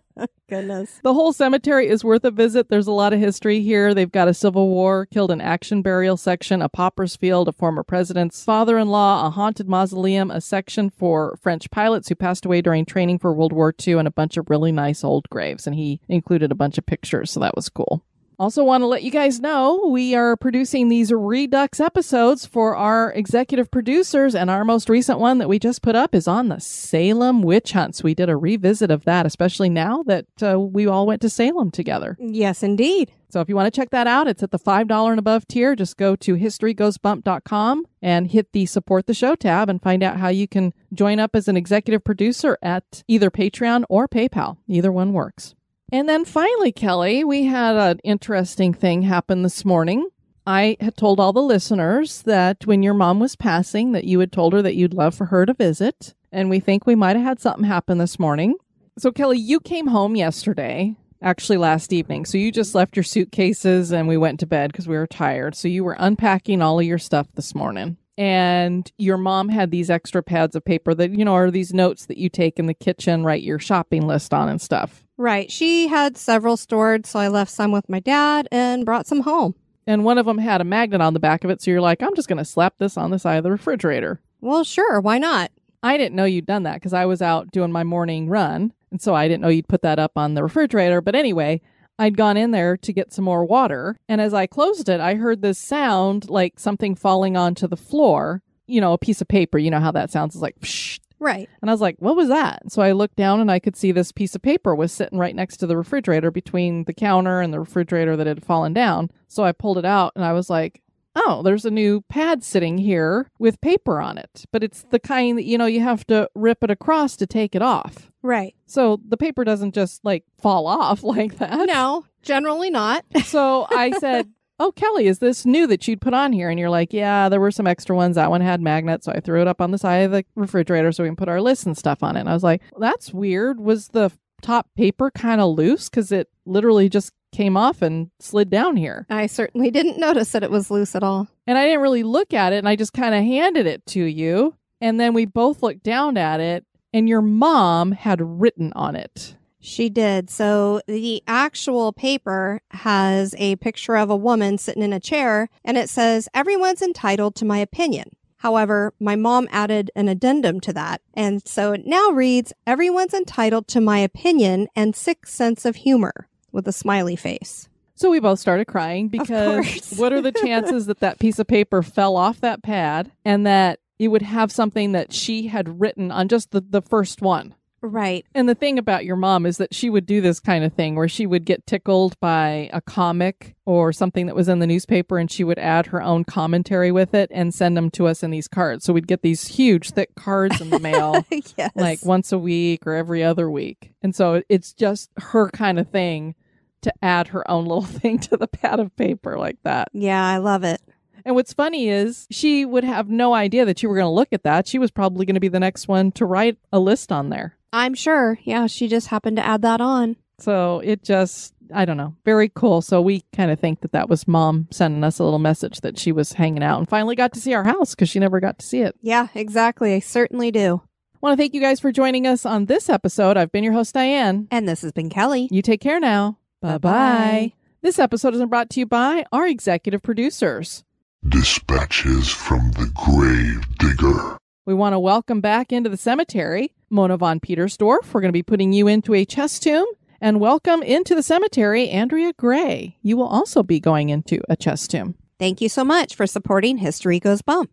Goodness. 0.50 1.00
The 1.04 1.14
whole 1.14 1.32
cemetery 1.32 1.88
is 1.88 2.04
worth 2.04 2.24
a 2.24 2.32
visit. 2.32 2.70
There's 2.70 2.88
a 2.88 2.92
lot 2.92 3.14
of 3.14 3.20
history 3.20 3.62
here. 3.62 3.94
They've 3.94 4.12
got 4.12 4.28
a 4.28 4.34
Civil 4.34 4.70
War, 4.70 5.06
killed 5.06 5.30
in 5.30 5.42
action 5.42 5.82
burial 5.82 6.18
section, 6.18 6.62
a 6.62 6.70
pauper's 6.70 7.16
field, 7.16 7.48
a 7.48 7.52
former 7.52 7.84
president's 7.84 8.44
father 8.44 8.78
in 8.78 8.88
law, 8.88 9.28
a 9.28 9.30
haunted 9.30 9.68
mausoleum, 9.68 10.32
a 10.32 10.42
section 10.42 10.90
for 10.90 11.38
French 11.42 11.70
pilots 11.72 12.10
who 12.10 12.16
passed 12.16 12.46
away 12.46 12.62
during 12.62 12.86
training 12.86 13.20
for 13.20 13.34
World 13.34 13.54
War 13.54 13.74
II, 13.86 13.96
and 13.96 14.08
a 14.08 14.12
bunch 14.12 14.38
of 14.38 14.50
really 14.50 14.72
nice 14.72 15.04
old 15.04 15.30
graves. 15.30 15.68
And 15.68 15.76
he 15.76 16.00
included 16.08 16.52
a 16.52 16.56
bunch 16.56 16.78
of 16.78 16.86
pictures, 16.86 17.32
so 17.32 17.40
that 17.40 17.56
was 17.56 17.70
cool. 17.70 18.04
Also, 18.44 18.62
want 18.62 18.82
to 18.82 18.88
let 18.88 19.04
you 19.04 19.10
guys 19.10 19.40
know 19.40 19.88
we 19.90 20.16
are 20.16 20.36
producing 20.36 20.90
these 20.90 21.14
Redux 21.14 21.80
episodes 21.80 22.46
for 22.46 22.76
our 22.76 23.14
executive 23.14 23.72
producers, 23.72 24.36
and 24.36 24.50
our 24.50 24.66
most 24.66 24.90
recent 24.90 25.18
one 25.18 25.38
that 25.38 25.48
we 25.48 25.58
just 25.58 25.82
put 25.82 25.96
up 25.96 26.14
is 26.14 26.28
on 26.28 26.50
the 26.50 26.60
Salem 26.60 27.42
witch 27.42 27.72
hunts. 27.72 28.04
We 28.04 28.14
did 28.14 28.28
a 28.28 28.36
revisit 28.36 28.92
of 28.92 29.06
that, 29.06 29.26
especially 29.26 29.70
now 29.70 30.04
that 30.08 30.26
uh, 30.42 30.60
we 30.60 30.86
all 30.88 31.08
went 31.08 31.22
to 31.22 31.30
Salem 31.30 31.72
together. 31.72 32.18
Yes, 32.20 32.64
indeed. 32.64 33.14
So 33.30 33.40
if 33.40 33.48
you 33.48 33.56
want 33.56 33.74
to 33.74 33.80
check 33.80 33.92
that 33.92 34.08
out, 34.08 34.28
it's 34.28 34.44
at 34.44 34.52
the 34.52 34.60
$5 34.60 35.10
and 35.10 35.20
above 35.20 35.48
tier. 35.48 35.74
Just 35.74 35.96
go 35.96 36.18
to 36.18 36.36
historygoesbump.com 36.36 37.86
and 38.02 38.28
hit 38.28 38.52
the 38.52 38.66
support 38.66 39.06
the 39.08 39.14
show 39.14 39.36
tab 39.36 39.70
and 39.70 39.82
find 39.82 40.04
out 40.04 40.18
how 40.18 40.28
you 40.28 40.50
can 40.50 40.74
join 40.94 41.18
up 41.18 41.34
as 41.34 41.48
an 41.48 41.56
executive 41.56 42.04
producer 42.04 42.58
at 42.62 43.04
either 43.08 43.32
Patreon 43.32 43.86
or 43.88 44.10
PayPal. 44.10 44.58
Either 44.68 44.92
one 44.92 45.14
works. 45.14 45.56
And 45.94 46.10
then 46.10 46.26
finally, 46.26 46.72
Kelly, 46.72 47.24
we 47.24 47.44
had 47.44 47.76
an 47.76 48.00
interesting 48.04 48.74
thing 48.74 49.04
happen 49.04 49.44
this 49.44 49.64
morning. 49.64 50.10
I 50.48 50.76
had 50.80 50.98
told 50.98 51.20
all 51.20 51.34
the 51.34 51.40
listeners 51.44 52.24
that 52.24 52.66
when 52.66 52.82
your 52.82 52.96
mom 52.96 53.20
was 53.20 53.36
passing 53.36 53.92
that 53.92 54.04
you 54.04 54.18
had 54.18 54.32
told 54.32 54.54
her 54.54 54.64
that 54.64 54.74
you'd 54.74 54.96
love 54.96 55.14
for 55.14 55.28
her 55.28 55.46
to 55.46 55.54
visit, 55.54 56.16
and 56.32 56.50
we 56.50 56.60
think 56.60 56.88
we 56.88 56.96
might 56.96 57.16
have 57.16 57.24
had 57.24 57.40
something 57.40 57.66
happen 57.66 58.00
this 58.00 58.18
morning. 58.18 58.56
So 58.98 59.12
Kelly, 59.12 59.38
you 59.38 59.60
came 59.60 59.86
home 59.86 60.16
yesterday, 60.16 60.96
actually 61.22 61.60
last 61.60 61.94
evening. 61.94 62.26
So 62.26 62.40
you 62.40 62.52
just 62.52 62.74
left 62.74 62.98
your 62.98 63.04
suitcases 63.04 63.92
and 63.92 64.08
we 64.08 64.18
went 64.18 64.40
to 64.40 64.48
bed 64.48 64.72
because 64.72 64.88
we 64.88 64.98
were 64.98 65.06
tired. 65.06 65.54
So 65.54 65.68
you 65.68 65.84
were 65.84 65.96
unpacking 66.00 66.64
all 66.64 66.80
of 66.80 66.88
your 66.88 66.98
stuff 66.98 67.28
this 67.36 67.54
morning. 67.54 67.98
And 68.18 68.92
your 68.98 69.18
mom 69.18 69.50
had 69.50 69.72
these 69.72 69.90
extra 69.90 70.22
pads 70.22 70.56
of 70.56 70.64
paper 70.64 70.94
that, 70.94 71.12
you 71.12 71.26
know, 71.26 71.34
are 71.34 71.50
these 71.50 71.74
notes 71.74 72.06
that 72.06 72.18
you 72.18 72.30
take 72.30 72.60
in 72.60 72.68
the 72.68 72.74
kitchen, 72.74 73.24
write 73.24 73.42
your 73.42 73.60
shopping 73.60 74.06
list 74.06 74.34
on 74.34 74.50
and 74.50 74.62
stuff. 74.62 75.04
Right. 75.18 75.52
She 75.52 75.88
had 75.88 76.18
several 76.18 76.58
stored, 76.58 77.06
so 77.06 77.20
I 77.20 77.28
left 77.28 77.52
some 77.52 77.72
with 77.72 77.90
my 77.90 78.00
dad 78.00 78.48
and 78.52 78.86
brought 78.86 79.08
some 79.08 79.22
home. 79.22 79.56
And 79.86 80.06
one 80.06 80.18
of 80.18 80.26
them 80.26 80.38
had 80.38 80.62
a 80.62 80.66
magnet 80.66 81.02
on 81.02 81.14
the 81.14 81.20
back 81.20 81.44
of 81.44 81.50
it. 81.50 81.62
So 81.62 81.72
you're 81.72 81.82
like, 81.82 82.02
I'm 82.02 82.16
just 82.16 82.28
going 82.28 82.38
to 82.38 82.46
slap 82.46 82.76
this 82.78 82.98
on 82.98 83.12
the 83.12 83.20
side 83.20 83.38
of 83.38 83.44
the 83.44 83.52
refrigerator. 83.52 84.22
Well, 84.42 84.64
sure. 84.64 85.02
Why 85.02 85.18
not? 85.18 85.52
I 85.82 85.98
didn't 85.98 86.16
know 86.16 86.26
you'd 86.26 86.46
done 86.46 86.64
that 86.64 86.76
because 86.76 86.94
I 86.94 87.06
was 87.06 87.22
out 87.22 87.52
doing 87.52 87.72
my 87.72 87.84
morning 87.84 88.30
run. 88.30 88.74
And 88.92 89.02
so 89.02 89.14
I 89.16 89.28
didn't 89.28 89.42
know 89.42 89.50
you'd 89.50 89.68
put 89.68 89.82
that 89.82 90.00
up 90.00 90.14
on 90.16 90.36
the 90.36 90.44
refrigerator. 90.44 91.02
But 91.02 91.16
anyway, 91.16 91.62
I'd 92.00 92.18
gone 92.18 92.38
in 92.38 92.52
there 92.52 92.78
to 92.78 92.94
get 92.94 93.14
some 93.14 93.26
more 93.26 93.46
water. 93.46 93.98
And 94.08 94.20
as 94.20 94.34
I 94.34 94.48
closed 94.48 94.90
it, 94.90 95.00
I 95.00 95.16
heard 95.16 95.42
this 95.42 95.60
sound 95.60 96.30
like 96.30 96.60
something 96.60 96.96
falling 96.96 97.38
onto 97.38 97.68
the 97.68 97.78
floor. 97.78 98.42
You 98.66 98.82
know, 98.82 98.94
a 98.94 98.98
piece 98.98 99.22
of 99.22 99.28
paper. 99.28 99.58
You 99.58 99.72
know 99.72 99.80
how 99.80 99.92
that 99.92 100.12
sounds? 100.12 100.36
It's 100.36 100.42
like, 100.42 100.60
psh. 100.60 101.00
Right. 101.20 101.48
And 101.62 101.70
I 101.70 101.74
was 101.74 101.80
like, 101.80 101.96
what 102.00 102.18
was 102.18 102.28
that? 102.28 102.70
So 102.70 102.82
I 102.82 102.92
looked 102.92 103.16
down 103.16 103.40
and 103.40 103.50
I 103.50 103.60
could 103.60 103.78
see 103.78 103.94
this 103.94 104.12
piece 104.12 104.36
of 104.36 104.42
paper 104.42 104.76
was 104.76 104.92
sitting 104.92 105.18
right 105.18 105.34
next 105.34 105.58
to 105.58 105.68
the 105.68 105.78
refrigerator 105.78 106.32
between 106.32 106.84
the 106.84 106.94
counter 106.94 107.40
and 107.40 107.54
the 107.54 107.62
refrigerator 107.62 108.18
that 108.18 108.28
had 108.28 108.44
fallen 108.44 108.74
down. 108.74 109.10
So 109.30 109.44
I 109.44 109.54
pulled 109.54 109.78
it 109.78 109.86
out 109.86 110.12
and 110.18 110.26
I 110.26 110.34
was 110.34 110.50
like, 110.50 110.82
oh, 111.16 111.42
there's 111.42 111.64
a 111.64 111.72
new 111.72 112.02
pad 112.10 112.44
sitting 112.44 112.78
here 112.78 113.30
with 113.40 113.62
paper 113.62 114.02
on 114.02 114.18
it. 114.18 114.46
But 114.52 114.64
it's 114.64 114.84
the 114.90 115.00
kind 115.00 115.38
that, 115.38 115.46
you 115.46 115.58
know, 115.58 115.66
you 115.66 115.80
have 115.80 116.06
to 116.08 116.30
rip 116.36 116.62
it 116.62 116.72
across 116.72 117.16
to 117.18 117.28
take 117.28 117.56
it 117.56 117.62
off. 117.62 118.12
Right. 118.24 118.56
So 118.66 119.00
the 119.08 119.18
paper 119.18 119.44
doesn't 119.44 119.76
just 119.76 120.04
like 120.04 120.24
fall 120.42 120.66
off 120.66 121.04
like 121.04 121.38
that. 121.38 121.68
No, 121.68 122.06
generally 122.24 122.70
not. 122.72 123.06
So 123.26 123.68
I 123.70 123.92
said, 123.92 124.30
Oh, 124.60 124.72
Kelly, 124.72 125.08
is 125.08 125.20
this 125.20 125.46
new 125.46 125.66
that 125.68 125.88
you'd 125.88 126.00
put 126.00 126.14
on 126.14 126.32
here? 126.32 126.50
And 126.50 126.60
you're 126.60 126.70
like, 126.70 126.94
Yeah, 126.94 127.28
there 127.30 127.40
were 127.40 127.52
some 127.52 127.68
extra 127.68 127.96
ones. 127.96 128.16
That 128.16 128.30
one 128.30 128.42
had 128.42 128.62
magnets. 128.62 129.06
So 129.06 129.12
I 129.12 129.20
threw 129.20 129.42
it 129.42 129.48
up 129.48 129.60
on 129.62 129.72
the 129.72 129.78
side 129.78 129.98
of 130.06 130.12
the 130.12 130.24
refrigerator 130.36 130.92
so 130.92 131.04
we 131.04 131.10
can 131.10 131.16
put 131.16 131.30
our 131.30 131.42
lists 131.42 131.66
and 131.66 131.78
stuff 131.78 132.02
on 132.04 132.16
it. 132.16 132.22
And 132.22 132.30
I 132.30 132.34
was 132.34 132.44
like, 132.44 132.62
well, 132.72 132.80
That's 132.92 133.14
weird. 133.14 133.60
Was 133.60 133.90
the 133.90 134.12
top 134.42 134.68
paper 134.76 135.12
kind 135.12 135.42
of 135.42 135.56
loose? 135.56 135.90
Because 135.90 136.12
it 136.12 136.30
literally 136.46 136.90
just 136.90 137.12
came 137.34 137.58
off 137.58 137.82
and 137.82 138.12
slid 138.20 138.50
down 138.50 138.78
here. 138.78 139.08
I 139.10 139.26
certainly 139.26 139.72
didn't 139.72 139.98
notice 139.98 140.32
that 140.34 140.44
it 140.44 140.52
was 140.52 140.70
loose 140.70 140.96
at 140.96 141.02
all. 141.04 141.28
And 141.48 141.58
I 141.58 141.66
didn't 141.66 141.82
really 141.82 142.04
look 142.04 142.34
at 142.34 142.54
it 142.54 142.58
and 142.58 142.70
I 142.70 142.76
just 142.76 142.94
kind 142.94 143.16
of 143.16 143.24
handed 143.24 143.66
it 143.66 143.86
to 143.88 144.04
you. 144.04 144.56
And 144.80 145.00
then 145.00 145.14
we 145.14 145.26
both 145.26 145.64
looked 145.64 145.82
down 145.84 146.16
at 146.16 146.40
it 146.40 146.64
and 146.94 147.10
your 147.10 147.22
mom 147.22 147.92
had 147.92 148.22
written 148.22 148.72
on 148.76 148.96
it. 148.96 149.36
She 149.60 149.90
did. 149.90 150.30
So 150.30 150.82
the 150.88 151.24
actual 151.26 151.94
paper 151.94 152.62
has 152.72 153.34
a 153.38 153.56
picture 153.58 153.96
of 153.96 154.10
a 154.10 154.16
woman 154.16 154.58
sitting 154.58 154.84
in 154.84 154.92
a 154.92 155.00
chair 155.00 155.50
and 155.64 155.78
it 155.78 155.90
says, 155.90 156.28
Everyone's 156.34 156.82
entitled 156.82 157.36
to 157.36 157.46
my 157.46 157.60
opinion. 157.60 158.10
However, 158.38 158.94
my 159.00 159.16
mom 159.16 159.48
added 159.52 159.90
an 159.96 160.10
addendum 160.10 160.60
to 160.62 160.74
that. 160.74 161.02
And 161.14 161.48
so 161.48 161.72
it 161.72 161.86
now 161.86 162.10
reads, 162.10 162.52
Everyone's 162.68 163.14
entitled 163.14 163.70
to 163.70 163.80
my 163.80 164.00
opinion 164.00 164.68
and 164.76 164.94
sick 164.94 165.26
sense 165.26 165.64
of 165.64 165.78
humor 165.78 166.28
with 166.52 166.68
a 166.68 166.74
smiley 166.74 167.16
face. 167.16 167.70
So 167.96 168.10
we 168.10 168.20
both 168.20 168.40
started 168.40 168.66
crying 168.66 169.08
because 169.08 169.94
what 169.96 170.12
are 170.12 170.20
the 170.20 170.32
chances 170.44 170.88
that 170.88 171.00
that 171.00 171.20
piece 171.20 171.40
of 171.40 171.48
paper 171.48 171.82
fell 171.82 172.18
off 172.18 172.42
that 172.42 172.64
pad 172.64 173.14
and 173.24 173.46
that 173.48 173.80
it 174.00 174.10
would 174.10 174.22
have 174.22 174.52
something 174.52 174.92
that 174.94 175.14
she 175.14 175.48
had 175.48 175.80
written 175.80 176.12
on 176.12 176.28
just 176.28 176.52
the, 176.52 176.62
the 176.62 176.82
first 176.82 177.22
one? 177.22 177.56
Right. 177.84 178.26
And 178.34 178.48
the 178.48 178.56
thing 178.56 178.80
about 178.80 179.04
your 179.04 179.18
mom 179.18 179.46
is 179.46 179.58
that 179.58 179.76
she 179.76 179.90
would 179.90 180.06
do 180.06 180.22
this 180.22 180.40
kind 180.40 180.64
of 180.64 180.72
thing 180.72 180.96
where 180.96 181.10
she 181.10 181.26
would 181.26 181.44
get 181.44 181.68
tickled 181.68 182.18
by 182.22 182.70
a 182.72 182.80
comic 182.80 183.56
or 183.66 183.92
something 183.92 184.26
that 184.28 184.36
was 184.36 184.48
in 184.48 184.60
the 184.60 184.68
newspaper 184.68 185.18
and 185.18 185.30
she 185.30 185.44
would 185.44 185.60
add 185.60 185.88
her 185.88 186.02
own 186.02 186.24
commentary 186.24 186.94
with 186.94 187.14
it 187.14 187.30
and 187.34 187.54
send 187.54 187.76
them 187.76 187.92
to 187.92 188.08
us 188.08 188.24
in 188.24 188.32
these 188.32 188.48
cards. 188.48 188.86
So 188.86 188.94
we'd 188.94 189.08
get 189.08 189.22
these 189.22 189.48
huge, 189.48 189.92
thick 189.92 190.16
cards 190.16 190.62
in 190.62 190.70
the 190.70 190.80
mail 190.80 191.26
yes. 191.58 191.72
like 191.76 192.06
once 192.06 192.32
a 192.32 192.40
week 192.40 192.88
or 192.88 192.94
every 192.94 193.22
other 193.22 193.52
week. 193.52 193.92
And 194.02 194.16
so 194.16 194.42
it's 194.48 194.72
just 194.72 195.10
her 195.18 195.50
kind 195.50 195.78
of 195.78 195.90
thing 195.90 196.36
to 196.84 196.94
add 197.02 197.30
her 197.30 197.50
own 197.52 197.66
little 197.66 197.82
thing 197.84 198.18
to 198.20 198.38
the 198.38 198.48
pad 198.48 198.80
of 198.80 198.96
paper 198.96 199.38
like 199.38 199.58
that. 199.64 199.90
Yeah, 199.92 200.26
I 200.26 200.38
love 200.38 200.64
it. 200.64 200.82
And 201.26 201.36
what's 201.36 201.54
funny 201.54 201.90
is 201.90 202.28
she 202.30 202.66
would 202.66 202.84
have 202.84 203.10
no 203.10 203.34
idea 203.34 203.66
that 203.66 203.82
you 203.82 203.90
were 203.90 203.96
going 203.96 204.06
to 204.06 204.10
look 204.10 204.30
at 204.32 204.44
that. 204.44 204.68
She 204.68 204.80
was 204.80 204.92
probably 204.92 205.26
going 205.26 205.36
to 205.36 205.40
be 205.40 205.48
the 205.48 205.60
next 205.60 205.88
one 205.88 206.12
to 206.14 206.26
write 206.26 206.58
a 206.72 206.80
list 206.80 207.12
on 207.12 207.30
there. 207.30 207.58
I'm 207.72 207.94
sure. 207.94 208.40
Yeah, 208.44 208.68
she 208.68 208.88
just 208.88 209.08
happened 209.08 209.38
to 209.38 209.46
add 209.46 209.62
that 209.62 209.82
on. 209.82 210.18
So 210.40 210.82
it 210.84 211.04
just, 211.04 211.54
I 211.74 211.86
don't 211.86 211.98
know, 211.98 212.16
very 212.26 212.50
cool. 212.54 212.82
So 212.82 213.02
we 213.02 213.24
kind 213.34 213.52
of 213.52 213.60
think 213.60 213.82
that 213.82 213.94
that 213.94 214.10
was 214.10 214.28
mom 214.28 214.68
sending 214.72 215.04
us 215.04 215.20
a 215.20 215.24
little 215.24 215.40
message 215.40 215.82
that 215.82 215.98
she 215.98 216.12
was 216.12 216.34
hanging 216.34 216.64
out 216.64 216.80
and 216.80 216.90
finally 216.90 217.16
got 217.16 217.34
to 217.34 217.40
see 217.40 217.54
our 217.54 217.64
house 217.64 217.96
because 217.96 218.10
she 218.10 218.20
never 218.20 218.40
got 218.40 218.60
to 218.60 218.66
see 218.66 218.82
it. 218.82 218.96
Yeah, 219.02 219.28
exactly. 219.34 219.94
I 219.94 220.00
certainly 220.00 220.52
do. 220.52 220.82
want 221.22 221.34
to 221.38 221.42
thank 221.42 221.54
you 221.54 221.62
guys 221.62 221.80
for 221.80 221.92
joining 221.92 222.28
us 222.28 222.46
on 222.46 222.66
this 222.66 222.90
episode. 222.90 223.38
I've 223.38 223.52
been 223.52 223.64
your 223.64 223.74
host, 223.74 223.94
Diane. 223.94 224.48
And 224.52 224.68
this 224.68 224.82
has 224.82 224.92
been 224.92 225.10
Kelly. 225.10 225.48
You 225.52 225.62
take 225.62 225.80
care 225.80 226.00
now. 226.00 226.38
Bye 226.62 226.78
bye. 226.78 226.80
Bye-bye. 226.80 227.54
This 227.82 227.98
episode 227.98 228.34
is 228.34 228.46
brought 228.46 228.70
to 228.72 228.82
you 228.82 228.86
by 228.86 229.26
our 229.32 229.48
executive 229.48 230.02
producers. 230.04 230.84
Dispatches 231.30 232.30
from 232.30 232.72
the 232.72 232.92
Grave 232.94 233.78
Digger. 233.78 234.38
We 234.66 234.74
want 234.74 234.92
to 234.92 235.00
welcome 235.00 235.40
back 235.40 235.72
into 235.72 235.90
the 235.90 235.96
cemetery 235.96 236.74
Mona 236.90 237.16
von 237.16 237.40
Petersdorf. 237.40 238.14
We're 238.14 238.20
going 238.20 238.28
to 238.28 238.34
be 238.34 238.44
putting 238.44 238.74
you 238.74 238.88
into 238.88 239.14
a 239.14 239.24
chest 239.24 239.64
tomb. 239.64 239.86
And 240.20 240.42
welcome 240.42 240.84
into 240.84 241.16
the 241.16 241.24
cemetery, 241.24 241.88
Andrea 241.90 242.34
Gray. 242.34 242.98
You 243.02 243.16
will 243.16 243.28
also 243.28 243.64
be 243.64 243.80
going 243.80 244.10
into 244.10 244.42
a 244.50 244.58
chest 244.58 244.92
tomb. 244.92 245.16
Thank 245.40 245.62
you 245.62 245.70
so 245.70 245.86
much 245.86 246.14
for 246.14 246.28
supporting 246.28 246.78
History 246.78 247.22
Goes 247.22 247.42
Bump. 247.42 247.72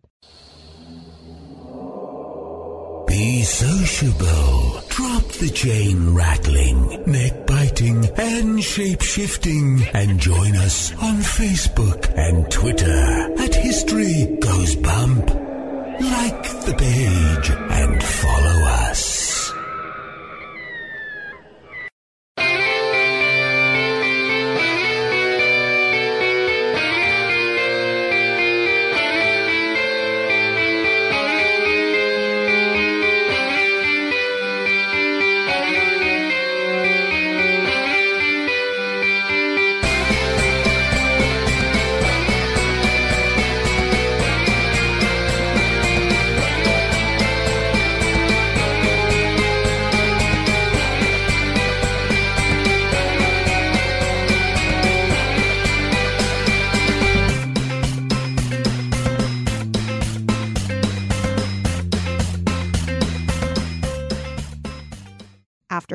Be 3.11 3.43
sociable. 3.43 4.81
Drop 4.87 5.27
the 5.33 5.51
chain 5.53 6.13
rattling, 6.13 7.03
neck 7.05 7.45
biting, 7.45 8.05
and 8.17 8.63
shape 8.63 9.01
shifting. 9.01 9.83
And 9.93 10.17
join 10.17 10.55
us 10.55 10.93
on 10.93 11.17
Facebook 11.17 12.09
and 12.15 12.49
Twitter 12.49 13.33
at 13.37 13.53
History 13.53 14.37
Goes 14.39 14.77
Bump. 14.77 15.27
Like 15.27 16.43
the 16.63 16.73
page 16.77 17.49
and 17.49 18.01
follow 18.01 18.59
us. 18.87 19.30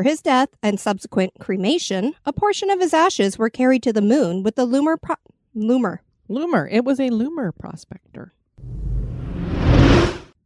His 0.07 0.23
death 0.23 0.49
and 0.63 0.79
subsequent 0.79 1.33
cremation, 1.41 2.15
a 2.25 2.33
portion 2.33 2.71
of 2.71 2.81
his 2.81 2.95
ashes 2.95 3.37
were 3.37 3.51
carried 3.51 3.83
to 3.83 3.93
the 3.93 4.01
moon 4.01 4.43
with 4.43 4.55
the 4.55 4.67
Loomer 4.67 4.97
pro- 5.01 5.17
Loomer. 5.55 5.99
Loomer. 6.31 6.69
It 6.71 6.85
was 6.85 6.99
a 6.99 7.11
loomer 7.11 7.57
prospector. 7.57 8.33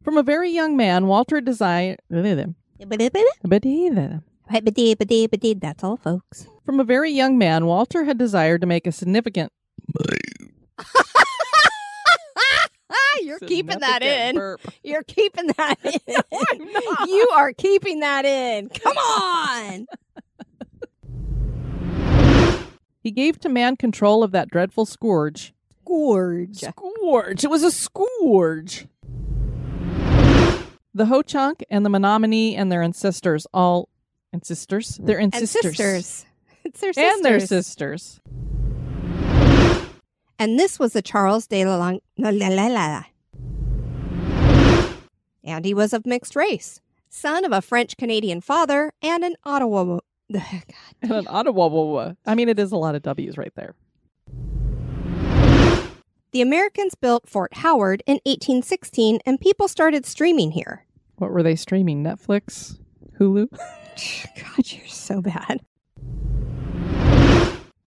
From 0.03 0.17
a 0.17 0.23
very 0.23 0.49
young 0.49 0.75
man, 0.75 1.07
Walter 1.07 1.41
desired. 1.41 1.99
That's 2.09 2.53
all, 5.83 5.97
folks. 5.97 6.47
From 6.65 6.79
a 6.79 6.83
very 6.83 7.11
young 7.11 7.37
man, 7.37 7.65
Walter 7.65 8.03
had 8.03 8.17
desired 8.17 8.61
to 8.61 8.67
make 8.67 8.87
a 8.87 8.91
significant. 8.91 9.51
Ah, 12.91 13.17
you're 13.21 13.39
keeping 13.39 13.79
that 13.79 14.01
in. 14.03 14.35
burp. 14.35 14.61
You're 14.83 15.03
keeping 15.03 15.47
that 15.57 15.77
in. 15.83 15.99
Not. 16.07 17.09
You 17.09 17.29
are 17.33 17.53
keeping 17.53 17.99
that 18.01 18.25
in. 18.25 18.69
Come 18.69 18.97
on. 18.97 19.87
He 23.03 23.09
gave 23.11 23.39
to 23.39 23.49
man 23.49 23.77
control 23.77 24.23
of 24.23 24.31
that 24.31 24.49
dreadful 24.49 24.85
scourge. 24.85 25.53
Scourge. 25.83 26.57
Scourge. 26.59 27.43
It 27.43 27.49
was 27.49 27.63
a 27.63 27.71
scourge. 27.71 28.85
The 30.93 31.05
Ho 31.07 31.21
Chunk 31.21 31.63
and 31.69 31.83
the 31.85 31.89
Menominee 31.89 32.55
and 32.55 32.71
their 32.71 32.83
ancestors 32.83 33.47
all 33.53 33.89
ancestors. 34.33 34.99
Their 35.01 35.19
And 35.19 35.33
sisters. 35.33 36.25
It's 36.63 36.79
their 36.79 36.93
sisters. 36.93 37.15
And 37.15 37.25
their 37.25 37.39
sisters. 37.39 38.19
And 40.41 40.57
this 40.57 40.79
was 40.79 40.93
the 40.93 41.03
Charles 41.03 41.45
de 41.45 41.63
la, 41.63 41.77
Lang- 41.77 42.01
la, 42.17 42.31
la, 42.31 42.47
la, 42.47 42.65
la. 42.67 43.03
And 45.43 45.63
he 45.63 45.75
was 45.75 45.93
of 45.93 46.03
mixed 46.03 46.35
race, 46.35 46.81
son 47.09 47.45
of 47.45 47.51
a 47.51 47.61
French 47.61 47.95
Canadian 47.95 48.41
father 48.41 48.91
and 49.03 49.23
an 49.23 49.35
Ottawa. 49.43 49.99
God. 50.33 50.63
And 51.03 51.11
an 51.11 51.27
Ottawa. 51.29 52.13
I 52.25 52.33
mean, 52.33 52.49
it 52.49 52.57
is 52.57 52.71
a 52.71 52.75
lot 52.75 52.95
of 52.95 53.03
W's 53.03 53.37
right 53.37 53.53
there. 53.53 53.75
The 56.31 56.41
Americans 56.41 56.95
built 56.95 57.29
Fort 57.29 57.57
Howard 57.57 58.01
in 58.07 58.15
1816, 58.25 59.19
and 59.23 59.39
people 59.39 59.67
started 59.67 60.07
streaming 60.07 60.53
here. 60.53 60.87
What 61.17 61.29
were 61.29 61.43
they 61.43 61.55
streaming? 61.55 62.03
Netflix? 62.03 62.79
Hulu? 63.19 63.47
God, 63.51 64.71
you're 64.71 64.87
so 64.87 65.21
bad. 65.21 65.61